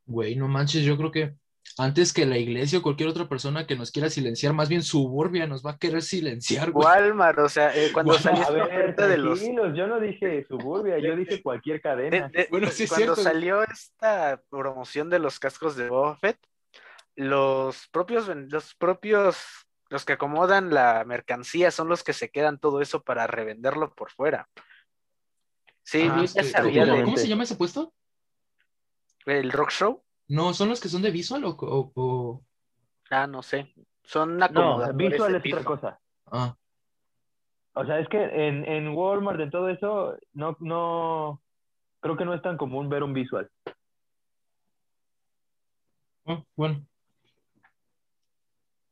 Güey, 0.07 0.37
no 0.37 0.47
manches, 0.49 0.85
yo 0.85 0.97
creo 0.97 1.11
que 1.11 1.35
antes 1.79 2.13
que 2.13 2.27
la 2.27 2.39
iglesia 2.39 2.79
o 2.79 2.83
cualquier 2.83 3.09
otra 3.09 3.29
persona 3.29 3.67
que 3.67 3.75
nos 3.75 3.91
quiera 3.91 4.09
silenciar, 4.09 4.53
más 4.53 4.69
bien 4.69 4.83
Suburbia 4.85 5.49
nos 5.49 5.67
va 5.67 5.73
a 5.73 5.79
querer 5.79 6.01
silenciar, 6.03 6.71
güey. 6.71 6.87
Walmart, 6.87 7.39
o 7.41 7.49
sea, 7.49 7.77
eh, 7.77 7.91
cuando 7.93 8.13
Bueno, 8.13 8.23
salió 8.23 8.39
A 8.41 8.43
esta 8.45 8.53
ver, 8.53 8.63
oferta 8.63 9.09
de 9.09 9.19
los 9.19 9.41
yo 9.41 9.87
no 9.89 9.99
dije 10.01 10.45
suburbia, 10.49 10.99
yo 10.99 11.17
dije 11.17 11.43
cualquier 11.43 11.77
de- 11.79 11.83
cadena. 11.83 12.29
de- 12.29 12.47
Bueno, 12.51 12.69
sí 12.69 12.85
es 12.85 12.89
cuando 12.91 13.17
cierto. 13.17 13.23
salió 13.23 13.63
esta 13.65 14.41
promoción 14.49 15.11
de 15.11 15.19
los 15.19 15.41
cascos 15.41 15.75
de 15.77 15.89
Boba 15.89 16.17
Fett, 16.17 16.39
los 17.17 17.89
propios, 17.89 18.29
los 18.29 18.75
propios, 18.77 19.66
los 19.89 20.05
que 20.05 20.15
acomodan 20.15 20.73
la 20.75 21.05
mercancía 21.05 21.71
son 21.71 21.89
los 21.89 22.03
que 22.03 22.13
se 22.13 22.31
quedan 22.31 22.59
todo 22.59 22.81
eso 22.81 23.03
para 23.03 23.27
revenderlo 23.27 23.95
por 23.95 24.11
fuera. 24.11 24.49
Sí, 25.83 26.09
Ah, 26.11 26.25
ya 26.25 26.43
sabía 26.43 26.85
¿cómo, 26.85 26.97
de- 26.99 27.05
cómo 27.05 27.17
se 27.17 27.29
llama 27.29 27.45
ese 27.45 27.57
puesto? 27.57 27.93
el 29.27 29.51
rock 29.53 29.71
show. 29.71 30.03
No, 30.29 30.53
¿son 30.55 30.69
los 30.69 30.81
que 30.81 30.89
son 30.89 31.03
de 31.03 31.11
visual 31.11 31.45
o...? 31.45 31.51
o- 31.51 31.93
o- 31.95 32.43
Ah, 33.11 33.27
no 33.29 33.43
sé. 33.43 33.73
Son 34.03 34.37
No, 34.37 34.45
acomodadores 34.45 34.97
visual 34.97 35.33
de 35.33 35.39
es 35.39 35.55
otra 35.55 35.65
cosa. 35.65 36.01
Ah, 36.27 36.57
O 37.75 37.85
sea, 37.85 38.01
es 38.01 38.09
que 38.09 38.19
en, 38.21 38.65
en 38.65 38.89
Walmart, 38.89 39.39
en 39.41 39.51
todo 39.51 39.69
eso, 39.69 40.17
no, 40.33 40.57
no, 40.61 41.41
creo 42.01 42.17
que 42.17 42.25
no 42.25 42.35
es 42.35 42.43
tan 42.43 42.57
común 42.57 42.89
ver 42.89 43.03
un 43.05 43.13
visual. 43.13 43.49
ah, 46.27 46.43
bueno. 46.57 46.85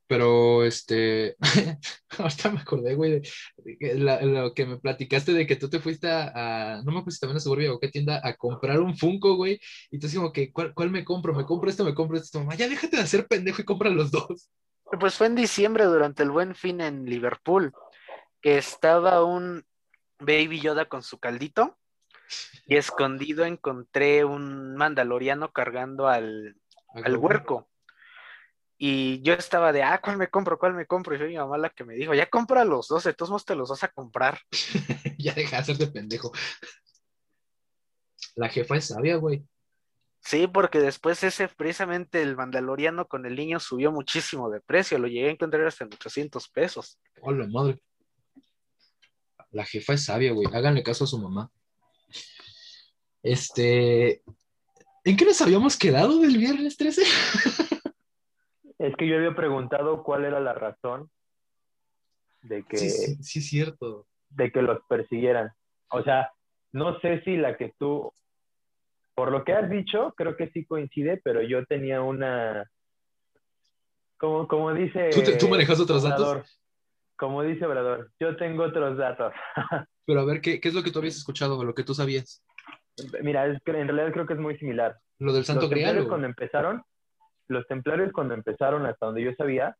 Pero, 0.06 0.64
este, 0.64 1.36
ahorita 2.18 2.50
me 2.50 2.60
acordé, 2.60 2.94
güey, 2.94 3.22
de, 3.62 3.94
lo 4.22 4.52
que 4.52 4.66
me 4.66 4.78
platicaste 4.78 5.32
de 5.32 5.46
que 5.46 5.56
tú 5.56 5.70
te 5.70 5.80
fuiste 5.80 6.08
a, 6.10 6.32
a- 6.34 6.82
no 6.82 6.92
me 6.92 6.98
acuerdo 6.98 7.10
si 7.12 7.20
también 7.20 7.38
a 7.38 7.40
Suburbia 7.40 7.72
o 7.72 7.80
qué 7.80 7.88
tienda, 7.88 8.20
a 8.22 8.34
comprar 8.36 8.80
un 8.80 8.96
Funko, 8.96 9.36
güey, 9.36 9.58
y 9.90 9.98
tú 9.98 10.08
como 10.14 10.32
que, 10.32 10.52
¿cuál, 10.52 10.74
cuál 10.74 10.90
me 10.90 11.04
compro? 11.04 11.32
¿Me 11.34 11.44
compro 11.44 11.70
esto? 11.70 11.84
¿Me 11.84 11.94
compro 11.94 12.18
esto? 12.18 12.38
Mamá, 12.40 12.54
ya 12.54 12.68
déjate 12.68 12.96
de 12.96 13.02
hacer 13.02 13.26
pendejo 13.26 13.62
y 13.62 13.64
compra 13.64 13.90
los 13.90 14.10
dos. 14.10 14.50
Pues 15.00 15.14
fue 15.16 15.26
en 15.26 15.34
diciembre 15.34 15.84
durante 15.84 16.22
el 16.22 16.30
Buen 16.30 16.54
Fin 16.54 16.80
en 16.80 17.06
Liverpool, 17.06 17.72
que 18.42 18.58
estaba 18.58 19.24
un 19.24 19.64
Baby 20.18 20.60
Yoda 20.60 20.86
con 20.86 21.02
su 21.02 21.18
caldito 21.18 21.78
y 22.66 22.76
escondido 22.76 23.44
encontré 23.44 24.24
un 24.24 24.76
mandaloriano 24.76 25.52
cargando 25.52 26.08
al, 26.08 26.56
al 26.92 27.16
huerco. 27.16 27.68
Y 28.86 29.22
yo 29.22 29.32
estaba 29.32 29.72
de, 29.72 29.82
ah, 29.82 29.98
¿cuál 29.98 30.18
me 30.18 30.28
compro? 30.28 30.58
¿Cuál 30.58 30.74
me 30.74 30.84
compro? 30.84 31.14
Y 31.14 31.18
fue 31.18 31.28
mi 31.28 31.38
mamá 31.38 31.56
la 31.56 31.70
que 31.70 31.84
me 31.84 31.94
dijo, 31.94 32.12
ya 32.12 32.28
compra 32.28 32.66
los 32.66 32.86
dos, 32.86 33.04
de 33.04 33.14
todos 33.14 33.30
modos 33.30 33.46
te 33.46 33.54
los 33.54 33.70
vas 33.70 33.82
a 33.82 33.88
comprar. 33.88 34.38
ya 35.18 35.32
deja 35.32 35.56
de 35.56 35.62
hacerte 35.62 35.86
pendejo. 35.86 36.32
La 38.34 38.50
jefa 38.50 38.76
es 38.76 38.88
sabia, 38.88 39.16
güey. 39.16 39.42
Sí, 40.20 40.46
porque 40.48 40.80
después 40.80 41.24
ese, 41.24 41.48
precisamente 41.48 42.20
el 42.20 42.36
mandaloriano 42.36 43.08
con 43.08 43.24
el 43.24 43.36
niño 43.36 43.58
subió 43.58 43.90
muchísimo 43.90 44.50
de 44.50 44.60
precio, 44.60 44.98
lo 44.98 45.08
llegué 45.08 45.28
a 45.28 45.32
encontrar 45.32 45.66
hasta 45.66 45.84
en 45.84 45.94
800 45.94 46.46
pesos. 46.50 46.98
Hola, 47.22 47.46
madre. 47.46 47.78
La 49.50 49.64
jefa 49.64 49.94
es 49.94 50.04
sabia, 50.04 50.32
güey. 50.32 50.46
Háganle 50.52 50.82
caso 50.82 51.04
a 51.04 51.06
su 51.06 51.18
mamá. 51.18 51.50
Este. 53.22 54.22
¿En 55.04 55.16
qué 55.16 55.24
nos 55.24 55.40
habíamos 55.40 55.74
quedado 55.78 56.18
del 56.18 56.36
viernes 56.36 56.76
13? 56.76 57.02
Es 58.78 58.94
que 58.96 59.06
yo 59.06 59.16
había 59.16 59.34
preguntado 59.34 60.02
cuál 60.02 60.24
era 60.24 60.40
la 60.40 60.52
razón 60.54 61.10
de 62.42 62.64
que, 62.64 62.78
Sí, 62.78 62.88
sí, 62.88 63.22
sí, 63.22 63.40
cierto. 63.40 64.06
de 64.30 64.50
que 64.50 64.62
los 64.62 64.80
persiguieran. 64.88 65.50
O 65.90 66.02
sea, 66.02 66.30
no 66.72 66.98
sé 67.00 67.22
si 67.22 67.36
la 67.36 67.56
que 67.56 67.72
tú, 67.78 68.12
por 69.14 69.30
lo 69.30 69.44
que 69.44 69.52
has 69.52 69.70
dicho, 69.70 70.12
creo 70.16 70.36
que 70.36 70.48
sí 70.50 70.64
coincide, 70.64 71.20
pero 71.22 71.40
yo 71.42 71.64
tenía 71.66 72.02
una, 72.02 72.68
como, 74.18 74.48
como 74.48 74.72
dice... 74.74 75.10
¿Tú, 75.10 75.22
te- 75.22 75.36
tú 75.36 75.48
manejas 75.48 75.78
otros 75.80 76.02
datos? 76.02 76.60
Como 77.16 77.42
dice 77.44 77.64
Obrador, 77.64 78.10
yo 78.18 78.36
tengo 78.36 78.64
otros 78.64 78.98
datos. 78.98 79.32
Pero 80.06 80.20
a 80.20 80.24
ver, 80.26 80.40
¿qué, 80.42 80.60
qué 80.60 80.68
es 80.68 80.74
lo 80.74 80.82
que 80.82 80.90
tú 80.90 80.98
habías 80.98 81.16
escuchado 81.16 81.56
o 81.58 81.64
lo 81.64 81.74
que 81.74 81.84
tú 81.84 81.94
sabías? 81.94 82.44
Mira, 83.22 83.46
es 83.46 83.62
que 83.64 83.70
en 83.70 83.86
realidad 83.88 84.12
creo 84.12 84.26
que 84.26 84.34
es 84.34 84.38
muy 84.38 84.58
similar. 84.58 84.98
¿Lo 85.18 85.32
del 85.32 85.44
Santo 85.46 85.62
los 85.62 85.70
Grial? 85.70 86.00
o- 86.00 86.08
cuando 86.08 86.26
empezaron, 86.26 86.82
los 87.48 87.66
templarios 87.66 88.12
cuando 88.12 88.34
empezaron, 88.34 88.86
hasta 88.86 89.06
donde 89.06 89.22
yo 89.22 89.32
sabía, 89.34 89.76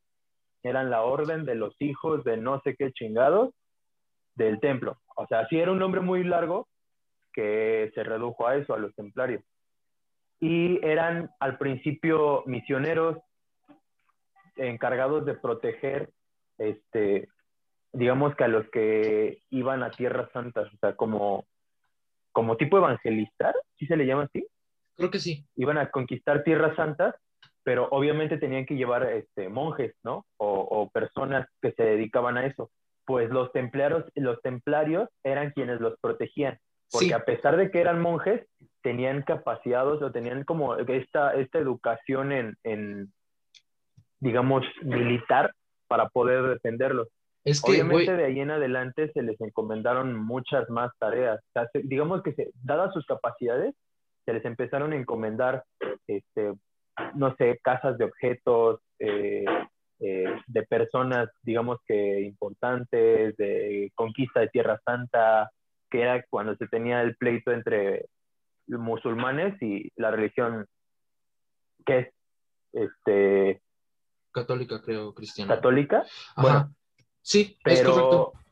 eran 0.62 0.90
la 0.90 1.02
orden 1.02 1.44
de 1.44 1.54
los 1.54 1.74
hijos 1.80 2.24
de 2.24 2.36
no 2.36 2.60
sé 2.62 2.74
qué 2.76 2.92
chingados 2.92 3.54
del 4.34 4.60
templo. 4.60 4.98
O 5.16 5.26
sea, 5.26 5.46
sí 5.48 5.58
era 5.58 5.72
un 5.72 5.78
nombre 5.78 6.00
muy 6.00 6.24
largo 6.24 6.68
que 7.32 7.90
se 7.94 8.02
redujo 8.02 8.46
a 8.46 8.56
eso, 8.56 8.74
a 8.74 8.78
los 8.78 8.94
templarios. 8.94 9.42
Y 10.40 10.84
eran 10.84 11.30
al 11.40 11.58
principio 11.58 12.42
misioneros 12.46 13.18
encargados 14.56 15.24
de 15.24 15.34
proteger, 15.34 16.10
este, 16.58 17.28
digamos 17.92 18.34
que 18.36 18.44
a 18.44 18.48
los 18.48 18.68
que 18.70 19.38
iban 19.50 19.82
a 19.82 19.90
tierras 19.90 20.30
santas, 20.32 20.72
o 20.72 20.76
sea, 20.78 20.94
como, 20.96 21.44
como 22.32 22.56
tipo 22.56 22.78
evangelistar, 22.78 23.54
¿sí 23.78 23.86
se 23.86 23.96
le 23.96 24.06
llama 24.06 24.24
así? 24.24 24.46
Creo 24.96 25.10
que 25.10 25.18
sí. 25.18 25.44
iban 25.56 25.78
a 25.78 25.90
conquistar 25.90 26.44
tierras 26.44 26.76
santas, 26.76 27.14
pero 27.64 27.88
obviamente 27.90 28.36
tenían 28.38 28.66
que 28.66 28.76
llevar 28.76 29.02
este, 29.10 29.48
monjes, 29.48 29.94
¿no? 30.04 30.24
O, 30.36 30.60
o 30.60 30.90
personas 30.90 31.48
que 31.60 31.72
se 31.72 31.82
dedicaban 31.82 32.36
a 32.38 32.46
eso. 32.46 32.70
Pues 33.06 33.30
los 33.30 33.50
templarios, 33.52 34.04
los 34.14 34.40
templarios 34.42 35.08
eran 35.24 35.50
quienes 35.50 35.80
los 35.80 35.98
protegían, 36.00 36.58
porque 36.90 37.06
Sí, 37.08 37.12
a 37.12 37.24
pesar 37.24 37.56
de 37.56 37.70
que 37.70 37.80
eran 37.80 38.00
monjes, 38.00 38.46
tenían 38.82 39.22
capacidades 39.22 40.00
o 40.02 40.12
tenían 40.12 40.44
como 40.44 40.76
esta, 40.76 41.34
esta 41.34 41.58
educación 41.58 42.32
en, 42.32 42.56
en, 42.62 43.12
digamos, 44.20 44.64
militar 44.82 45.52
para 45.88 46.08
poder 46.08 46.42
defenderlos. 46.48 47.08
es 47.44 47.60
que, 47.62 47.70
Obviamente 47.72 48.16
de 48.16 48.24
ahí 48.24 48.40
en 48.40 48.50
adelante 48.50 49.10
se 49.12 49.22
les 49.22 49.40
encomendaron 49.40 50.14
muchas 50.14 50.68
más 50.70 50.90
tareas. 50.98 51.40
O 51.40 51.52
sea, 51.52 51.68
se- 51.72 51.82
digamos 51.82 52.22
que 52.22 52.32
se, 52.34 52.50
dadas 52.62 52.92
sus 52.94 53.04
capacidades, 53.06 53.74
se 54.24 54.32
les 54.32 54.44
empezaron 54.44 54.92
a 54.92 54.96
encomendar, 54.96 55.64
este, 56.06 56.54
no 57.14 57.34
sé, 57.36 57.58
casas 57.62 57.98
de 57.98 58.04
objetos, 58.04 58.80
eh, 58.98 59.44
eh, 60.00 60.40
de 60.46 60.62
personas, 60.64 61.28
digamos 61.42 61.78
que 61.86 62.20
importantes, 62.22 63.36
de 63.36 63.92
conquista 63.94 64.40
de 64.40 64.48
Tierra 64.48 64.80
Santa, 64.84 65.50
que 65.90 66.02
era 66.02 66.24
cuando 66.28 66.56
se 66.56 66.66
tenía 66.66 67.02
el 67.02 67.16
pleito 67.16 67.52
entre 67.52 68.06
musulmanes 68.66 69.60
y 69.62 69.90
la 69.96 70.10
religión 70.10 70.66
que 71.84 71.98
es 71.98 72.08
este, 72.72 73.62
católica, 74.32 74.82
creo, 74.82 75.14
cristiana. 75.14 75.54
católica. 75.54 76.04
Ajá. 76.34 76.42
bueno, 76.42 76.74
sí, 77.22 77.56
es 77.64 77.82
correcto. 77.82 78.32
Pero 78.34 78.44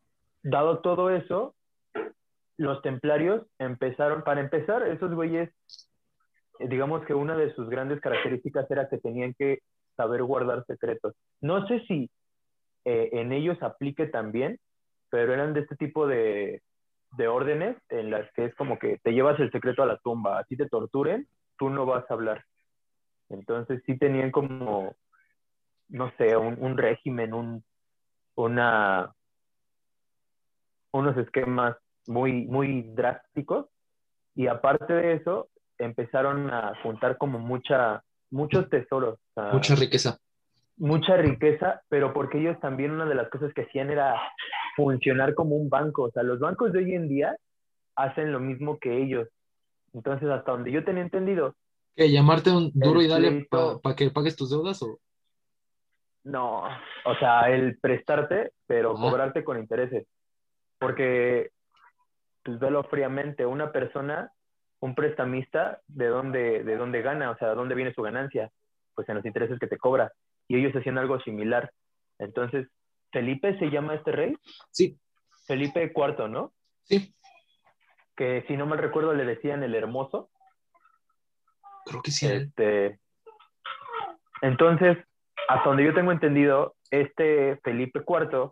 dado 0.42 0.80
todo 0.80 1.10
eso, 1.10 1.54
los 2.56 2.80
templarios 2.82 3.42
empezaron, 3.58 4.22
para 4.22 4.40
empezar, 4.40 4.86
esos 4.86 5.12
güeyes, 5.14 5.50
digamos 6.68 7.04
que 7.04 7.14
una 7.14 7.36
de 7.36 7.54
sus 7.54 7.68
grandes 7.68 8.00
características 8.00 8.70
era 8.70 8.88
que 8.88 8.98
tenían 8.98 9.34
que 9.34 9.60
saber 9.96 10.22
guardar 10.22 10.64
secretos. 10.66 11.14
No 11.40 11.66
sé 11.66 11.80
si 11.86 12.10
eh, 12.84 13.10
en 13.12 13.32
ellos 13.32 13.62
aplique 13.62 14.06
también, 14.06 14.58
pero 15.10 15.32
eran 15.32 15.52
de 15.54 15.60
este 15.60 15.76
tipo 15.76 16.06
de, 16.06 16.62
de 17.12 17.28
órdenes 17.28 17.76
en 17.88 18.10
las 18.10 18.30
que 18.32 18.46
es 18.46 18.54
como 18.54 18.78
que 18.78 18.98
te 18.98 19.12
llevas 19.12 19.38
el 19.40 19.50
secreto 19.52 19.82
a 19.82 19.86
la 19.86 19.98
tumba, 19.98 20.38
así 20.38 20.56
te 20.56 20.68
torturen, 20.68 21.26
tú 21.58 21.70
no 21.70 21.86
vas 21.86 22.10
a 22.10 22.14
hablar. 22.14 22.44
Entonces 23.28 23.82
sí 23.86 23.98
tenían 23.98 24.30
como, 24.30 24.94
no 25.88 26.12
sé, 26.16 26.36
un, 26.36 26.56
un 26.60 26.76
régimen, 26.76 27.34
un, 27.34 27.64
una, 28.34 29.12
unos 30.92 31.16
esquemas 31.16 31.76
muy, 32.06 32.46
muy 32.46 32.82
drásticos 32.82 33.66
y 34.34 34.46
aparte 34.46 34.92
de 34.92 35.14
eso 35.14 35.48
empezaron 35.78 36.50
a 36.50 36.74
juntar 36.82 37.16
como 37.18 37.38
mucha, 37.38 38.02
muchos 38.30 38.68
tesoros, 38.68 39.18
o 39.34 39.42
sea, 39.42 39.52
Mucha 39.52 39.74
riqueza. 39.74 40.18
mucha 40.76 41.16
riqueza, 41.16 41.82
pero 41.88 42.12
porque 42.12 42.38
ellos 42.38 42.58
también 42.60 42.90
una 42.92 43.06
de 43.06 43.14
las 43.14 43.28
cosas 43.28 43.52
que 43.54 43.62
hacían 43.62 43.90
era 43.90 44.14
funcionar 44.76 45.34
como 45.34 45.56
un 45.56 45.68
banco, 45.68 46.04
o 46.04 46.10
sea, 46.10 46.22
los 46.22 46.38
bancos 46.40 46.72
de 46.72 46.80
hoy 46.80 46.94
en 46.94 47.08
día 47.08 47.36
hacen 47.96 48.32
lo 48.32 48.40
mismo 48.40 48.78
que 48.78 49.02
ellos. 49.02 49.28
Entonces, 49.92 50.28
hasta 50.30 50.52
donde 50.52 50.72
yo 50.72 50.84
tenía 50.84 51.02
entendido, 51.02 51.54
¿Qué, 51.94 52.10
llamarte 52.10 52.50
un 52.50 52.70
duro 52.74 53.02
y 53.02 53.08
dale 53.08 53.46
para 53.50 53.94
que 53.94 54.10
pagues 54.10 54.34
tus 54.34 54.50
deudas 54.50 54.82
o 54.82 54.98
No, 56.24 56.64
o 57.04 57.14
sea, 57.18 57.50
el 57.50 57.78
prestarte, 57.78 58.52
pero 58.66 58.92
Ajá. 58.92 59.02
cobrarte 59.02 59.44
con 59.44 59.58
intereses. 59.58 60.06
Porque, 60.78 61.50
pues 62.42 62.58
velo 62.58 62.82
fríamente, 62.84 63.44
una 63.44 63.70
persona, 63.72 64.32
un 64.82 64.96
prestamista, 64.96 65.80
¿de 65.86 66.08
dónde, 66.08 66.64
¿de 66.64 66.76
dónde 66.76 67.02
gana? 67.02 67.30
O 67.30 67.36
sea, 67.36 67.50
¿de 67.50 67.54
dónde 67.54 67.76
viene 67.76 67.94
su 67.94 68.02
ganancia? 68.02 68.50
Pues 68.96 69.08
en 69.08 69.14
los 69.14 69.24
intereses 69.24 69.58
que 69.60 69.68
te 69.68 69.78
cobra. 69.78 70.12
Y 70.48 70.56
ellos 70.56 70.74
hacían 70.74 70.98
algo 70.98 71.20
similar. 71.20 71.72
Entonces, 72.18 72.66
Felipe 73.12 73.56
se 73.60 73.70
llama 73.70 73.94
este 73.94 74.10
rey, 74.10 74.36
Sí, 74.70 74.98
Felipe 75.46 75.92
IV, 75.94 76.28
¿no? 76.28 76.52
sí, 76.82 77.14
Que 78.16 78.44
si 78.48 78.56
no 78.56 78.66
mal 78.66 78.78
recuerdo 78.78 79.14
le 79.14 79.24
decían 79.24 79.62
el 79.62 79.76
hermoso. 79.76 80.30
creo 81.86 82.02
que 82.02 82.10
sí. 82.10 82.26
¿eh? 82.26 82.36
Este, 82.48 82.98
entonces, 84.40 84.98
hasta 85.48 85.68
donde 85.68 85.84
yo 85.84 85.94
tengo 85.94 86.10
entendido, 86.10 86.74
este 86.90 87.56
Felipe 87.62 88.00
IV 88.04 88.50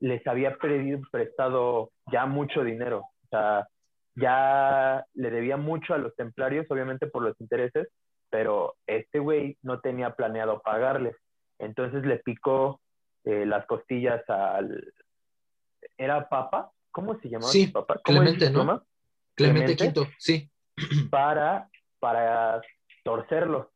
les 0.00 0.26
había 0.26 0.56
pedido 0.56 1.00
prestado 1.12 1.90
ya 2.10 2.24
mucho 2.24 2.64
dinero. 2.64 3.00
O 3.00 3.28
sea, 3.28 3.68
ya 4.16 5.04
le 5.14 5.30
debía 5.30 5.56
mucho 5.56 5.94
a 5.94 5.98
los 5.98 6.14
templarios, 6.16 6.66
obviamente 6.70 7.06
por 7.06 7.22
los 7.22 7.38
intereses, 7.40 7.88
pero 8.30 8.74
este 8.86 9.18
güey 9.18 9.56
no 9.62 9.80
tenía 9.80 10.14
planeado 10.14 10.60
pagarles. 10.62 11.16
Entonces 11.58 12.04
le 12.04 12.18
picó 12.18 12.80
eh, 13.24 13.46
las 13.46 13.66
costillas 13.66 14.28
al... 14.28 14.92
¿Era 15.96 16.28
papa? 16.28 16.72
¿Cómo 16.90 17.18
se 17.20 17.28
llamaba? 17.28 17.52
Sí? 17.52 17.70
¿Cómo 17.72 17.86
Clemente, 18.02 18.50
¿no? 18.50 18.64
mamá? 18.64 18.82
Clemente 19.34 19.76
Clemente. 19.76 20.00
V, 20.00 20.14
sí. 20.18 20.50
para, 21.10 21.68
para 22.00 22.62
torcerlos. 23.04 23.68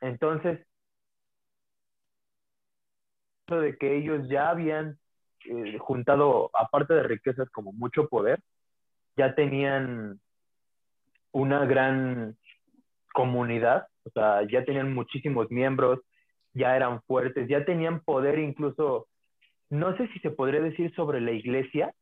Entonces, 0.00 0.60
de 3.48 3.76
que 3.76 3.96
ellos 3.96 4.28
ya 4.28 4.50
habían 4.50 4.98
eh, 5.44 5.78
juntado, 5.78 6.50
aparte 6.54 6.94
de 6.94 7.02
riquezas, 7.02 7.50
como 7.50 7.72
mucho 7.72 8.08
poder, 8.08 8.40
ya 9.20 9.34
tenían 9.34 10.18
una 11.32 11.66
gran 11.66 12.36
comunidad, 13.12 13.86
o 14.04 14.10
sea, 14.10 14.48
ya 14.50 14.64
tenían 14.64 14.94
muchísimos 14.94 15.50
miembros, 15.50 16.00
ya 16.54 16.74
eran 16.74 17.02
fuertes, 17.02 17.46
ya 17.46 17.66
tenían 17.66 18.00
poder 18.00 18.38
incluso, 18.38 19.08
no 19.68 19.94
sé 19.98 20.08
si 20.08 20.20
se 20.20 20.30
podría 20.30 20.60
decir 20.60 20.94
sobre 20.94 21.20
la 21.20 21.32
iglesia, 21.32 21.92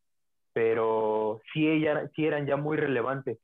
pero 0.52 1.40
sí, 1.52 1.68
ella, 1.68 2.08
sí 2.14 2.24
eran 2.24 2.46
ya 2.46 2.56
muy 2.56 2.76
relevantes 2.76 3.38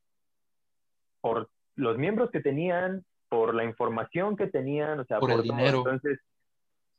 por 1.21 1.49
los 1.75 1.99
miembros 1.99 2.31
que 2.31 2.41
tenían, 2.41 3.05
por 3.29 3.57
la 3.57 3.65
información 3.65 4.37
que 4.37 4.47
tenían, 4.47 5.01
o 5.01 5.05
sea, 5.05 5.19
Por 5.19 5.33
el 5.33 5.43
todo. 5.43 5.57
dinero. 5.57 5.79
Entonces, 5.79 6.21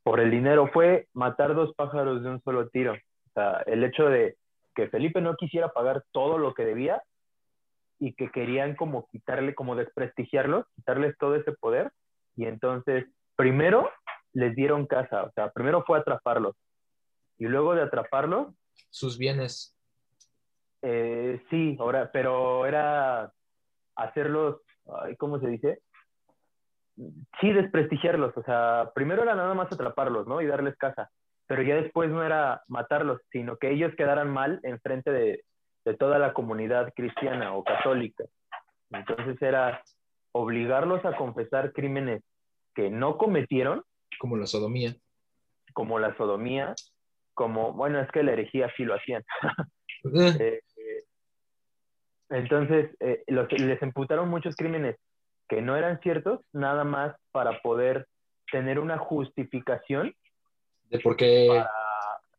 por 0.03 0.19
el 0.19 0.29
dinero 0.29 0.67
fue 0.73 1.07
matar 1.13 1.55
dos 1.55 1.73
pájaros 1.75 2.21
de 2.21 2.29
un 2.31 2.41
solo 2.43 2.67
tiro. 2.67 2.93
O 2.93 3.31
sea, 3.33 3.63
el 3.65 3.81
hecho 3.85 4.09
de 4.09 4.35
que 4.75 4.89
Felipe 4.89 5.21
no 5.21 5.35
quisiera 5.35 5.69
pagar 5.69 6.03
todo 6.11 6.37
lo 6.37 6.53
que 6.53 6.65
debía 6.65 7.01
y 7.99 8.13
que 8.13 8.29
querían 8.29 8.75
como 8.75 9.07
quitarle, 9.07 9.55
como 9.55 9.75
desprestigiarlos, 9.75 10.65
quitarles 10.75 11.17
todo 11.17 11.35
ese 11.35 11.53
poder. 11.53 11.91
Y 12.35 12.45
entonces, 12.45 13.05
primero 13.35 13.89
les 14.33 14.53
dieron 14.55 14.85
casa, 14.85 15.23
o 15.23 15.31
sea, 15.31 15.49
primero 15.51 15.83
fue 15.85 15.97
atraparlos. 15.97 16.55
Y 17.37 17.45
luego 17.45 17.73
de 17.73 17.83
atraparlos, 17.83 18.53
Sus 18.89 19.17
bienes. 19.17 19.73
eh, 20.81 21.41
sí, 21.49 21.77
ahora, 21.79 22.11
pero 22.11 22.65
era 22.65 23.31
hacerlos, 23.95 24.57
¿cómo 25.17 25.39
se 25.39 25.47
dice? 25.47 25.79
Sí, 27.41 27.51
desprestigiarlos. 27.51 28.35
O 28.37 28.43
sea, 28.43 28.91
primero 28.93 29.23
era 29.23 29.35
nada 29.35 29.53
más 29.53 29.71
atraparlos, 29.71 30.27
¿no? 30.27 30.41
Y 30.41 30.47
darles 30.47 30.77
casa. 30.77 31.09
Pero 31.47 31.61
ya 31.61 31.75
después 31.75 32.09
no 32.09 32.23
era 32.23 32.63
matarlos, 32.67 33.21
sino 33.31 33.57
que 33.57 33.71
ellos 33.71 33.93
quedaran 33.95 34.29
mal 34.29 34.59
enfrente 34.63 35.11
de, 35.11 35.43
de 35.85 35.93
toda 35.95 36.17
la 36.19 36.33
comunidad 36.33 36.91
cristiana 36.95 37.53
o 37.53 37.63
católica. 37.63 38.23
Entonces 38.91 39.39
era 39.41 39.83
obligarlos 40.31 41.03
a 41.05 41.15
confesar 41.15 41.71
crímenes 41.73 42.23
que 42.73 42.89
no 42.89 43.17
cometieron 43.17 43.83
Como 44.19 44.37
la 44.37 44.47
sodomía. 44.47 44.95
como 45.73 45.99
la 45.99 46.15
sodomía, 46.17 46.73
como, 47.33 47.73
bueno, 47.73 47.99
es 47.99 48.09
que 48.11 48.23
la 48.23 48.31
herejía 48.33 48.71
sí 48.75 48.83
lo 48.85 48.95
hacían. 48.95 49.23
Eh, 50.39 50.61
entonces, 52.29 52.95
eh, 52.99 53.23
los- 53.27 53.51
les 53.51 53.81
imputaron 53.81 54.29
muchos 54.29 54.55
crímenes 54.55 54.97
que 55.47 55.61
no 55.61 55.75
eran 55.75 55.99
ciertos, 56.01 56.41
nada 56.53 56.83
más 56.83 57.15
para 57.31 57.61
poder 57.61 58.07
tener 58.51 58.79
una 58.79 58.97
justificación 58.97 60.13
de 60.89 60.99
por 60.99 61.15
qué 61.15 61.47
para 61.49 61.69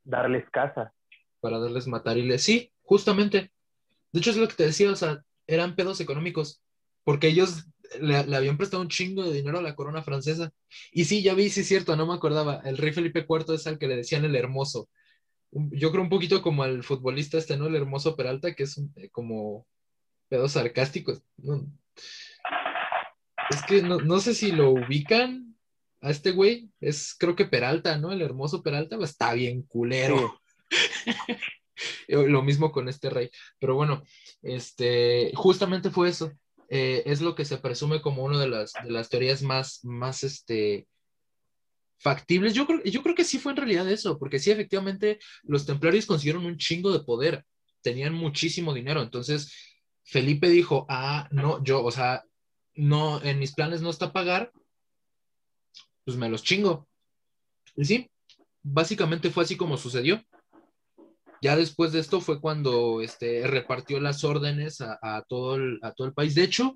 darles 0.05 0.49
casa. 0.51 0.93
para 1.41 1.59
darles 1.59 1.87
matar 1.87 2.17
y 2.19 2.23
le 2.23 2.39
sí, 2.39 2.73
justamente. 2.83 3.51
De 4.13 4.21
hecho 4.21 4.31
es 4.31 4.37
lo 4.37 4.49
que 4.49 4.55
te 4.55 4.67
decía, 4.67 4.91
o 4.91 4.97
sea, 4.97 5.23
eran 5.47 5.75
pedos 5.77 6.01
económicos, 6.01 6.63
porque 7.05 7.29
ellos 7.29 7.67
le, 8.01 8.25
le 8.27 8.37
habían 8.37 8.57
prestado 8.57 8.83
un 8.83 8.89
chingo 8.89 9.23
de 9.25 9.33
dinero 9.33 9.59
a 9.59 9.63
la 9.63 9.75
corona 9.75 10.03
francesa. 10.03 10.53
Y 10.93 11.05
sí, 11.05 11.23
ya 11.23 11.35
vi, 11.35 11.51
sí 11.51 11.61
es 11.61 11.69
cierto, 11.69 11.97
no 11.97 12.07
me 12.07 12.15
acordaba. 12.15 12.61
El 12.65 12.79
rey 12.79 12.93
Felipe 12.93 13.27
IV 13.29 13.55
es 13.55 13.67
al 13.67 13.79
que 13.79 13.87
le 13.89 13.97
decían 13.97 14.25
el 14.25 14.35
hermoso. 14.37 14.89
Yo 15.53 15.91
creo 15.91 16.03
un 16.03 16.09
poquito 16.09 16.43
como 16.43 16.63
al 16.65 16.83
futbolista 16.83 17.39
este, 17.39 17.57
¿no? 17.57 17.67
El 17.67 17.77
hermoso 17.77 18.17
Peralta, 18.17 18.55
que 18.55 18.65
es 18.65 18.77
un- 18.79 18.93
eh, 18.97 19.09
como 19.11 19.67
pedos 20.29 20.53
sarcásticos. 20.53 21.23
No. 21.37 21.65
Es 23.51 23.63
que 23.63 23.83
no, 23.83 23.99
no 23.99 24.19
sé 24.19 24.35
si 24.35 24.51
lo 24.53 24.71
ubican 24.71 25.56
a 26.01 26.11
este 26.11 26.33
güey. 26.33 26.69
Es 26.81 27.15
creo 27.19 27.37
que 27.37 27.45
Peralta, 27.45 27.99
¿no? 27.99 28.13
El 28.13 28.23
hermoso 28.23 28.63
Peralta, 28.63 28.97
pues, 28.97 29.11
está 29.11 29.35
bien 29.35 29.63
culero. 29.63 30.41
Eh, 32.09 32.17
Lo 32.27 32.43
mismo 32.43 32.73
con 32.73 32.89
este 32.89 33.11
rey. 33.11 33.31
Pero 33.59 33.75
bueno, 33.75 34.03
este, 34.41 35.31
justamente 35.35 35.91
fue 35.91 36.09
eso. 36.09 36.33
Eh, 36.71 37.03
es 37.05 37.21
lo 37.21 37.35
que 37.35 37.45
se 37.45 37.59
presume 37.59 38.01
como 38.01 38.25
una 38.25 38.41
de 38.41 38.49
las, 38.49 38.73
de 38.73 38.91
las 38.91 39.11
teorías 39.11 39.43
más, 39.43 39.85
más 39.85 40.25
este, 40.25 40.89
factibles. 41.99 42.55
Yo 42.55 42.67
creo, 42.67 42.83
yo 42.83 43.03
creo 43.03 43.15
que 43.15 43.25
sí 43.25 43.39
fue 43.39 43.53
en 43.53 43.59
realidad 43.59 43.89
eso, 43.91 44.19
porque 44.19 44.39
sí, 44.39 44.51
efectivamente, 44.51 45.19
los 45.43 45.67
templarios 45.67 46.07
consiguieron 46.07 46.47
un 46.47 46.57
chingo 46.57 46.93
de 46.93 47.05
poder, 47.05 47.45
tenían 47.83 48.15
muchísimo 48.15 48.75
dinero. 48.75 49.03
Entonces, 49.03 49.53
Felipe 50.05 50.49
dijo, 50.49 50.87
ah, 50.89 51.29
no, 51.31 51.63
yo, 51.63 51.85
o 51.85 51.91
sea, 51.91 52.25
no, 52.75 53.23
en 53.23 53.39
mis 53.39 53.55
planes 53.55 53.81
no 53.81 53.91
está 53.91 54.13
pagar, 54.13 54.53
pues 56.07 56.17
me 56.17 56.31
los 56.31 56.45
chingo. 56.45 56.89
Y 57.75 57.85
sí, 57.85 58.11
básicamente 58.63 59.29
fue 59.31 59.43
así 59.43 59.57
como 59.57 59.77
sucedió. 59.77 60.25
Ya 61.43 61.57
después 61.57 61.93
de 61.93 61.99
esto 61.99 62.21
fue 62.21 62.41
cuando 62.41 63.03
este, 63.03 63.47
repartió 63.47 64.01
las 64.01 64.25
órdenes 64.25 64.81
a, 64.81 65.25
todo, 65.29 65.57
el, 65.57 65.79
a 65.83 65.93
todo 65.93 66.07
el 66.07 66.15
país. 66.15 66.35
De 66.35 66.45
hecho, 66.45 66.75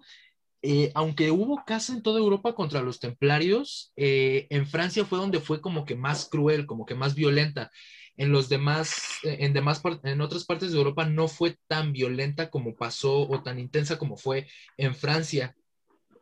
eh, 0.63 0.91
aunque 0.95 1.31
hubo 1.31 1.63
caza 1.65 1.95
en 1.95 2.03
toda 2.03 2.19
Europa 2.19 2.55
contra 2.55 2.83
los 2.83 3.01
templarios, 3.01 3.93
eh, 3.97 4.47
en 4.51 4.67
Francia 4.67 5.05
fue 5.07 5.19
donde 5.19 5.41
fue 5.41 5.61
como 5.61 5.87
que 5.87 5.95
más 5.95 6.29
cruel, 6.29 6.67
como 6.67 6.85
que 6.85 6.95
más 6.95 7.15
violenta. 7.15 7.71
En 8.17 8.33
los 8.33 8.49
demás, 8.51 9.21
eh, 9.23 9.39
en 9.41 9.55
demás 9.55 9.81
en 10.03 10.21
otras 10.21 10.45
partes 10.45 10.73
de 10.73 10.79
Europa 10.79 11.07
no 11.07 11.29
fue 11.29 11.57
tan 11.69 11.93
violenta 11.93 12.51
como 12.51 12.75
pasó 12.75 13.29
o 13.29 13.43
tan 13.43 13.59
intensa 13.59 13.97
como 13.97 14.17
fue 14.17 14.49
en 14.77 14.95
Francia. 14.95 15.57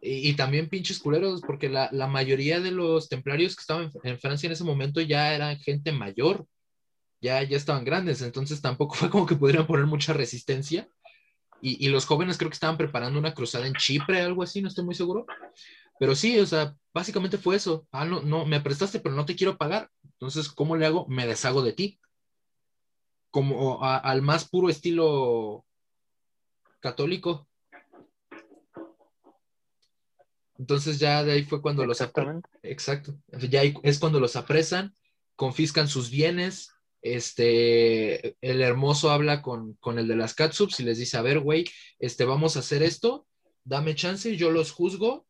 Y, 0.00 0.34
también 0.34 0.68
pinches 0.68 1.00
culeros, 1.00 1.40
porque 1.40 1.68
la, 1.68 1.88
la 1.92 2.06
mayoría 2.06 2.60
de 2.60 2.70
los 2.70 3.08
templarios 3.08 3.56
que 3.56 3.62
estaban 3.62 3.90
en, 4.04 4.18
Francia 4.18 4.46
en 4.46 4.52
ese 4.52 4.62
momento 4.62 5.00
ya 5.00 5.34
eran 5.34 5.58
gente 5.58 5.90
mayor 5.90 6.46
ya, 7.20 7.42
ya 7.42 7.56
estaban 7.56 7.84
grandes, 7.84 8.22
entonces 8.22 8.60
tampoco 8.60 8.94
fue 8.94 9.10
como 9.10 9.26
que 9.26 9.34
pudieran 9.34 9.66
poner 9.66 9.86
mucha 9.86 10.12
resistencia. 10.12 10.88
Y, 11.60 11.84
y 11.84 11.88
los 11.88 12.06
jóvenes 12.06 12.38
creo 12.38 12.48
que 12.50 12.54
estaban 12.54 12.76
preparando 12.76 13.18
una 13.18 13.34
cruzada 13.34 13.66
en 13.66 13.74
Chipre, 13.74 14.20
algo 14.20 14.44
así, 14.44 14.62
no 14.62 14.68
estoy 14.68 14.84
muy 14.84 14.94
seguro. 14.94 15.26
Pero 15.98 16.14
sí, 16.14 16.38
o 16.38 16.46
sea, 16.46 16.76
básicamente 16.94 17.38
fue 17.38 17.56
eso. 17.56 17.86
Ah, 17.90 18.04
no, 18.04 18.20
no, 18.22 18.46
me 18.46 18.60
prestaste, 18.60 19.00
pero 19.00 19.14
no 19.14 19.24
te 19.24 19.34
quiero 19.34 19.56
pagar. 19.56 19.90
Entonces, 20.04 20.48
¿cómo 20.48 20.76
le 20.76 20.86
hago? 20.86 21.06
Me 21.08 21.26
deshago 21.26 21.62
de 21.62 21.72
ti. 21.72 22.00
Como 23.30 23.84
al 23.84 24.22
más 24.22 24.48
puro 24.48 24.68
estilo 24.68 25.64
católico. 26.80 27.48
Entonces 30.58 30.98
ya 30.98 31.22
de 31.24 31.32
ahí 31.32 31.44
fue 31.44 31.62
cuando 31.62 31.86
los 31.86 32.00
apre- 32.00 32.42
Exactamente. 32.42 32.48
Exacto. 32.62 33.14
Ya 33.48 33.60
ahí 33.60 33.74
es 33.82 33.98
cuando 33.98 34.20
los 34.20 34.36
apresan, 34.36 34.92
confiscan 35.36 35.88
sus 35.88 36.10
bienes. 36.10 36.70
Este, 37.00 38.36
el 38.40 38.60
hermoso 38.60 39.10
habla 39.10 39.40
con, 39.40 39.74
con 39.74 39.98
el 39.98 40.08
de 40.08 40.16
las 40.16 40.34
catsups 40.34 40.80
y 40.80 40.84
les 40.84 40.98
dice, 40.98 41.16
a 41.16 41.22
ver, 41.22 41.38
güey, 41.38 41.64
este, 42.00 42.24
vamos 42.24 42.56
a 42.56 42.60
hacer 42.60 42.82
esto, 42.82 43.26
dame 43.64 43.94
chance, 43.94 44.36
yo 44.36 44.50
los 44.50 44.72
juzgo. 44.72 45.26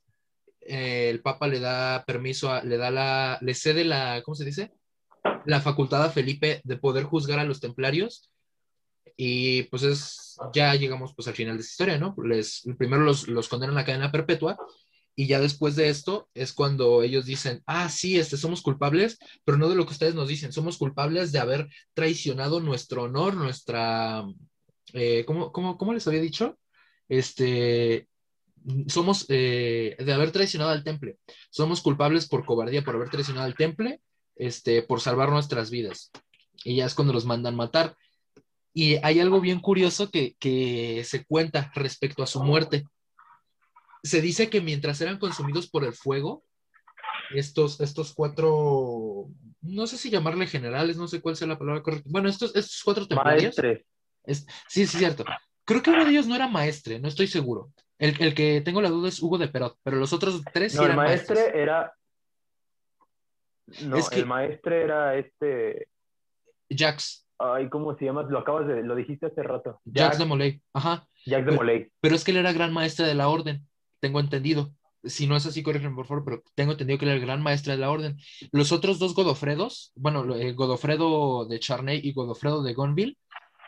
Eh, 0.61 1.11
el 1.11 1.21
Papa 1.21 1.47
le 1.47 1.61
da 1.61 2.05
permiso, 2.07 2.51
a- 2.51 2.63
le 2.65 2.77
da 2.79 2.91
la, 2.91 3.39
le 3.43 3.55
cede 3.55 3.85
la, 3.85 4.23
¿cómo 4.25 4.35
se 4.35 4.45
dice? 4.47 4.73
La 5.45 5.61
facultad 5.61 6.05
a 6.05 6.11
Felipe 6.11 6.61
de 6.65 6.77
poder 6.79 7.05
juzgar 7.05 7.39
a 7.39 7.45
los 7.45 7.61
templarios. 7.61 8.31
Y 9.17 9.65
pues 9.65 9.83
es, 9.83 10.37
ya 10.55 10.75
llegamos 10.75 11.13
pues 11.15 11.27
al 11.29 11.35
final 11.35 11.57
de 11.57 11.63
esta 11.63 11.73
historia, 11.73 11.99
¿no? 11.99 12.15
Les, 12.25 12.63
primero 12.79 13.03
los, 13.03 13.27
los 13.29 13.49
condenan 13.49 13.77
a 13.77 13.85
cadena 13.85 14.13
perpetua 14.13 14.57
y 15.19 15.27
ya 15.27 15.41
después 15.41 15.75
de 15.75 15.89
esto 15.89 16.29
es 16.33 16.53
cuando 16.53 17.03
ellos 17.03 17.27
dicen, 17.27 17.61
ah, 17.67 17.89
sí, 17.89 18.21
este, 18.21 18.37
somos 18.37 18.63
culpables, 18.63 19.19
pero 19.45 19.59
no 19.59 19.69
de 19.69 19.75
lo 19.75 19.85
que 19.85 19.91
ustedes 19.91 20.15
nos 20.15 20.29
dicen, 20.29 20.53
somos 20.53 20.79
culpables 20.79 21.33
de 21.33 21.41
haber 21.41 21.69
traicionado 21.93 22.61
nuestro 22.61 23.03
honor, 23.03 23.35
nuestra, 23.35 24.25
eh, 24.93 25.25
¿cómo, 25.27 25.51
cómo, 25.51 25.77
cómo 25.77 25.93
les 25.93 26.07
había 26.07 26.21
dicho? 26.21 26.57
Este, 27.09 28.07
somos, 28.87 29.27
eh, 29.29 29.97
de 29.99 30.13
haber 30.13 30.31
traicionado 30.31 30.71
al 30.71 30.85
temple, 30.85 31.19
somos 31.51 31.81
culpables 31.81 32.29
por 32.29 32.47
cobardía, 32.47 32.85
por 32.85 32.95
haber 32.95 33.11
traicionado 33.11 33.47
al 33.47 33.57
temple, 33.57 34.01
este, 34.37 34.83
por 34.83 35.01
salvar 35.01 35.31
nuestras 35.31 35.69
vidas. 35.69 36.13
Y 36.63 36.77
ya 36.77 36.87
es 36.87 36.95
cuando 36.95 37.13
los 37.13 37.25
mandan 37.25 37.57
matar. 37.57 37.97
Y 38.73 39.05
hay 39.05 39.19
algo 39.19 39.41
bien 39.41 39.59
curioso 39.59 40.13
que, 40.13 40.37
que 40.39 41.03
se 41.05 41.25
cuenta 41.25 41.73
respecto 41.75 42.23
a 42.23 42.29
su 42.29 42.41
muerte 42.41 42.85
se 44.09 44.21
dice 44.21 44.51
que 44.51 44.61
mientras 44.61 45.01
eran 45.01 45.19
consumidos 45.19 45.69
por 45.71 45.85
el 45.85 45.93
fuego, 45.93 46.43
estos, 47.35 47.81
estos 47.81 48.13
cuatro, 48.15 49.27
no 49.63 49.87
sé 49.87 49.97
si 49.99 50.11
llamarle 50.11 50.47
generales, 50.47 50.97
no 50.97 51.07
sé 51.09 51.21
cuál 51.21 51.37
sea 51.37 51.47
la 51.47 51.59
palabra 51.59 51.83
correcta. 51.83 52.09
Bueno, 52.11 52.29
estos, 52.29 52.57
estos 52.57 52.83
cuatro 52.85 53.07
templarios. 53.07 53.57
Es- 54.25 54.47
sí, 54.69 54.87
sí, 54.87 54.99
cierto. 54.99 55.25
Creo 55.65 55.83
que 55.83 55.91
uno 55.91 56.05
de 56.05 56.11
ellos 56.11 56.27
no 56.27 56.35
era 56.35 56.49
maestre, 56.49 56.99
no 56.99 57.09
estoy 57.09 57.27
seguro. 57.29 57.71
El, 57.99 58.21
el 58.23 58.35
que 58.35 58.61
tengo 58.63 58.81
la 58.81 58.89
duda 58.91 59.09
es 59.09 59.21
Hugo 59.23 59.39
de 59.39 59.49
Perot, 59.49 59.77
pero 59.83 59.97
los 59.97 60.13
otros 60.13 60.43
tres 60.53 60.73
sí 60.73 60.79
No, 60.79 60.87
el 60.87 60.97
maestre 60.97 61.51
era. 61.55 61.93
No, 63.83 63.97
Es 63.97 64.09
que- 64.09 64.21
el 64.21 64.27
maestre 64.27 64.83
era 64.83 65.17
este. 65.17 65.89
Jax, 66.71 67.27
Ay, 67.41 67.69
¿cómo 67.69 67.97
se 67.97 68.05
llama? 68.05 68.23
Lo 68.25 68.39
acabas 68.41 68.67
de. 68.67 68.83
Lo 68.83 68.97
dijiste 68.97 69.27
hace 69.27 69.43
rato. 69.43 69.81
Jax 69.93 70.19
de 70.19 70.25
Molay. 70.25 70.61
Ajá. 70.73 71.07
Jack 71.25 71.41
de 71.41 71.45
Pero- 71.47 71.57
Molay. 71.57 71.93
Pero 72.01 72.15
es 72.17 72.25
que 72.25 72.31
él 72.33 72.39
era 72.39 72.53
gran 72.53 72.73
maestre 72.73 73.07
de 73.07 73.15
la 73.15 73.29
orden, 73.29 73.68
tengo 74.01 74.21
entendido. 74.21 74.73
Si 75.05 75.27
no 75.27 75.37
es 75.37 75.47
así, 75.47 75.63
corrígeme 75.63 75.95
por 75.95 76.07
favor, 76.07 76.25
pero 76.25 76.43
tengo 76.55 76.73
entendido 76.73 76.99
que 76.99 77.05
era 77.05 77.15
el 77.15 77.21
gran 77.21 77.43
maestre 77.43 77.75
de 77.75 77.79
la 77.79 77.91
orden. 77.91 78.17
Los 78.53 78.73
otros 78.73 78.99
dos 78.99 79.15
Godofredos, 79.15 79.93
bueno, 79.95 80.35
eh, 80.35 80.53
Godofredo 80.53 81.47
de 81.47 81.61
Charney 81.61 82.01
y 82.03 82.13
Godofredo 82.13 82.63
de 82.63 82.75
Gonville, 82.75 83.17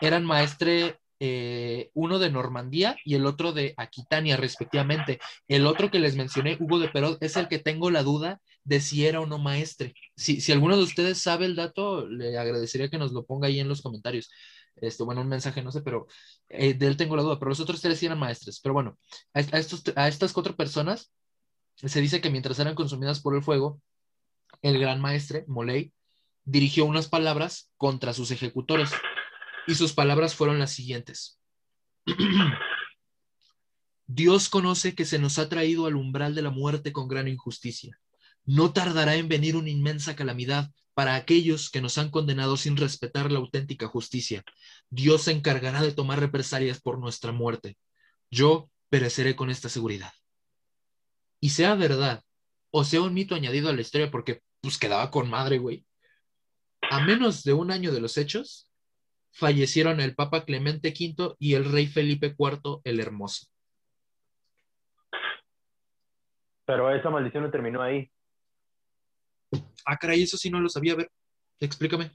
eran 0.00 0.24
maestre, 0.24 0.98
eh, 1.20 1.90
uno 1.94 2.18
de 2.18 2.30
Normandía 2.30 2.96
y 3.04 3.14
el 3.14 3.26
otro 3.26 3.52
de 3.52 3.74
Aquitania, 3.76 4.36
respectivamente. 4.36 5.20
El 5.48 5.66
otro 5.66 5.90
que 5.90 6.00
les 6.00 6.16
mencioné, 6.16 6.56
Hugo 6.58 6.78
de 6.78 6.88
Perot, 6.88 7.22
es 7.22 7.36
el 7.36 7.48
que 7.48 7.58
tengo 7.58 7.90
la 7.90 8.02
duda 8.02 8.40
de 8.64 8.80
si 8.80 9.06
era 9.06 9.20
o 9.20 9.26
no 9.26 9.38
maestre. 9.38 9.94
Si, 10.16 10.40
si 10.40 10.52
alguno 10.52 10.76
de 10.76 10.82
ustedes 10.82 11.18
sabe 11.18 11.44
el 11.44 11.56
dato, 11.56 12.06
le 12.06 12.38
agradecería 12.38 12.88
que 12.88 12.98
nos 12.98 13.12
lo 13.12 13.24
ponga 13.24 13.48
ahí 13.48 13.60
en 13.60 13.68
los 13.68 13.82
comentarios. 13.82 14.30
Este, 14.80 15.02
bueno, 15.04 15.20
un 15.20 15.28
mensaje, 15.28 15.62
no 15.62 15.72
sé, 15.72 15.82
pero 15.82 16.06
eh, 16.48 16.74
de 16.74 16.86
él 16.86 16.96
tengo 16.96 17.16
la 17.16 17.22
duda, 17.22 17.38
pero 17.38 17.50
los 17.50 17.60
otros 17.60 17.80
tres 17.80 17.98
sí 17.98 18.06
eran 18.06 18.18
maestres. 18.18 18.60
Pero 18.60 18.72
bueno, 18.74 18.98
a, 19.34 19.40
estos, 19.40 19.82
a 19.96 20.08
estas 20.08 20.32
cuatro 20.32 20.56
personas 20.56 21.12
se 21.76 22.00
dice 22.00 22.20
que 22.20 22.30
mientras 22.30 22.58
eran 22.58 22.74
consumidas 22.74 23.20
por 23.20 23.34
el 23.34 23.42
fuego, 23.42 23.80
el 24.62 24.78
gran 24.78 25.00
maestre, 25.00 25.44
Moley, 25.48 25.92
dirigió 26.44 26.84
unas 26.84 27.08
palabras 27.08 27.70
contra 27.76 28.12
sus 28.12 28.30
ejecutores. 28.30 28.90
Y 29.66 29.74
sus 29.74 29.92
palabras 29.92 30.34
fueron 30.34 30.58
las 30.58 30.72
siguientes. 30.72 31.38
Dios 34.06 34.48
conoce 34.48 34.94
que 34.94 35.04
se 35.04 35.18
nos 35.18 35.38
ha 35.38 35.48
traído 35.48 35.86
al 35.86 35.94
umbral 35.94 36.34
de 36.34 36.42
la 36.42 36.50
muerte 36.50 36.92
con 36.92 37.06
gran 37.06 37.28
injusticia. 37.28 38.00
No 38.44 38.72
tardará 38.72 39.14
en 39.14 39.28
venir 39.28 39.54
una 39.54 39.70
inmensa 39.70 40.16
calamidad 40.16 40.72
para 41.00 41.14
aquellos 41.14 41.70
que 41.70 41.80
nos 41.80 41.96
han 41.96 42.10
condenado 42.10 42.58
sin 42.58 42.76
respetar 42.76 43.32
la 43.32 43.38
auténtica 43.38 43.86
justicia. 43.86 44.44
Dios 44.90 45.22
se 45.22 45.32
encargará 45.32 45.80
de 45.80 45.92
tomar 45.92 46.20
represalias 46.20 46.78
por 46.78 46.98
nuestra 46.98 47.32
muerte. 47.32 47.78
Yo 48.30 48.68
pereceré 48.90 49.34
con 49.34 49.48
esta 49.48 49.70
seguridad. 49.70 50.12
Y 51.40 51.48
sea 51.48 51.74
verdad, 51.74 52.22
o 52.70 52.84
sea 52.84 53.00
un 53.00 53.14
mito 53.14 53.34
añadido 53.34 53.70
a 53.70 53.72
la 53.72 53.80
historia 53.80 54.10
porque 54.10 54.42
pues 54.60 54.76
quedaba 54.76 55.10
con 55.10 55.30
madre, 55.30 55.56
güey. 55.56 55.86
A 56.90 57.00
menos 57.00 57.44
de 57.44 57.54
un 57.54 57.70
año 57.70 57.92
de 57.92 58.00
los 58.02 58.18
hechos, 58.18 58.70
fallecieron 59.32 60.00
el 60.00 60.14
Papa 60.14 60.44
Clemente 60.44 60.90
V 60.90 61.34
y 61.38 61.54
el 61.54 61.64
Rey 61.64 61.86
Felipe 61.86 62.34
IV 62.38 62.82
el 62.84 63.00
Hermoso. 63.00 63.46
Pero 66.66 66.94
esa 66.94 67.08
maldición 67.08 67.44
no 67.44 67.50
terminó 67.50 67.80
ahí. 67.80 68.10
Ah, 69.86 69.96
caray, 69.96 70.22
eso 70.22 70.36
sí 70.36 70.50
no 70.50 70.60
lo 70.60 70.68
sabía. 70.68 70.94
A 70.94 70.96
ver, 70.96 71.10
explícame. 71.60 72.12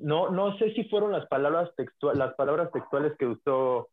No, 0.00 0.30
no 0.30 0.56
sé 0.58 0.72
si 0.74 0.84
fueron 0.84 1.12
las 1.12 1.26
palabras, 1.26 1.70
textuales, 1.76 2.18
las 2.18 2.34
palabras 2.34 2.70
textuales 2.72 3.12
que 3.18 3.26
usó 3.26 3.88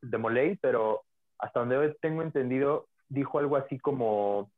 de 0.00 0.18
Molay, 0.18 0.56
pero 0.56 1.02
hasta 1.38 1.60
donde 1.60 1.94
tengo 2.00 2.22
entendido, 2.22 2.88
dijo 3.08 3.38
algo 3.38 3.56
así 3.56 3.78
como 3.78 4.50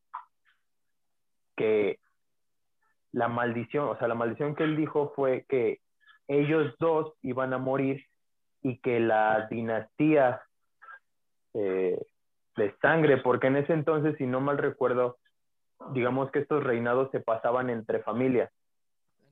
que 1.56 1.98
la 3.12 3.28
maldición, 3.28 3.88
o 3.88 3.98
sea, 3.98 4.08
la 4.08 4.14
maldición 4.14 4.54
que 4.54 4.64
él 4.64 4.76
dijo 4.76 5.12
fue 5.16 5.44
que 5.48 5.80
ellos 6.28 6.74
dos 6.78 7.14
iban 7.22 7.52
a 7.52 7.58
morir 7.58 8.04
y 8.62 8.78
que 8.78 9.00
la 9.00 9.46
dinastía 9.50 10.42
eh, 11.54 11.98
de 12.56 12.74
sangre, 12.82 13.18
porque 13.18 13.46
en 13.46 13.56
ese 13.56 13.72
entonces, 13.72 14.16
si 14.18 14.26
no 14.26 14.40
mal 14.40 14.58
recuerdo, 14.58 15.18
digamos 15.92 16.30
que 16.30 16.40
estos 16.40 16.62
reinados 16.62 17.10
se 17.10 17.20
pasaban 17.20 17.70
entre 17.70 18.02
familias. 18.02 18.50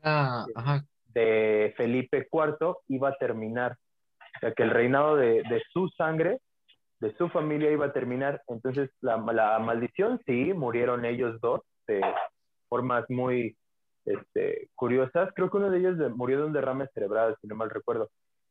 Ah, 0.02 0.46
de 1.14 1.72
Felipe 1.76 2.28
IV 2.30 2.76
iba 2.88 3.08
a 3.10 3.16
terminar. 3.16 3.76
O 4.36 4.38
sea, 4.40 4.52
que 4.52 4.62
el 4.64 4.70
reinado 4.70 5.16
de, 5.16 5.42
de 5.48 5.62
su 5.72 5.88
sangre, 5.90 6.40
de 7.00 7.14
su 7.16 7.28
familia 7.28 7.70
iba 7.70 7.86
a 7.86 7.92
terminar. 7.92 8.42
Entonces, 8.48 8.90
la, 9.00 9.16
la 9.32 9.58
maldición, 9.60 10.20
sí, 10.26 10.52
murieron 10.52 11.04
ellos 11.04 11.40
dos 11.40 11.60
de 11.86 12.00
formas 12.68 13.04
muy 13.08 13.56
este, 14.04 14.68
curiosas. 14.74 15.30
Creo 15.34 15.50
que 15.50 15.56
uno 15.56 15.70
de 15.70 15.78
ellos 15.78 15.96
murió 16.16 16.38
de 16.38 16.44
un 16.46 16.52
derrame 16.52 16.88
cerebral, 16.88 17.36
si 17.40 17.46
no 17.46 17.54
mal 17.54 17.70
recuerdo. 17.70 18.10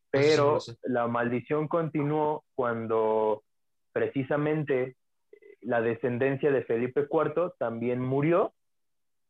Pero 0.09 0.59
la 0.83 1.07
maldición 1.07 1.67
continuó 1.67 2.43
cuando 2.55 3.43
precisamente 3.91 4.95
la 5.65 5.81
descendencia 5.81 6.51
de 6.51 6.63
Felipe 6.63 7.07
IV 7.09 7.53
también 7.57 7.99
murió 7.99 8.53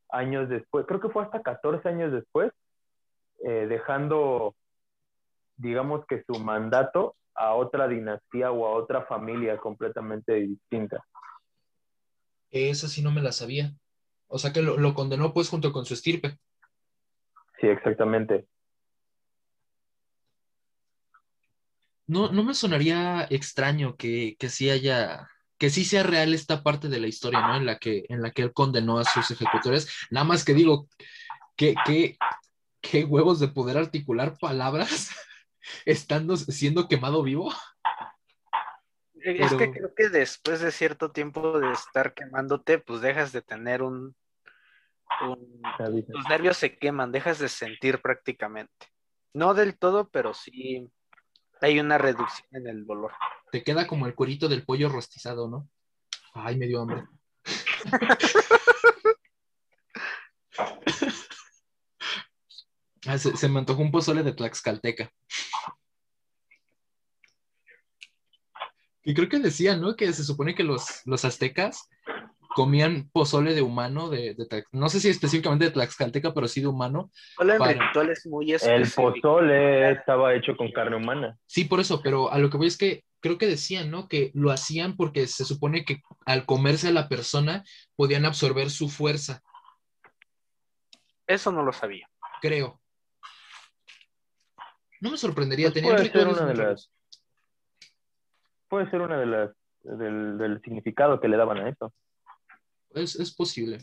años 0.10 0.50
después, 0.50 0.86
creo 0.88 1.00
que 1.00 1.10
fue 1.10 1.24
hasta 1.24 1.42
14 1.42 1.88
años 1.90 2.12
después, 2.12 2.52
eh, 3.44 3.66
dejando, 3.68 4.56
digamos 5.58 6.06
que 6.06 6.24
su 6.24 6.40
mandato 6.40 7.16
a 7.36 7.56
otra 7.56 7.88
dinastía 7.88 8.52
o 8.52 8.68
a 8.68 8.72
otra 8.72 9.06
familia 9.06 9.58
completamente 9.58 10.34
distinta. 10.34 11.04
Esa 12.52 12.88
sí 12.88 13.02
no 13.02 13.12
me 13.12 13.22
la 13.22 13.32
sabía. 13.32 13.74
O 14.28 14.38
sea 14.38 14.54
que 14.54 14.62
lo, 14.62 14.94
condenó 14.94 15.34
pues 15.34 15.50
junto 15.50 15.72
con 15.72 15.86
su 15.86 15.94
estirpe. 15.94 16.38
Sí, 17.60 17.68
exactamente. 17.68 18.48
No, 22.06 22.32
no 22.32 22.44
me 22.44 22.54
sonaría 22.54 23.26
extraño 23.30 23.96
que, 23.96 24.36
que 24.38 24.50
sí 24.50 24.70
haya, 24.70 25.30
que 25.58 25.70
sí 25.70 25.86
sea 25.86 26.04
real 26.04 26.34
esta 26.34 26.64
parte 26.64 26.90
de 26.90 27.00
la 27.00 27.08
historia, 27.08 27.48
¿no? 27.48 27.56
En 27.56 27.66
la 27.66 27.78
que, 27.78 28.06
en 28.10 28.22
la 28.22 28.32
que 28.32 28.42
él 28.42 28.54
condenó 28.54 29.00
a 29.00 29.06
sus 29.06 29.30
ejecutores. 29.32 29.88
Nada 30.10 30.26
más 30.26 30.44
que 30.44 30.54
digo, 30.54 30.88
que, 31.56 31.76
que, 31.86 32.18
qué 32.82 33.06
huevos 33.06 33.40
de 33.40 33.48
poder 33.48 33.78
articular 33.78 34.38
palabras 34.40 35.12
estando 35.86 36.36
siendo 36.38 36.88
quemado 36.88 37.24
vivo. 37.24 37.52
Es 39.16 39.54
que 39.54 39.72
creo 39.72 39.94
que 39.96 40.10
después 40.10 40.60
de 40.60 40.72
cierto 40.72 41.12
tiempo 41.12 41.58
de 41.60 41.72
estar 41.72 42.14
quemándote, 42.14 42.80
pues 42.80 43.00
dejas 43.00 43.32
de 43.32 43.42
tener 43.42 43.82
un, 43.82 44.14
Los 45.80 46.28
nervios 46.28 46.58
se 46.58 46.78
queman, 46.78 47.14
dejas 47.14 47.40
de 47.40 47.48
sentir 47.48 48.02
prácticamente. 48.02 48.88
No 49.34 49.54
del 49.54 49.78
todo, 49.78 50.10
pero 50.10 50.34
sí 50.34 50.92
hay 51.62 51.80
una 51.80 51.98
reducción 51.98 52.50
en 52.52 52.68
el 52.68 52.86
dolor. 52.86 53.14
Te 53.54 53.64
queda 53.64 53.86
como 53.86 54.08
el 54.08 54.16
cuerito 54.16 54.50
del 54.50 54.66
pollo 54.66 54.90
rostizado, 54.90 55.48
¿no? 55.48 55.70
Ay, 56.34 56.58
me 56.58 56.66
dio 56.66 56.82
hambre. 56.82 57.04
Ah, 63.06 63.18
se, 63.18 63.50
me 63.50 63.60
antojó 63.60 63.82
un 63.82 63.92
pozole 63.92 64.24
de 64.24 64.34
Tlaxcalteca. 64.34 65.12
Y 69.04 69.14
creo 69.14 69.30
que 69.30 69.40
decían, 69.40 69.82
¿no? 69.82 69.96
Que 69.98 70.12
se 70.14 70.24
supone 70.24 70.56
que 70.56 70.64
los, 70.64 71.02
los 71.06 71.26
aztecas 71.26 71.90
comían 72.56 73.10
pozole 73.12 73.54
de 73.54 73.62
humano, 73.62 74.10
de, 74.10 74.36
no 74.72 74.90
sé 74.90 75.00
si 75.00 75.10
específicamente 75.10 75.66
de 75.66 75.72
Tlaxcalteca, 75.72 76.34
pero 76.34 76.48
sí 76.48 76.62
de 76.62 76.68
humano. 76.68 77.12
muy 78.26 78.52
El 78.54 78.90
pozole 78.90 79.92
estaba 79.92 80.34
hecho 80.34 80.56
con 80.58 80.72
carne 80.72 80.96
humana. 80.96 81.38
Sí, 81.46 81.66
por 81.66 81.82
eso, 81.82 82.02
pero 82.02 82.32
a 82.32 82.40
lo 82.40 82.50
que 82.50 82.58
voy 82.58 82.68
es 82.68 82.78
que 82.78 83.04
creo 83.24 83.38
que 83.38 83.48
decían, 83.48 83.90
¿no? 83.90 84.10
Que 84.10 84.32
lo 84.34 84.52
hacían 84.52 84.98
porque 84.98 85.28
se 85.28 85.46
supone 85.46 85.86
que 85.86 86.04
al 86.26 86.46
comerse 86.46 86.90
a 86.90 86.92
la 86.92 87.08
persona 87.08 87.64
podían 87.96 88.26
absorber 88.26 88.70
su 88.70 88.90
fuerza. 88.90 89.42
Eso 91.26 91.54
no 91.54 91.64
lo 91.64 91.72
sabía. 91.72 92.10
Creo. 92.42 92.82
No 95.00 95.10
me 95.10 95.18
sorprendería 95.18 95.72
pues 95.72 95.76
tener 95.76 95.96
puede 95.96 96.12
ser 96.12 96.28
una 96.28 96.46
de 96.46 96.56
las 96.56 96.92
puede 98.68 98.90
ser 98.90 99.02
una 99.02 99.18
de 99.18 99.26
las 99.26 99.52
del, 99.84 100.60
significado 100.62 101.22
que 101.22 101.30
le 101.30 101.38
daban 101.38 101.60
a 101.60 101.70
eso. 101.70 101.94
Es, 102.90 103.16
es 103.16 103.34
posible. 103.34 103.78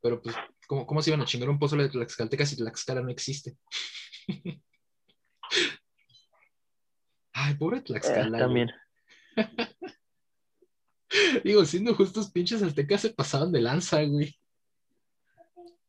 Pero 0.00 0.22
pues, 0.22 0.36
¿cómo, 0.68 0.86
¿cómo, 0.86 1.02
se 1.02 1.10
iban 1.10 1.22
a 1.22 1.24
chingar 1.24 1.50
un 1.50 1.58
pozo 1.58 1.74
de 1.74 1.88
Tlaxcalteca 1.88 2.46
si 2.46 2.56
Tlaxcala 2.56 3.00
no 3.00 3.10
existe? 3.10 3.56
Ay, 7.40 7.54
pobre 7.54 7.80
Tlaxcala. 7.80 8.36
Eh, 8.36 8.40
también. 8.40 8.72
Digo, 11.44 11.64
siendo 11.64 11.94
justos, 11.94 12.32
pinches 12.32 12.62
aztecas 12.62 13.02
se 13.02 13.10
pasaban 13.10 13.52
de 13.52 13.60
lanza, 13.60 14.02
güey. 14.02 14.36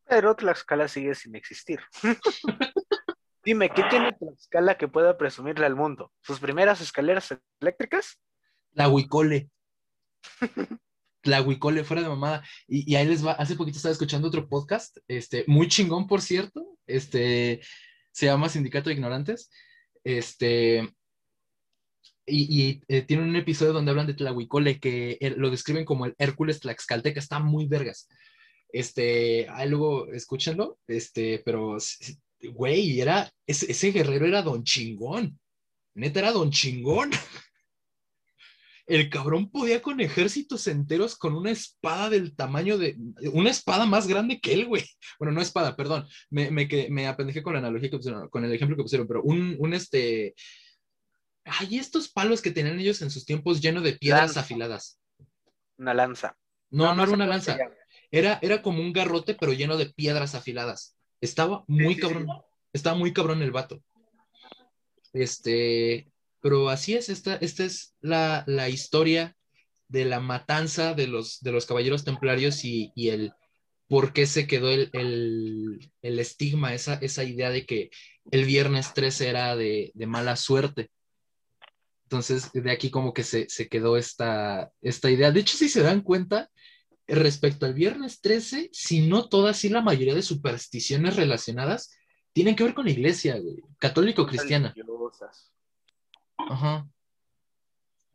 Pero 0.06 0.36
Tlaxcala 0.36 0.88
sigue 0.88 1.16
sin 1.16 1.36
existir. 1.36 1.80
Dime, 3.44 3.72
¿qué 3.72 3.84
tiene 3.90 4.14
Tlaxcala 4.14 4.78
que 4.78 4.88
pueda 4.88 5.18
presumirle 5.18 5.66
al 5.66 5.76
mundo? 5.76 6.12
¿Sus 6.22 6.40
primeras 6.40 6.82
escaleras 6.82 7.36
eléctricas? 7.60 8.22
La 8.74 8.88
Huicole. 8.88 9.50
La 11.24 11.42
Huicole, 11.42 11.84
fuera 11.84 12.04
de 12.04 12.10
mamada. 12.10 12.44
Y, 12.68 12.94
ahí 12.94 13.08
les 13.08 13.26
va, 13.26 13.32
hace 13.32 13.56
poquito 13.56 13.78
estaba 13.78 13.94
escuchando 13.94 14.28
otro 14.28 14.48
podcast, 14.48 14.98
este, 15.08 15.46
muy 15.48 15.68
chingón, 15.68 16.08
por 16.08 16.22
cierto, 16.22 16.78
este, 16.86 17.62
se 18.12 18.28
llama 18.28 18.50
Sindicato 18.50 18.90
de 18.90 18.96
Ignorantes, 18.96 19.50
este, 20.04 20.88
y, 22.30 22.82
eh, 22.88 23.02
tiene 23.04 23.24
un 23.24 23.36
episodio 23.36 23.74
donde 23.74 23.92
hablan 23.92 24.08
de 24.08 24.14
Tlahuicole, 24.14 24.80
que 24.80 25.18
lo 25.38 25.50
describen 25.50 25.86
como 25.86 26.06
el 26.06 26.16
Hércules 26.18 26.60
Tlaxcalteca, 26.60 27.20
está 27.20 27.40
muy 27.40 27.68
vergas. 27.68 28.08
Este, 28.72 29.48
ahí 29.50 29.68
luego 29.68 30.12
escúchenlo, 30.12 30.78
este, 30.88 31.42
pero 31.44 31.78
güey, 32.42 33.02
era, 33.02 33.32
ese, 33.46 33.92
guerrero 33.92 34.26
era 34.26 34.42
don 34.42 34.64
chingón. 34.64 35.40
Neta 35.96 36.20
era 36.20 36.32
don 36.32 36.52
chingón. 36.52 37.12
El 38.86 39.10
cabrón 39.10 39.52
podía 39.52 39.84
con 39.84 40.02
ejércitos 40.02 40.66
enteros 40.66 41.16
con 41.16 41.36
una 41.36 41.52
espada 41.52 42.10
del 42.10 42.36
tamaño 42.36 42.80
de. 42.80 42.98
Una 43.34 43.52
espada 43.52 43.86
más 43.86 44.08
grande 44.08 44.40
que 44.40 44.54
él, 44.54 44.66
güey. 44.66 44.84
Bueno, 45.20 45.32
no 45.32 45.42
espada, 45.42 45.76
perdón. 45.76 46.08
Me, 46.32 46.50
me, 46.50 46.68
con 47.44 47.54
la 47.54 47.60
analogía 47.60 47.92
que 47.92 47.98
pusieron, 47.98 48.30
con 48.30 48.46
el 48.46 48.52
ejemplo 48.52 48.76
que 48.76 48.82
pusieron, 48.82 49.08
pero 49.08 49.22
un, 49.22 49.56
un 49.60 49.74
este. 49.76 50.34
Ay, 51.60 51.78
estos 51.78 52.10
palos 52.10 52.42
que 52.42 52.52
tenían 52.52 52.80
ellos 52.80 53.02
en 53.02 53.10
sus 53.10 53.26
tiempos 53.26 53.62
lleno 53.62 53.82
de 53.82 53.94
piedras 53.94 54.38
afiladas. 54.38 55.00
Una 55.78 55.94
lanza. 55.94 56.38
No, 56.70 56.94
no, 56.94 57.04
era 57.04 57.12
una 57.12 57.28
lanza. 57.28 57.58
Era, 58.12 58.40
era 58.42 58.62
como 58.62 58.82
un 58.82 58.94
garrote, 58.94 59.36
pero 59.36 59.54
lleno 59.54 59.78
de 59.78 59.88
piedras 59.88 60.36
afiladas. 60.36 60.96
Estaba 61.22 61.64
muy 61.68 61.98
cabrón. 61.98 62.28
Estaba 62.74 62.96
muy 62.96 63.14
cabrón 63.14 63.42
el 63.42 63.52
vato. 63.52 63.82
Este, 65.14 66.12
pero 66.42 66.70
así 66.70 66.96
es, 66.96 67.10
esta, 67.10 67.36
esta 67.36 67.64
es 67.64 67.96
la, 68.02 68.70
historia 68.70 69.36
de 69.88 70.06
la 70.06 70.20
matanza 70.20 70.94
de 70.94 71.08
los, 71.08 71.42
de 71.42 71.52
los 71.52 71.66
caballeros 71.66 72.04
templarios 72.04 72.64
y, 72.64 72.92
el 72.96 73.34
por 73.88 74.14
qué 74.14 74.28
se 74.28 74.46
quedó 74.46 74.70
el, 74.70 75.92
estigma, 76.02 76.74
esa, 76.74 76.96
esa, 76.96 77.24
idea 77.24 77.50
de 77.50 77.66
que 77.66 77.90
el 78.32 78.46
viernes 78.46 78.94
13 78.94 79.30
era 79.30 79.56
de, 79.56 79.92
mala 80.08 80.36
suerte. 80.36 80.92
Entonces, 82.10 82.52
de 82.54 82.72
aquí 82.72 82.90
como 82.90 83.14
que 83.14 83.22
se, 83.22 83.48
se, 83.50 83.70
quedó 83.70 83.96
esta, 83.96 84.72
esta 84.82 85.12
idea. 85.12 85.32
De 85.32 85.42
hecho, 85.42 85.56
si 85.56 85.70
se 85.70 85.84
dan 85.84 86.02
cuenta, 86.02 86.50
respecto 87.06 87.68
al 87.68 87.76
viernes 87.76 88.20
13, 88.20 88.72
si 88.74 89.08
no 89.08 89.30
todas, 89.30 89.58
sí 89.58 89.70
la 89.70 89.84
mayoría 89.84 90.16
de 90.16 90.24
supersticiones 90.24 91.18
relacionadas 91.18 91.96
tienen 92.34 92.56
que 92.56 92.64
ver 92.64 92.74
con 92.74 92.86
la 92.86 92.92
iglesia, 92.92 93.38
católico-cristiana. 93.78 94.74
Ajá. 96.36 96.88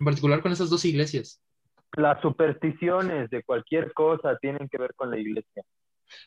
En 0.00 0.04
particular 0.04 0.42
con 0.42 0.50
esas 0.50 0.70
dos 0.70 0.84
iglesias. 0.84 1.40
Las 1.96 2.20
supersticiones 2.20 3.30
de 3.30 3.44
cualquier 3.44 3.92
cosa 3.92 4.36
tienen 4.38 4.68
que 4.68 4.78
ver 4.78 4.92
con 4.96 5.12
la 5.12 5.20
iglesia. 5.20 5.62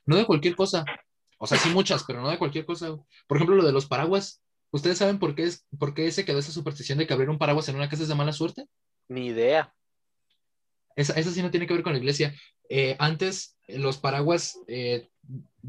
No 0.05 0.15
de 0.15 0.25
cualquier 0.25 0.55
cosa. 0.55 0.85
O 1.37 1.45
sea, 1.47 1.57
sí 1.57 1.69
muchas, 1.69 2.05
pero 2.05 2.21
no 2.21 2.29
de 2.29 2.37
cualquier 2.37 2.65
cosa. 2.65 2.95
Por 3.27 3.35
ejemplo, 3.35 3.57
lo 3.57 3.65
de 3.65 3.73
los 3.73 3.87
paraguas. 3.87 4.41
¿Ustedes 4.71 4.97
saben 4.97 5.19
por 5.19 5.35
qué, 5.35 5.43
es, 5.43 5.65
por 5.79 5.93
qué 5.93 6.11
se 6.11 6.25
quedó 6.25 6.39
esa 6.39 6.51
superstición 6.51 6.97
de 6.97 7.07
que 7.07 7.13
abrir 7.13 7.29
un 7.29 7.37
paraguas 7.37 7.69
en 7.69 7.75
una 7.75 7.89
casa 7.89 8.03
es 8.03 8.09
de 8.09 8.15
mala 8.15 8.33
suerte? 8.33 8.65
Ni 9.07 9.27
idea. 9.27 9.73
Esa, 10.95 11.13
esa 11.13 11.31
sí 11.31 11.41
no 11.41 11.51
tiene 11.51 11.67
que 11.67 11.73
ver 11.73 11.83
con 11.83 11.93
la 11.93 11.99
iglesia. 11.99 12.33
eh, 12.69 12.95
antes 12.99 13.57
los 13.67 13.97
paraguas, 13.97 14.59
eh, 14.67 15.09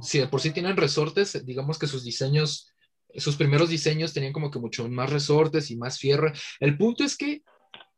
si 0.00 0.18
de 0.18 0.28
por 0.28 0.40
sí 0.40 0.50
tienen 0.50 0.76
resortes, 0.76 1.44
digamos 1.44 1.78
que 1.78 1.86
sus 1.86 2.04
diseños, 2.04 2.72
sus 3.16 3.36
primeros 3.36 3.68
diseños 3.68 4.12
tenían 4.12 4.32
como 4.32 4.50
que 4.50 4.58
mucho 4.58 4.88
más 4.88 5.10
resortes 5.10 5.70
y 5.70 5.76
más 5.76 5.98
fierro. 5.98 6.32
El 6.60 6.76
punto 6.76 7.04
es 7.04 7.16
que 7.16 7.42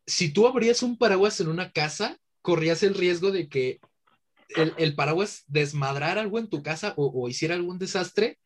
si 0.06 0.32
tú 0.32 0.46
abrías 0.46 0.82
un 0.82 0.98
paraguas 0.98 1.40
en 1.40 1.48
una 1.48 1.70
casa, 1.72 2.16
corrías 2.42 2.82
el 2.82 2.94
riesgo 2.94 3.30
de 3.30 3.48
que 3.48 3.80
el, 4.56 4.74
el 4.78 4.94
paraguas 4.94 5.44
desmadrara 5.46 6.22
algo 6.22 6.38
en 6.38 6.48
tu 6.48 6.62
casa 6.62 6.94
o, 6.96 7.06
o 7.06 7.28
hiciera 7.28 7.54
algún 7.54 7.78
desastre 7.78 8.38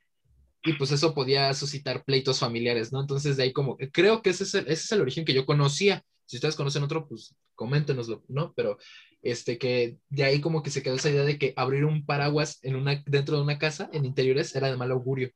y 0.65 0.73
pues 0.73 0.91
eso 0.93 1.15
podía 1.15 1.53
suscitar 1.53 2.05
pleitos 2.05 2.41
familiares, 2.41 2.91
¿no? 2.91 3.01
Entonces 3.01 3.37
de 3.37 3.43
ahí 3.45 3.53
como, 3.53 3.77
creo 3.93 4.23
que 4.23 4.31
ese 4.31 4.45
es 4.45 4.55
el, 4.55 4.65
ese 4.65 4.85
es 4.85 4.93
el 4.93 5.03
origen 5.03 5.25
que 5.25 5.35
yo 5.35 5.45
conocía. 5.45 6.03
Si 6.25 6.39
ustedes 6.39 6.57
conocen 6.57 6.83
otro, 6.83 7.07
pues 7.07 7.37
coméntenoslo, 7.55 8.25
¿no? 8.29 8.55
Pero 8.55 8.79
este 9.21 9.59
que 9.59 9.99
de 10.09 10.25
ahí 10.25 10.41
como 10.41 10.63
que 10.63 10.71
se 10.71 10.83
quedó 10.83 10.95
esa 10.95 11.11
idea 11.11 11.25
de 11.25 11.39
que 11.39 11.53
abrir 11.57 11.85
un 11.85 12.07
paraguas 12.07 12.59
en 12.63 12.77
una, 12.77 13.03
dentro 13.05 13.37
de 13.37 13.43
una 13.43 13.59
casa, 13.59 13.91
en 13.93 14.07
interiores, 14.07 14.57
era 14.57 14.71
de 14.71 14.77
mal 14.79 14.91
augurio. 14.91 15.31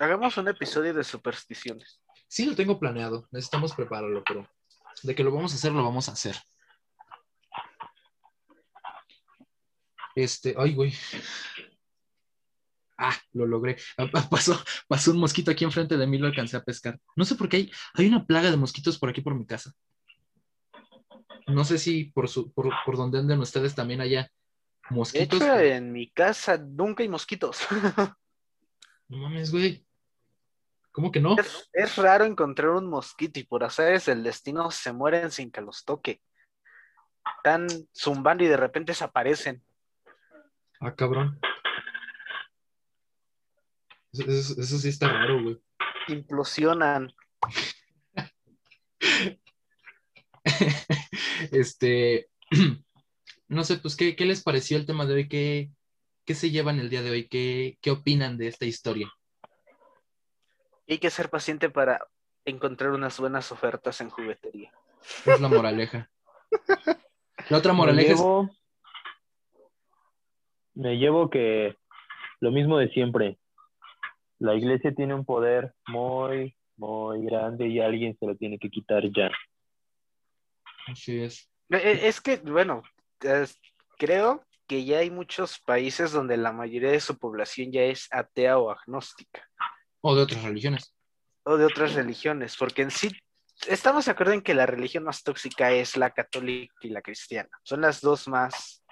Hagamos 0.00 0.36
un 0.38 0.48
episodio 0.48 0.92
de 0.92 1.04
supersticiones. 1.04 2.00
Sí 2.26 2.44
lo 2.44 2.56
tengo 2.56 2.80
planeado, 2.80 3.28
necesitamos 3.30 3.74
prepararlo, 3.74 4.24
pero 4.26 4.48
de 5.04 5.14
que 5.14 5.22
lo 5.22 5.32
vamos 5.32 5.52
a 5.52 5.56
hacer, 5.56 5.70
lo 5.70 5.84
vamos 5.84 6.08
a 6.08 6.12
hacer. 6.12 6.36
Este, 10.16 10.54
ay, 10.58 10.74
güey. 10.74 10.92
Ah, 12.96 13.16
lo 13.32 13.46
logré. 13.46 13.76
Pasó, 14.30 14.62
pasó 14.86 15.10
un 15.10 15.18
mosquito 15.18 15.50
aquí 15.50 15.64
enfrente 15.64 15.96
de 15.96 16.06
mí, 16.06 16.18
lo 16.18 16.26
alcancé 16.26 16.56
a 16.56 16.62
pescar. 16.62 16.98
No 17.16 17.24
sé 17.24 17.34
por 17.34 17.48
qué 17.48 17.56
hay, 17.56 17.72
hay 17.94 18.06
una 18.06 18.24
plaga 18.24 18.50
de 18.50 18.56
mosquitos 18.56 18.98
por 18.98 19.08
aquí 19.08 19.20
por 19.20 19.34
mi 19.34 19.46
casa. 19.46 19.72
No 21.46 21.64
sé 21.64 21.78
si 21.78 22.04
por, 22.04 22.28
su, 22.28 22.52
por, 22.52 22.72
por 22.86 22.96
donde 22.96 23.18
anden 23.18 23.40
ustedes 23.40 23.74
también 23.74 24.00
haya 24.00 24.22
De 24.22 24.96
mosquitos. 24.96 25.40
hecho, 25.42 25.58
en 25.58 25.92
mi 25.92 26.10
casa 26.10 26.56
nunca 26.58 27.02
hay 27.02 27.08
mosquitos. 27.08 27.60
No 29.06 29.18
mames, 29.18 29.52
güey. 29.52 29.84
¿Cómo 30.90 31.12
que 31.12 31.20
no? 31.20 31.36
Es, 31.38 31.68
es 31.74 31.96
raro 31.96 32.24
encontrar 32.24 32.70
un 32.70 32.88
mosquito 32.88 33.38
y 33.38 33.44
por 33.44 33.62
azares 33.62 34.06
del 34.06 34.22
destino 34.22 34.70
se 34.70 34.94
mueren 34.94 35.30
sin 35.30 35.50
que 35.50 35.60
los 35.60 35.84
toque. 35.84 36.22
Están 37.36 37.66
zumbando 37.94 38.44
y 38.44 38.46
de 38.46 38.56
repente 38.56 38.92
desaparecen. 38.92 39.62
Ah, 40.80 40.94
cabrón. 40.94 41.38
Eso, 44.14 44.30
eso- 44.30 44.60
eso 44.60 44.78
sí 44.78 44.88
está 44.88 45.08
raro, 45.08 45.42
güey. 45.42 45.58
Implosionan. 46.08 47.12
este, 51.52 52.28
no 53.48 53.64
sé, 53.64 53.78
pues, 53.78 53.96
¿qué, 53.96 54.14
qué 54.14 54.24
les 54.24 54.42
pareció 54.42 54.76
el 54.76 54.86
tema 54.86 55.04
de 55.06 55.14
hoy? 55.14 55.28
¿Qué, 55.28 55.70
qué 56.24 56.34
se 56.34 56.50
llevan 56.50 56.78
el 56.78 56.90
día 56.90 57.02
de 57.02 57.10
hoy? 57.10 57.28
¿Qué, 57.28 57.76
qué 57.80 57.90
opinan 57.90 58.36
de 58.38 58.46
esta 58.48 58.66
historia? 58.66 59.10
Hay 60.88 60.98
que 60.98 61.10
ser 61.10 61.30
paciente 61.30 61.70
para 61.70 62.06
encontrar 62.44 62.90
unas 62.92 63.18
buenas 63.18 63.50
ofertas 63.50 64.00
en 64.00 64.10
juguetería. 64.10 64.70
Es 65.24 65.40
la 65.40 65.48
moraleja. 65.48 66.10
La 67.48 67.58
otra 67.58 67.72
Me 67.72 67.78
moraleja 67.78 68.12
es, 68.12 68.18
llevo, 68.18 68.50
me 70.74 70.96
llevo 70.98 71.30
que 71.30 71.76
lo 72.40 72.50
mismo 72.52 72.78
de 72.78 72.90
siempre. 72.90 73.38
La 74.44 74.54
iglesia 74.54 74.94
tiene 74.94 75.14
un 75.14 75.24
poder 75.24 75.72
muy, 75.86 76.54
muy 76.76 77.24
grande 77.24 77.66
y 77.66 77.80
alguien 77.80 78.14
se 78.18 78.26
lo 78.26 78.36
tiene 78.36 78.58
que 78.58 78.68
quitar 78.68 79.02
ya. 79.10 79.30
así 80.86 81.18
es. 81.22 81.48
E- 81.70 81.76
e- 81.76 82.08
Es 82.08 82.20
que, 82.20 82.36
bueno, 82.36 82.82
es- 83.20 83.58
creo 83.96 84.44
que 84.66 84.84
ya 84.84 84.98
hay 84.98 85.10
muchos 85.10 85.58
países 85.60 86.12
donde 86.12 86.36
la 86.36 86.52
mayoría 86.52 86.90
de 86.90 87.00
su 87.00 87.16
población 87.18 87.72
ya 87.72 87.82
es 87.84 88.06
atea 88.10 88.58
o 88.58 88.70
agnóstica, 88.70 89.48
O 90.02 90.14
de 90.14 90.22
otras 90.22 90.42
religiones. 90.42 90.94
o 91.44 91.56
de 91.56 91.64
otras 91.64 91.94
religiones, 91.94 92.54
porque 92.58 92.82
en 92.82 92.90
sí 92.90 93.08
estamos 93.66 94.04
de 94.04 94.10
acuerdo 94.10 94.34
en 94.34 94.42
que 94.42 94.52
la 94.52 94.66
religión 94.66 95.04
más 95.04 95.22
tóxica 95.22 95.70
es 95.72 95.96
la 95.96 96.10
católica 96.10 96.74
y 96.82 96.90
la 96.90 97.00
cristiana. 97.00 97.48
Son 97.62 97.80
las 97.80 98.02
dos 98.02 98.28
más, 98.28 98.84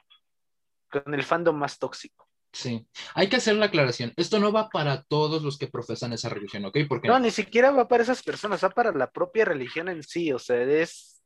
con 0.90 1.12
el 1.12 1.22
fandom 1.24 1.56
más 1.58 1.78
tóxico. 1.78 2.26
Sí. 2.52 2.86
Hay 3.14 3.28
que 3.28 3.36
hacer 3.36 3.56
la 3.56 3.66
aclaración. 3.66 4.12
Esto 4.16 4.38
no 4.38 4.52
va 4.52 4.68
para 4.68 5.02
todos 5.04 5.42
los 5.42 5.56
que 5.56 5.68
profesan 5.68 6.12
esa 6.12 6.28
religión, 6.28 6.64
¿ok? 6.66 6.78
Porque 6.88 7.08
No, 7.08 7.18
ni 7.18 7.30
siquiera 7.30 7.70
va 7.70 7.88
para 7.88 8.02
esas 8.02 8.22
personas, 8.22 8.62
va 8.62 8.70
para 8.70 8.92
la 8.92 9.10
propia 9.10 9.44
religión 9.46 9.88
en 9.88 10.02
sí, 10.02 10.32
o 10.32 10.38
sea, 10.38 10.60
es 10.62 11.22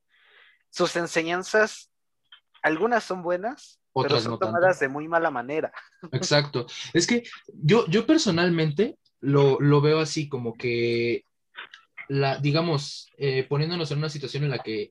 sus 0.70 0.94
enseñanzas, 0.96 1.90
algunas 2.62 3.02
son 3.02 3.22
buenas, 3.22 3.80
pero 3.92 4.06
Otras 4.06 4.22
son 4.22 4.32
no 4.32 4.38
tanto. 4.38 4.54
tomadas 4.54 4.78
de 4.78 4.88
muy 4.88 5.08
mala 5.08 5.30
manera. 5.30 5.72
Exacto. 6.12 6.66
Es 6.92 7.06
que 7.06 7.24
yo, 7.48 7.86
yo 7.88 8.06
personalmente 8.06 8.96
lo, 9.20 9.58
lo 9.60 9.80
veo 9.80 9.98
así, 10.00 10.28
como 10.28 10.54
que, 10.54 11.24
la, 12.08 12.36
digamos, 12.38 13.10
eh, 13.18 13.44
poniéndonos 13.48 13.90
en 13.90 13.98
una 13.98 14.10
situación 14.10 14.44
en 14.44 14.50
la 14.50 14.58
que 14.58 14.90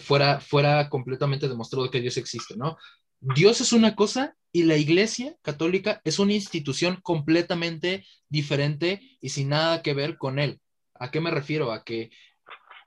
fuera, 0.00 0.40
fuera 0.40 0.88
completamente 0.88 1.48
demostrado 1.48 1.90
que 1.90 2.00
Dios 2.00 2.16
existe, 2.16 2.56
¿no? 2.56 2.76
Dios 3.20 3.60
es 3.60 3.72
una 3.72 3.94
cosa 3.94 4.36
y 4.52 4.62
la 4.64 4.76
Iglesia 4.76 5.36
Católica 5.42 6.00
es 6.04 6.18
una 6.18 6.32
institución 6.32 6.98
completamente 7.02 8.04
diferente 8.28 9.00
y 9.20 9.30
sin 9.30 9.50
nada 9.50 9.82
que 9.82 9.94
ver 9.94 10.16
con 10.16 10.38
él. 10.38 10.60
¿A 10.94 11.10
qué 11.10 11.20
me 11.20 11.30
refiero? 11.30 11.72
A 11.72 11.84
que 11.84 12.10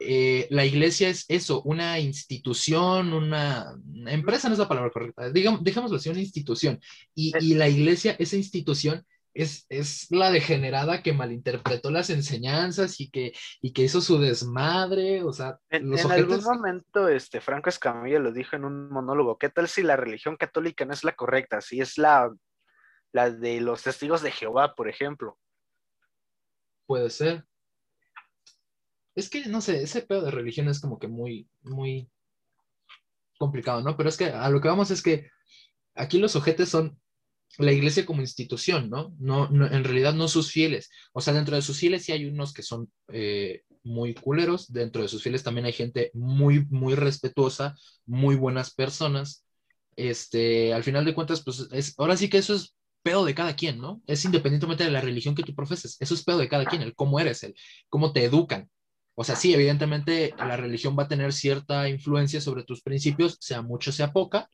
eh, 0.04 0.48
la 0.50 0.66
iglesia 0.66 1.10
es 1.10 1.26
eso, 1.28 1.62
una 1.62 2.00
institución, 2.00 3.14
una, 3.14 3.80
empresa 4.08 4.48
no 4.48 4.54
es 4.54 4.60
la 4.60 4.68
palabra 4.68 4.90
correcta, 4.90 5.30
digamos, 5.30 5.64
dejémoslo 5.64 5.98
así, 5.98 6.10
una 6.10 6.20
institución. 6.20 6.80
Y, 7.14 7.32
y 7.40 7.54
la 7.54 7.70
iglesia, 7.70 8.16
esa 8.18 8.36
institución, 8.36 9.06
es, 9.34 9.66
es 9.70 10.12
la 10.12 10.32
degenerada 10.32 11.02
que 11.02 11.14
malinterpretó 11.14 11.90
las 11.92 12.10
enseñanzas 12.10 13.00
y 13.00 13.10
que, 13.10 13.34
y 13.62 13.74
que 13.74 13.84
hizo 13.84 14.02
su 14.02 14.20
desmadre, 14.20 15.24
o 15.24 15.32
sea, 15.32 15.60
En, 15.70 15.90
los 15.90 16.04
en 16.04 16.12
algún 16.12 16.44
momento, 16.44 17.08
este, 17.08 17.42
Franco 17.42 17.70
Escamilla 17.70 18.20
lo 18.20 18.32
dijo 18.32 18.56
en 18.56 18.66
un 18.66 18.90
monólogo, 18.90 19.38
¿qué 19.38 19.50
tal 19.50 19.68
si 19.68 19.84
la 19.84 19.96
religión 19.96 20.36
católica 20.36 20.86
no 20.86 20.94
es 20.94 21.04
la 21.04 21.16
correcta? 21.16 21.62
Si 21.62 21.80
es 21.80 21.98
la, 21.98 22.32
la 23.12 23.30
de 23.30 23.62
los 23.62 23.84
testigos 23.84 24.22
de 24.22 24.32
Jehová, 24.32 24.76
por 24.76 24.90
ejemplo. 24.90 25.38
Puede 26.86 27.10
ser. 27.10 27.46
Es 29.16 29.30
que, 29.30 29.46
no 29.48 29.62
sé, 29.62 29.84
ese 29.84 30.02
pedo 30.02 30.22
de 30.24 30.32
religión 30.32 30.68
es 30.68 30.80
como 30.80 31.00
que 31.00 31.08
muy, 31.08 31.50
muy 31.62 32.10
complicado, 33.38 33.82
¿no? 33.82 33.98
Pero 33.98 34.10
es 34.10 34.18
que 34.18 34.26
a 34.26 34.50
lo 34.50 34.62
que 34.62 34.68
vamos 34.68 34.92
es 34.92 35.02
que 35.02 35.30
aquí 35.96 36.20
los 36.20 36.36
ojetes 36.36 36.70
son 36.70 37.00
la 37.58 37.72
iglesia 37.72 38.06
como 38.06 38.22
institución, 38.22 38.90
¿no? 38.90 39.14
No, 39.20 39.50
no 39.50 39.68
en 39.68 39.84
realidad 39.84 40.14
no 40.14 40.28
sus 40.28 40.52
fieles. 40.52 40.90
O 41.14 41.22
sea, 41.22 41.34
dentro 41.34 41.56
de 41.56 41.62
sus 41.62 41.78
fieles 41.78 42.04
sí 42.04 42.12
hay 42.12 42.26
unos 42.26 42.54
que 42.54 42.64
son 42.64 42.92
eh, 43.10 43.64
muy 43.84 44.14
culeros, 44.14 44.72
dentro 44.72 45.02
de 45.02 45.08
sus 45.08 45.24
fieles 45.24 45.44
también 45.44 45.66
hay 45.66 45.74
gente 45.74 46.12
muy, 46.14 46.66
muy 46.70 46.96
respetuosa, 46.96 47.76
muy 48.06 48.36
buenas 48.36 48.74
personas. 48.74 49.46
Este, 49.96 50.74
al 50.74 50.84
final 50.84 51.06
de 51.06 51.14
cuentas, 51.14 51.44
pues 51.44 51.68
es, 51.72 51.94
ahora 51.98 52.18
sí 52.18 52.30
que 52.30 52.38
eso 52.38 52.56
es 52.56 52.76
pedo 53.04 53.26
de 53.26 53.36
cada 53.36 53.56
quien, 53.56 53.80
¿no? 53.80 54.02
Es 54.08 54.24
independientemente 54.26 54.84
de 54.84 54.92
la 54.92 55.02
religión 55.02 55.36
que 55.36 55.44
tú 55.44 55.56
profeses, 55.56 55.98
eso 56.00 56.14
es 56.14 56.24
pedo 56.24 56.38
de 56.38 56.48
cada 56.50 56.66
quien, 56.66 56.82
el 56.82 56.96
cómo 56.96 57.20
eres, 57.20 57.44
el 57.44 57.56
cómo 57.90 58.14
te 58.14 58.24
educan. 58.24 58.70
O 59.16 59.24
sea, 59.24 59.36
sí, 59.36 59.54
evidentemente 59.54 60.34
la 60.38 60.58
religión 60.58 60.96
va 60.98 61.04
a 61.04 61.08
tener 61.08 61.34
cierta 61.34 61.90
influencia 61.90 62.42
sobre 62.42 62.64
tus 62.64 62.82
principios, 62.82 63.38
sea 63.42 63.62
mucho, 63.62 63.92
sea 63.92 64.14
poca, 64.14 64.50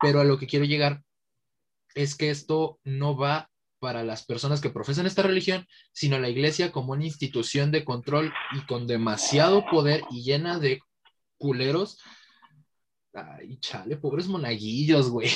pero 0.00 0.20
a 0.20 0.24
lo 0.24 0.38
que 0.38 0.46
quiero 0.46 0.64
llegar 0.64 1.02
es 1.94 2.14
que 2.16 2.30
esto 2.30 2.78
no 2.84 3.16
va 3.16 3.50
para 3.78 4.04
las 4.04 4.24
personas 4.24 4.60
que 4.60 4.70
profesan 4.70 5.06
esta 5.06 5.22
religión, 5.22 5.66
sino 5.92 6.18
la 6.18 6.28
iglesia 6.28 6.70
como 6.70 6.92
una 6.92 7.04
institución 7.04 7.72
de 7.72 7.84
control 7.84 8.32
y 8.52 8.64
con 8.66 8.86
demasiado 8.86 9.64
poder 9.66 10.02
y 10.10 10.22
llena 10.22 10.58
de 10.60 10.80
culeros. 11.36 12.00
Ay, 13.12 13.58
chale, 13.58 13.96
pobres 13.96 14.28
monaguillos, 14.28 15.10
güey. 15.10 15.28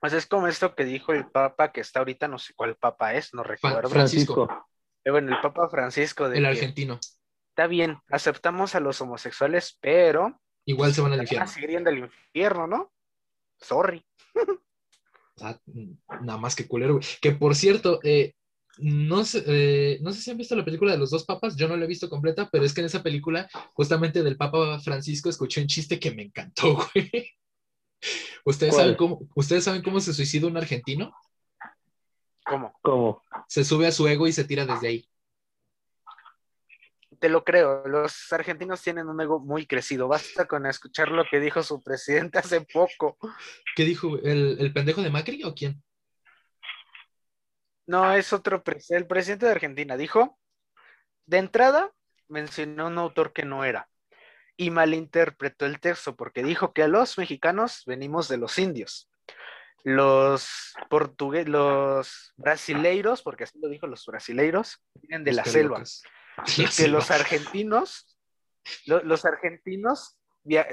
Pues 0.00 0.12
es 0.12 0.26
como 0.26 0.46
esto 0.46 0.76
que 0.76 0.84
dijo 0.84 1.12
el 1.12 1.28
Papa, 1.28 1.72
que 1.72 1.80
está 1.80 1.98
ahorita, 1.98 2.28
no 2.28 2.38
sé 2.38 2.54
cuál 2.54 2.76
Papa 2.76 3.14
es, 3.14 3.34
no 3.34 3.42
recuerdo. 3.42 3.88
Francisco. 3.88 4.48
Eh, 5.04 5.10
Bueno, 5.10 5.34
el 5.34 5.40
Papa 5.40 5.68
Francisco 5.68 6.28
de 6.28 6.38
El 6.38 6.44
que 6.44 6.48
argentino. 6.50 7.00
está 7.50 7.66
bien, 7.66 7.98
aceptamos 8.08 8.76
a 8.76 8.80
los 8.80 9.00
homosexuales, 9.00 9.76
pero 9.80 10.40
Igual 10.66 10.94
se 10.94 11.00
van 11.00 11.14
al 11.14 11.22
infierno. 11.22 11.48
seguir 11.48 11.70
yendo 11.70 11.90
al 11.90 11.98
infierno, 11.98 12.66
¿no? 12.68 12.92
Sorry. 13.60 14.06
Ah, 15.40 15.58
nada 16.22 16.38
más 16.38 16.54
que 16.54 16.66
culero, 16.66 16.94
güey. 16.94 17.06
Que 17.20 17.32
por 17.32 17.54
cierto, 17.54 18.00
eh, 18.02 18.34
no, 18.78 19.24
sé, 19.24 19.44
eh, 19.46 19.98
no 20.02 20.12
sé 20.12 20.20
si 20.20 20.30
han 20.30 20.38
visto 20.38 20.56
la 20.56 20.64
película 20.64 20.92
de 20.92 20.98
los 20.98 21.10
dos 21.10 21.24
papas, 21.24 21.56
yo 21.56 21.68
no 21.68 21.76
la 21.76 21.84
he 21.84 21.88
visto 21.88 22.08
completa, 22.08 22.48
pero 22.50 22.64
es 22.64 22.72
que 22.72 22.80
en 22.80 22.86
esa 22.86 23.02
película, 23.02 23.48
justamente 23.74 24.22
del 24.22 24.36
Papa 24.36 24.78
Francisco, 24.80 25.28
escuché 25.28 25.60
un 25.60 25.66
chiste 25.66 25.98
que 25.98 26.12
me 26.12 26.22
encantó, 26.22 26.74
güey. 26.94 27.30
¿Ustedes 28.44 28.72
¿Cuál? 28.72 28.84
saben, 28.84 28.96
cómo, 28.96 29.20
¿Ustedes 29.34 29.64
saben 29.64 29.82
cómo 29.82 30.00
se 30.00 30.14
suicida 30.14 30.46
un 30.46 30.56
argentino? 30.56 31.12
¿Cómo? 32.44 32.72
¿Cómo? 32.80 33.22
Se 33.46 33.64
sube 33.64 33.86
a 33.86 33.92
su 33.92 34.06
ego 34.06 34.26
y 34.26 34.32
se 34.32 34.44
tira 34.44 34.64
desde 34.64 34.88
ahí. 34.88 35.08
Te 37.18 37.28
lo 37.28 37.44
creo, 37.44 37.86
los 37.86 38.32
argentinos 38.32 38.82
tienen 38.82 39.08
un 39.08 39.20
ego 39.20 39.40
muy 39.40 39.66
crecido. 39.66 40.08
Basta 40.08 40.46
con 40.46 40.66
escuchar 40.66 41.10
lo 41.10 41.24
que 41.30 41.40
dijo 41.40 41.62
su 41.62 41.82
presidente 41.82 42.38
hace 42.38 42.60
poco. 42.60 43.16
¿Qué 43.74 43.84
dijo? 43.84 44.18
¿El, 44.18 44.56
el 44.60 44.72
pendejo 44.72 45.02
de 45.02 45.10
Macri 45.10 45.42
o 45.44 45.54
quién? 45.54 45.82
No, 47.86 48.12
es 48.12 48.32
otro, 48.34 48.62
el 48.90 49.06
presidente 49.06 49.46
de 49.46 49.52
Argentina 49.52 49.96
dijo, 49.96 50.38
de 51.24 51.38
entrada, 51.38 51.90
mencionó 52.28 52.88
un 52.88 52.98
autor 52.98 53.32
que 53.32 53.46
no 53.46 53.64
era 53.64 53.88
y 54.58 54.70
malinterpretó 54.70 55.64
el 55.64 55.80
texto 55.80 56.14
porque 56.16 56.42
dijo 56.42 56.74
que 56.74 56.82
a 56.82 56.88
los 56.88 57.16
mexicanos 57.16 57.84
venimos 57.86 58.28
de 58.28 58.36
los 58.36 58.58
indios. 58.58 59.08
Los 59.84 60.74
portugueses, 60.90 61.48
los 61.48 62.34
brasileiros, 62.36 63.22
porque 63.22 63.44
así 63.44 63.58
lo 63.58 63.68
dijo 63.68 63.86
los 63.86 64.04
brasileiros, 64.04 64.82
vienen 64.94 65.24
de 65.24 65.32
la 65.32 65.44
Los 65.44 66.02
que 66.76 66.88
los 66.88 67.10
argentinos, 67.10 68.16
lo- 68.86 69.02
los 69.02 69.24
argentinos 69.24 70.16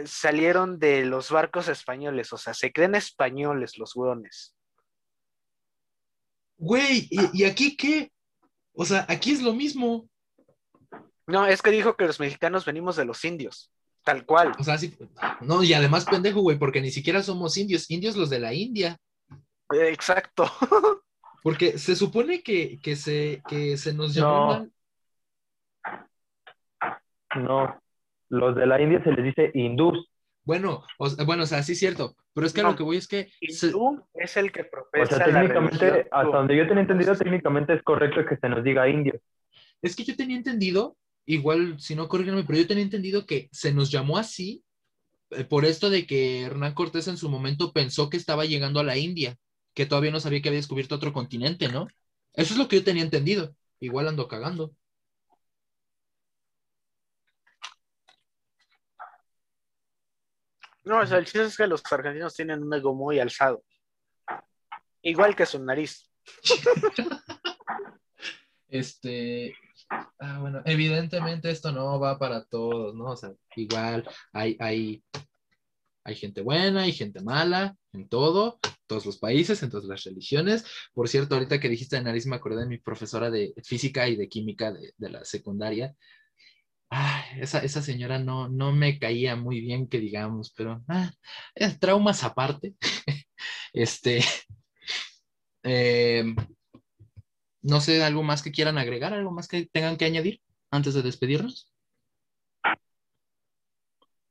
salieron 0.05 0.79
de 0.79 1.05
los 1.05 1.31
barcos 1.31 1.67
españoles, 1.67 2.31
o 2.33 2.37
sea, 2.37 2.53
se 2.53 2.71
creen 2.71 2.95
españoles 2.95 3.77
los 3.77 3.95
hueones. 3.95 4.55
Güey, 6.57 7.07
¿y, 7.11 7.41
y 7.41 7.43
aquí 7.43 7.75
qué? 7.75 8.11
O 8.73 8.85
sea, 8.85 9.05
aquí 9.09 9.31
es 9.31 9.41
lo 9.41 9.53
mismo. 9.53 10.07
No, 11.27 11.45
es 11.47 11.61
que 11.61 11.71
dijo 11.71 11.95
que 11.97 12.05
los 12.05 12.19
mexicanos 12.19 12.65
venimos 12.65 12.95
de 12.95 13.05
los 13.05 13.23
indios, 13.25 13.71
tal 14.03 14.25
cual. 14.25 14.53
O 14.59 14.63
sea, 14.63 14.77
sí. 14.77 14.95
No, 15.41 15.63
y 15.63 15.73
además 15.73 16.05
pendejo, 16.05 16.41
güey, 16.41 16.57
porque 16.57 16.81
ni 16.81 16.91
siquiera 16.91 17.21
somos 17.23 17.57
indios, 17.57 17.89
indios 17.89 18.15
los 18.15 18.29
de 18.29 18.39
la 18.39 18.53
India. 18.53 18.97
Exacto. 19.71 20.49
Porque 21.43 21.77
se 21.77 21.95
supone 21.95 22.41
que, 22.41 22.79
que, 22.81 22.95
se, 22.95 23.43
que 23.47 23.77
se 23.77 23.93
nos 23.93 24.15
llamó 24.15 24.57
No. 24.59 24.69
No, 27.35 27.79
los 28.29 28.55
de 28.55 28.65
la 28.65 28.81
India 28.81 29.03
se 29.03 29.11
les 29.11 29.25
dice 29.25 29.51
hindús. 29.53 30.07
Bueno, 30.43 30.83
o, 30.99 31.09
sea, 31.09 31.25
bueno, 31.25 31.43
o 31.43 31.45
sea, 31.45 31.63
sí 31.63 31.71
es 31.73 31.79
cierto, 31.79 32.15
pero 32.33 32.45
es 32.45 32.53
que 32.53 32.61
a 32.61 32.63
No. 32.63 32.71
lo 32.71 32.75
que 32.75 32.83
voy 32.83 32.97
es 32.97 33.07
que 33.07 33.29
se- 33.49 33.71
tú 33.71 34.01
es 34.13 34.37
el 34.37 34.51
que 34.51 34.61
O 34.61 34.69
profesa 34.69 35.17
sea, 35.17 35.27
la 35.27 35.33
técnicamente, 35.41 36.07
hasta 36.11 36.37
donde 36.37 36.55
yo 36.55 36.67
tenía 36.67 36.81
entendido, 36.81 37.15
técnicamente 37.15 37.73
es 37.73 37.81
correcto 37.83 38.23
que 38.27 38.37
se 38.37 38.49
nos 38.49 38.63
diga 38.63 38.87
indio. 38.87 39.19
es 39.81 39.95
que 39.95 40.03
yo 40.03 40.15
tenía 40.15 40.37
entendido, 40.37 40.97
igual 41.25 41.79
si 41.79 41.95
no 41.95 42.07
corríganme, 42.07 42.43
pero 42.43 42.59
yo 42.59 42.67
tenía 42.67 42.83
entendido 42.83 43.25
que 43.25 43.49
se 43.51 43.73
nos 43.73 43.91
llamó 43.91 44.17
así 44.17 44.63
eh, 45.31 45.43
por 45.43 45.65
esto 45.65 45.89
de 45.89 46.05
que 46.07 46.41
Hernán 46.43 46.73
Cortés 46.73 47.07
en 47.07 47.17
su 47.17 47.29
momento 47.29 47.71
pensó 47.73 48.09
que 48.09 48.17
estaba 48.17 48.45
llegando 48.45 48.79
a 48.79 48.83
la 48.83 48.97
India, 48.97 49.35
que 49.73 49.85
todavía 49.85 50.11
no 50.11 50.19
sabía 50.19 50.41
que 50.41 50.49
había 50.49 50.59
descubierto 50.59 50.95
otro 50.95 51.13
continente, 51.13 51.67
¿no? 51.67 51.87
Eso 52.33 52.53
es 52.53 52.57
lo 52.59 52.67
que 52.67 52.77
yo 52.77 52.83
tenía 52.83 53.03
entendido. 53.03 53.55
Igual 53.79 54.07
ando 54.07 54.27
cagando. 54.27 54.71
No, 60.85 60.99
o 60.99 61.05
sea, 61.05 61.17
el 61.17 61.25
chiste 61.25 61.45
es 61.45 61.57
que 61.57 61.67
los 61.67 61.81
argentinos 61.91 62.35
tienen 62.35 62.63
un 62.63 62.73
ego 62.73 62.93
muy 62.93 63.19
alzado. 63.19 63.63
Igual 65.01 65.35
que 65.35 65.45
su 65.45 65.63
nariz. 65.63 66.09
Este, 68.67 69.55
ah, 70.19 70.39
bueno, 70.41 70.61
evidentemente 70.65 71.49
esto 71.49 71.71
no 71.71 71.97
va 71.97 72.19
para 72.19 72.43
todos, 72.43 72.93
¿no? 72.93 73.11
O 73.11 73.15
sea, 73.15 73.31
igual 73.55 74.05
hay, 74.33 74.57
hay, 74.59 75.03
hay 76.03 76.15
gente 76.15 76.41
buena, 76.41 76.81
hay 76.81 76.91
gente 76.91 77.21
mala, 77.21 77.77
en 77.93 78.09
todo, 78.09 78.59
todos 78.85 79.05
los 79.05 79.17
países, 79.17 79.63
en 79.63 79.69
todas 79.69 79.85
las 79.85 80.03
religiones. 80.03 80.65
Por 80.93 81.07
cierto, 81.07 81.35
ahorita 81.35 81.59
que 81.59 81.69
dijiste 81.69 81.95
de 81.95 82.01
nariz, 82.01 82.25
me 82.25 82.35
acordé 82.35 82.61
de 82.61 82.67
mi 82.67 82.79
profesora 82.79 83.29
de 83.29 83.53
física 83.63 84.09
y 84.09 84.17
de 84.17 84.27
química 84.27 84.73
de, 84.73 84.93
de 84.97 85.09
la 85.09 85.23
secundaria. 85.23 85.95
Ay, 86.97 87.41
esa, 87.41 87.59
esa 87.59 87.81
señora 87.81 88.19
no, 88.19 88.47
no 88.47 88.71
me 88.71 88.97
caía 88.97 89.35
muy 89.35 89.59
bien, 89.59 89.89
que 89.89 89.99
digamos, 89.99 90.53
pero 90.55 90.81
ah, 90.87 91.11
eh, 91.53 91.77
traumas 91.77 92.23
aparte. 92.23 92.75
este, 93.73 94.23
eh, 95.63 96.23
no 97.63 97.81
sé, 97.81 98.01
algo 98.01 98.23
más 98.23 98.41
que 98.41 98.53
quieran 98.53 98.77
agregar, 98.77 99.13
algo 99.13 99.31
más 99.31 99.49
que 99.49 99.65
tengan 99.65 99.97
que 99.97 100.05
añadir 100.05 100.41
antes 100.71 100.93
de 100.93 101.01
despedirnos. 101.01 101.69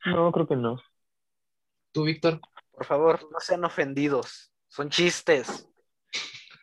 No, 0.07 0.33
creo 0.33 0.49
que 0.49 0.57
no. 0.57 0.81
Tú, 1.93 2.05
Víctor. 2.05 2.41
Por 2.71 2.87
favor, 2.87 3.29
no 3.31 3.41
sean 3.41 3.65
ofendidos. 3.67 4.55
Son 4.69 4.89
chistes. 4.89 5.69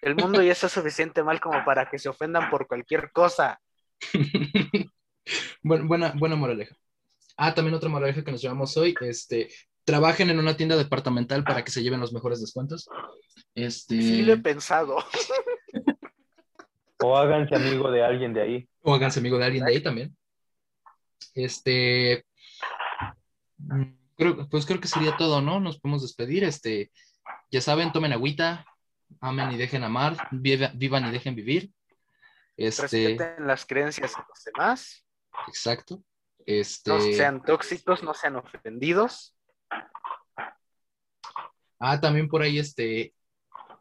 El 0.01 0.15
mundo 0.15 0.41
ya 0.41 0.53
está 0.53 0.67
suficiente 0.67 1.21
mal 1.21 1.39
como 1.39 1.63
para 1.63 1.87
que 1.87 1.99
se 1.99 2.09
ofendan 2.09 2.49
por 2.49 2.65
cualquier 2.65 3.11
cosa. 3.11 3.61
Buen- 5.63 5.87
buena, 5.87 6.13
buena 6.17 6.35
moraleja. 6.35 6.75
Ah, 7.37 7.53
también 7.53 7.75
otra 7.75 7.89
moraleja 7.89 8.23
que 8.23 8.31
nos 8.31 8.41
llevamos 8.41 8.75
hoy, 8.77 8.93
este, 9.01 9.49
trabajen 9.83 10.29
en 10.29 10.39
una 10.39 10.55
tienda 10.57 10.75
departamental 10.75 11.43
para 11.43 11.63
que 11.63 11.71
se 11.71 11.81
lleven 11.83 11.99
los 11.99 12.13
mejores 12.13 12.39
descuentos. 12.41 12.87
Este, 13.55 14.01
Sí 14.01 14.21
lo 14.23 14.33
he 14.33 14.37
pensado. 14.37 14.97
O 17.03 17.17
háganse 17.17 17.55
amigo 17.55 17.89
de 17.91 18.03
alguien 18.03 18.33
de 18.33 18.41
ahí. 18.41 18.69
o 18.81 18.93
háganse 18.93 19.19
amigo 19.19 19.37
de 19.37 19.45
alguien 19.45 19.65
de 19.65 19.71
ahí 19.71 19.81
también. 19.81 20.15
Este, 21.33 22.25
mm, 23.57 23.83
creo, 24.17 24.47
pues 24.49 24.65
creo 24.65 24.79
que 24.79 24.87
sería 24.87 25.15
todo, 25.17 25.41
¿no? 25.41 25.59
Nos 25.59 25.79
podemos 25.79 26.01
despedir. 26.03 26.43
Este, 26.43 26.91
ya 27.49 27.61
saben, 27.61 27.91
tomen 27.91 28.13
agüita, 28.13 28.65
amen 29.19 29.51
y 29.51 29.57
dejen 29.57 29.83
amar, 29.83 30.15
viva- 30.31 30.71
vivan 30.75 31.07
y 31.07 31.11
dejen 31.11 31.35
vivir. 31.35 31.71
Este, 32.57 32.81
Respeten 32.83 33.47
las 33.47 33.65
creencias 33.65 34.11
de 34.11 34.21
los 34.27 34.43
demás. 34.43 35.05
Exacto. 35.47 36.03
Este, 36.45 36.89
No 36.91 36.99
sean 36.99 37.43
tóxicos, 37.43 38.03
no 38.03 38.13
sean 38.13 38.35
ofendidos. 38.35 39.35
Ah, 41.79 41.99
también 41.99 42.27
por 42.27 42.41
ahí 42.41 42.59
este 42.59 43.13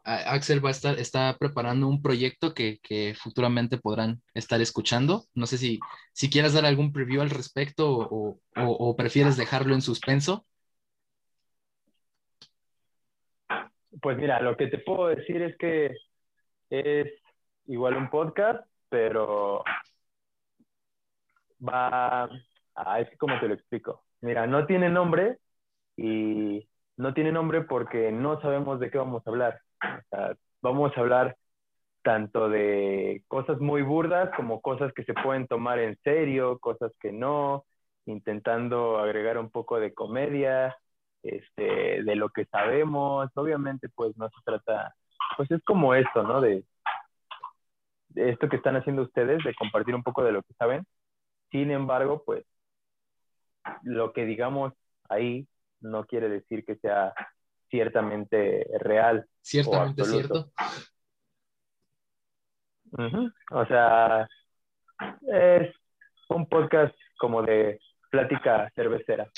Axel 0.03 0.63
va 0.63 0.69
a 0.69 0.71
estar, 0.71 0.97
está 0.97 1.37
preparando 1.37 1.87
un 1.87 2.01
proyecto 2.01 2.55
que, 2.55 2.79
que 2.81 3.13
futuramente 3.15 3.77
podrán 3.77 4.21
estar 4.33 4.59
escuchando. 4.59 5.25
No 5.35 5.45
sé 5.45 5.57
si, 5.59 5.79
si 6.13 6.29
quieras 6.29 6.53
dar 6.53 6.65
algún 6.65 6.91
preview 6.91 7.21
al 7.21 7.29
respecto 7.29 7.87
o, 7.91 8.07
o- 8.29 8.39
o 8.55 8.95
prefieres 8.95 9.37
dejarlo 9.37 9.75
en 9.75 9.81
suspenso. 9.81 10.45
Pues 14.01 14.17
mira, 14.17 14.41
lo 14.41 14.57
que 14.57 14.67
te 14.67 14.79
puedo 14.79 15.07
decir 15.07 15.41
es 15.41 15.55
que 15.57 15.91
es 16.69 17.07
igual 17.67 17.97
un 17.97 18.09
podcast, 18.09 18.65
pero 18.89 19.63
va... 21.67 22.29
Ah, 22.75 22.99
es 22.99 23.09
que 23.09 23.17
como 23.17 23.39
te 23.39 23.47
lo 23.47 23.53
explico. 23.53 24.03
Mira, 24.21 24.47
no 24.47 24.65
tiene 24.65 24.89
nombre 24.89 25.39
y 25.97 26.67
no 26.97 27.13
tiene 27.13 27.31
nombre 27.31 27.61
porque 27.61 28.11
no 28.11 28.41
sabemos 28.41 28.79
de 28.79 28.91
qué 28.91 28.97
vamos 28.97 29.23
a 29.25 29.29
hablar. 29.29 29.61
O 29.83 30.01
sea, 30.09 30.35
vamos 30.61 30.91
a 30.95 31.01
hablar 31.01 31.37
tanto 32.03 32.49
de 32.49 33.23
cosas 33.27 33.59
muy 33.59 33.81
burdas 33.83 34.29
como 34.35 34.61
cosas 34.61 34.93
que 34.93 35.03
se 35.03 35.13
pueden 35.13 35.47
tomar 35.47 35.79
en 35.79 35.97
serio, 36.03 36.59
cosas 36.59 36.91
que 36.99 37.11
no, 37.11 37.65
intentando 38.05 38.99
agregar 38.99 39.37
un 39.37 39.49
poco 39.51 39.79
de 39.79 39.93
comedia, 39.93 40.75
este, 41.23 42.03
de 42.03 42.15
lo 42.15 42.29
que 42.29 42.45
sabemos. 42.45 43.29
Obviamente, 43.35 43.89
pues 43.89 44.17
no 44.17 44.29
se 44.29 44.41
trata, 44.45 44.95
pues 45.37 45.51
es 45.51 45.63
como 45.63 45.93
esto, 45.95 46.23
¿no? 46.23 46.41
De, 46.41 46.63
de 48.09 48.29
esto 48.29 48.49
que 48.49 48.57
están 48.57 48.75
haciendo 48.75 49.03
ustedes, 49.03 49.43
de 49.43 49.53
compartir 49.55 49.95
un 49.95 50.03
poco 50.03 50.23
de 50.23 50.31
lo 50.33 50.41
que 50.43 50.53
saben. 50.55 50.85
Sin 51.51 51.71
embargo, 51.71 52.23
pues 52.25 52.45
lo 53.83 54.13
que 54.13 54.25
digamos 54.25 54.73
ahí 55.09 55.47
no 55.81 56.05
quiere 56.05 56.29
decir 56.29 56.63
que 56.65 56.75
sea 56.77 57.13
ciertamente 57.69 58.65
real. 58.79 59.27
Ciertamente 59.41 60.03
cierto. 60.03 60.51
O 63.51 63.65
sea, 63.65 64.27
es 65.27 65.73
un 66.29 66.47
podcast 66.47 66.95
como 67.17 67.41
de 67.41 67.79
plática 68.09 68.71
cervecera. 68.75 69.31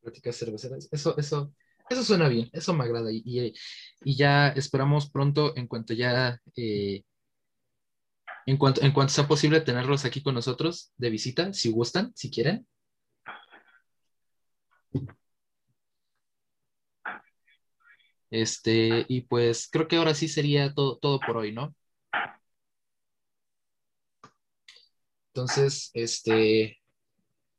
Pláticas 0.00 0.36
cerveceras. 0.38 0.88
Eso, 0.92 1.16
eso, 1.18 1.52
eso 1.90 2.02
suena 2.04 2.28
bien, 2.28 2.48
eso 2.52 2.72
me 2.72 2.84
agrada. 2.84 3.10
Y, 3.12 3.22
y- 3.24 3.52
y 4.04 4.16
ya 4.16 4.48
esperamos 4.48 5.10
pronto, 5.10 5.56
en 5.56 5.66
cuanto 5.66 5.92
ya, 5.94 6.38
eh, 6.56 7.02
en 8.48 8.56
cuanto, 8.56 8.82
en 8.82 8.92
cuanto 8.92 9.12
sea 9.12 9.28
posible, 9.28 9.60
tenerlos 9.60 10.06
aquí 10.06 10.22
con 10.22 10.34
nosotros 10.34 10.90
de 10.96 11.10
visita, 11.10 11.52
si 11.52 11.70
gustan, 11.70 12.14
si 12.16 12.30
quieren. 12.30 12.66
Este, 18.30 19.04
y 19.06 19.20
pues 19.20 19.68
creo 19.70 19.86
que 19.86 19.96
ahora 19.96 20.14
sí 20.14 20.28
sería 20.28 20.72
todo, 20.72 20.96
todo 20.96 21.20
por 21.20 21.36
hoy, 21.36 21.52
¿no? 21.52 21.74
Entonces, 25.34 25.90
este, 25.92 26.80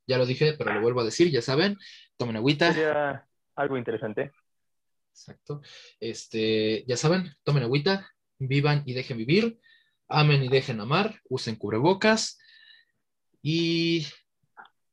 ya 0.07 0.17
lo 0.17 0.25
dije, 0.25 0.55
pero 0.57 0.73
lo 0.73 0.81
vuelvo 0.81 1.01
a 1.01 1.05
decir, 1.05 1.29
ya 1.29 1.43
saben, 1.43 1.77
tomen 2.17 2.37
agüita. 2.37 2.73
Sería 2.73 3.27
algo 3.55 3.77
interesante. 3.77 4.31
Exacto. 5.11 5.61
Este, 5.99 6.83
ya 6.87 6.97
saben, 6.97 7.31
tomen 7.43 7.61
agüita, 7.61 8.09
vivan 8.39 8.81
y 8.87 8.93
dejen 8.93 9.17
vivir, 9.17 9.59
amen 10.09 10.43
y 10.43 10.47
dejen 10.49 10.79
amar, 10.81 11.19
usen 11.29 11.55
cubrebocas 11.55 12.37
Y 13.41 14.05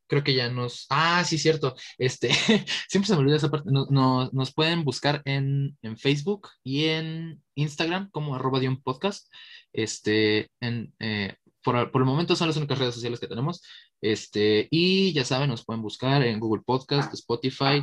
creo 0.08 0.22
que 0.22 0.34
ya 0.34 0.48
nos... 0.50 0.86
Ah, 0.90 1.24
sí, 1.24 1.38
cierto. 1.38 1.74
Este, 1.98 2.28
siempre 2.88 3.06
se 3.08 3.14
me 3.14 3.20
olvida 3.20 3.36
esa 3.36 3.50
parte. 3.50 3.70
No- 3.72 3.86
no- 3.90 4.30
nos 4.32 4.52
pueden 4.54 4.84
buscar 4.84 5.20
en, 5.24 5.76
en 5.82 5.96
Facebook 5.98 6.48
y 6.62 6.84
en 6.86 7.42
Instagram 7.56 8.10
como 8.10 8.34
arroba 8.36 8.60
de 8.60 8.68
un 8.68 8.80
podcast. 8.82 9.32
Este, 9.72 10.48
en, 10.60 10.94
eh, 11.00 11.34
por, 11.62 11.90
por 11.90 12.02
el 12.02 12.06
momento 12.06 12.36
son 12.36 12.46
las 12.48 12.56
únicas 12.56 12.78
redes 12.78 12.94
sociales 12.94 13.18
que 13.18 13.26
tenemos. 13.26 13.62
Este, 14.00 14.68
y 14.70 15.12
ya 15.12 15.24
saben, 15.24 15.50
nos 15.50 15.64
pueden 15.64 15.82
buscar 15.82 16.22
en 16.22 16.38
Google 16.38 16.62
Podcast, 16.64 17.12
Spotify, 17.14 17.82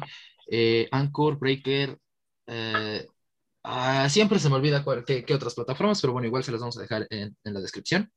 eh, 0.50 0.88
Anchor, 0.92 1.38
Breaker. 1.38 1.98
eh, 2.48 3.06
ah, 3.64 4.08
siempre 4.10 4.40
se 4.40 4.50
me 4.50 4.56
olvida 4.56 4.84
cuál- 4.84 5.04
qué, 5.06 5.24
qué 5.26 5.34
otras 5.34 5.56
plataformas, 5.56 6.02
pero 6.02 6.14
bueno, 6.14 6.28
igual 6.28 6.44
se 6.44 6.52
las 6.52 6.62
vamos 6.62 6.78
a 6.78 6.82
dejar 6.82 7.08
en, 7.10 7.36
en 7.44 7.54
la 7.54 7.60
descripción. 7.62 8.12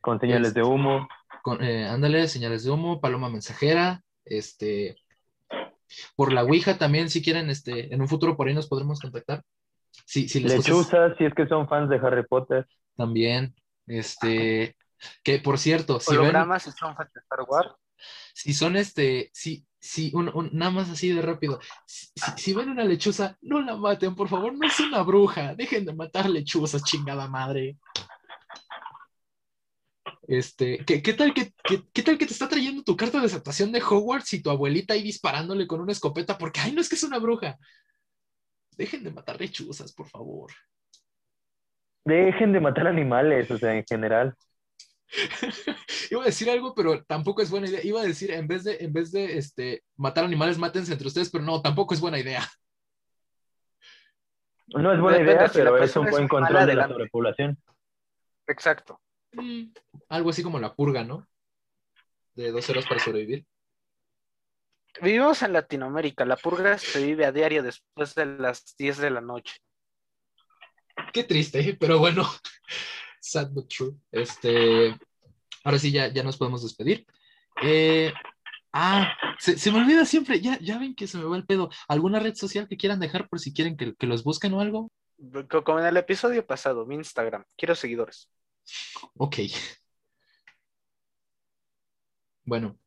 Con 0.00 0.18
señales 0.20 0.54
de 0.54 0.62
humo. 0.62 1.08
Con, 1.42 1.62
eh, 1.62 1.86
ándale, 1.86 2.26
señales 2.28 2.64
de 2.64 2.70
humo, 2.70 3.00
paloma 3.00 3.28
mensajera, 3.30 4.02
este, 4.24 4.96
por 6.16 6.32
la 6.32 6.44
Ouija 6.44 6.78
también, 6.78 7.10
si 7.10 7.22
quieren, 7.22 7.50
este, 7.50 7.92
en 7.94 8.00
un 8.00 8.08
futuro 8.08 8.36
por 8.36 8.48
ahí 8.48 8.54
nos 8.54 8.68
podremos 8.68 9.00
contactar. 9.00 9.42
Sí, 10.06 10.28
sí, 10.28 10.40
les 10.40 10.54
cosas- 10.54 10.66
Lechuzas, 10.68 11.16
si 11.18 11.24
es 11.24 11.34
que 11.34 11.46
son 11.46 11.68
fans 11.68 11.88
de 11.90 11.96
Harry 11.96 12.24
Potter. 12.26 12.66
también, 12.96 13.54
este, 13.86 14.76
que 15.22 15.38
por 15.38 15.58
cierto, 15.58 16.00
si 16.00 16.10
ven, 16.12 16.20
Hologramas 16.20 16.66
y 16.66 16.72
son 16.72 16.94
fans 16.94 17.12
de 17.14 17.20
Star 17.20 17.40
Wars. 17.48 17.70
Si 18.34 18.52
son 18.54 18.76
este, 18.76 19.30
si, 19.32 19.64
si, 19.78 20.10
un, 20.14 20.30
un- 20.34 20.50
nada 20.52 20.70
más 20.70 20.90
así 20.90 21.12
de 21.12 21.22
rápido, 21.22 21.60
si, 22.36 22.54
ven 22.54 22.70
una 22.70 22.84
lechuza, 22.84 23.36
no 23.42 23.60
la 23.60 23.76
maten, 23.76 24.14
por 24.14 24.28
favor, 24.28 24.52
no 24.52 24.66
es 24.66 24.78
una 24.80 25.02
bruja, 25.02 25.54
dejen 25.54 25.84
de 25.84 25.94
matar 25.94 26.28
lechuzas, 26.28 26.84
chingada 26.84 27.28
madre. 27.28 27.78
Este, 30.26 30.84
¿qué, 30.84 31.02
qué 31.02 31.12
tal 31.14 31.34
que, 31.34 31.52
qué, 31.64 31.82
qué 31.92 32.02
tal 32.02 32.16
que 32.16 32.26
te 32.26 32.32
está 32.32 32.48
trayendo 32.48 32.82
tu 32.84 32.96
carta 32.96 33.18
de 33.18 33.26
aceptación 33.26 33.72
de 33.72 33.82
Hogwarts 33.82 34.32
y 34.34 34.42
tu 34.42 34.50
abuelita 34.50 34.94
ahí 34.94 35.02
disparándole 35.02 35.66
con 35.66 35.80
una 35.80 35.92
escopeta? 35.92 36.38
Porque, 36.38 36.60
ay, 36.60 36.72
no 36.72 36.80
es 36.80 36.88
que 36.88 36.94
es 36.94 37.02
una 37.02 37.18
bruja. 37.18 37.58
Dejen 38.76 39.02
de 39.04 39.10
matar 39.10 39.40
lechuzas, 39.40 39.92
por 39.92 40.08
favor. 40.08 40.52
Dejen 42.04 42.52
de 42.52 42.60
matar 42.60 42.86
animales, 42.86 43.50
o 43.50 43.58
sea, 43.58 43.74
en 43.74 43.84
general. 43.84 44.34
Iba 46.10 46.22
a 46.22 46.26
decir 46.26 46.50
algo, 46.50 46.74
pero 46.74 47.04
tampoco 47.04 47.42
es 47.42 47.50
buena 47.50 47.68
idea. 47.68 47.80
Iba 47.84 48.00
a 48.00 48.04
decir, 48.04 48.30
en 48.30 48.46
vez 48.46 48.64
de, 48.64 48.76
en 48.80 48.92
vez 48.92 49.12
de 49.12 49.38
este, 49.38 49.82
matar 49.96 50.24
animales, 50.24 50.58
mátense 50.58 50.92
entre 50.92 51.08
ustedes, 51.08 51.30
pero 51.30 51.44
no, 51.44 51.60
tampoco 51.60 51.94
es 51.94 52.00
buena 52.00 52.18
idea. 52.18 52.46
No 54.68 54.92
es 54.92 55.00
buena 55.00 55.18
Depende, 55.18 55.40
idea, 55.40 55.48
si 55.48 55.58
pero 55.58 55.78
es 55.78 55.96
un 55.96 56.06
buen 56.06 56.28
control 56.28 56.66
de 56.66 56.74
la 56.74 56.86
sobrepoblación. 56.86 57.58
Exacto. 58.46 59.00
Mm, 59.32 59.72
algo 60.08 60.30
así 60.30 60.42
como 60.42 60.58
la 60.60 60.74
purga, 60.74 61.02
¿no? 61.02 61.26
De 62.34 62.52
dos 62.52 62.68
horas 62.70 62.86
para 62.86 63.00
sobrevivir. 63.00 63.44
Vivimos 65.02 65.42
en 65.42 65.52
Latinoamérica. 65.52 66.24
La 66.24 66.36
purga 66.36 66.78
se 66.78 67.04
vive 67.04 67.24
a 67.24 67.32
diario 67.32 67.62
después 67.62 68.14
de 68.14 68.26
las 68.26 68.76
10 68.76 68.98
de 68.98 69.10
la 69.10 69.20
noche. 69.20 69.56
Qué 71.12 71.24
triste, 71.24 71.76
pero 71.78 71.98
bueno. 71.98 72.28
Sad 73.20 73.50
but 73.52 73.68
true. 73.68 73.94
Este, 74.10 74.98
ahora 75.64 75.78
sí, 75.78 75.92
ya, 75.92 76.08
ya 76.08 76.22
nos 76.22 76.36
podemos 76.36 76.62
despedir. 76.62 77.06
Eh, 77.62 78.12
ah, 78.72 79.12
se, 79.38 79.58
se 79.58 79.70
me 79.70 79.78
olvida 79.78 80.04
siempre, 80.06 80.40
ya, 80.40 80.58
ya 80.60 80.78
ven 80.78 80.94
que 80.94 81.06
se 81.06 81.18
me 81.18 81.24
va 81.24 81.36
el 81.36 81.46
pedo. 81.46 81.70
¿Alguna 81.88 82.18
red 82.20 82.34
social 82.34 82.66
que 82.68 82.76
quieran 82.76 83.00
dejar 83.00 83.28
por 83.28 83.38
si 83.40 83.52
quieren 83.52 83.76
que, 83.76 83.94
que 83.94 84.06
los 84.06 84.24
busquen 84.24 84.54
o 84.54 84.60
algo? 84.60 84.90
Co- 85.50 85.62
Como 85.64 85.80
en 85.80 85.86
el 85.86 85.96
episodio 85.98 86.46
pasado, 86.46 86.86
mi 86.86 86.94
Instagram. 86.94 87.44
Quiero 87.56 87.74
seguidores. 87.74 88.30
Ok. 89.18 89.36
Bueno, 92.44 92.78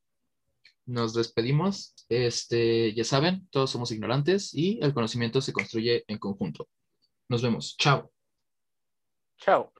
nos 0.85 1.13
despedimos. 1.13 1.93
Este, 2.09 2.93
ya 2.93 3.03
saben, 3.03 3.47
todos 3.51 3.69
somos 3.69 3.91
ignorantes 3.91 4.53
y 4.53 4.79
el 4.81 4.93
conocimiento 4.93 5.41
se 5.41 5.53
construye 5.53 6.03
en 6.07 6.17
conjunto. 6.17 6.67
Nos 7.29 7.41
vemos. 7.41 7.77
Chao. 7.77 8.11
Chao. 9.37 9.71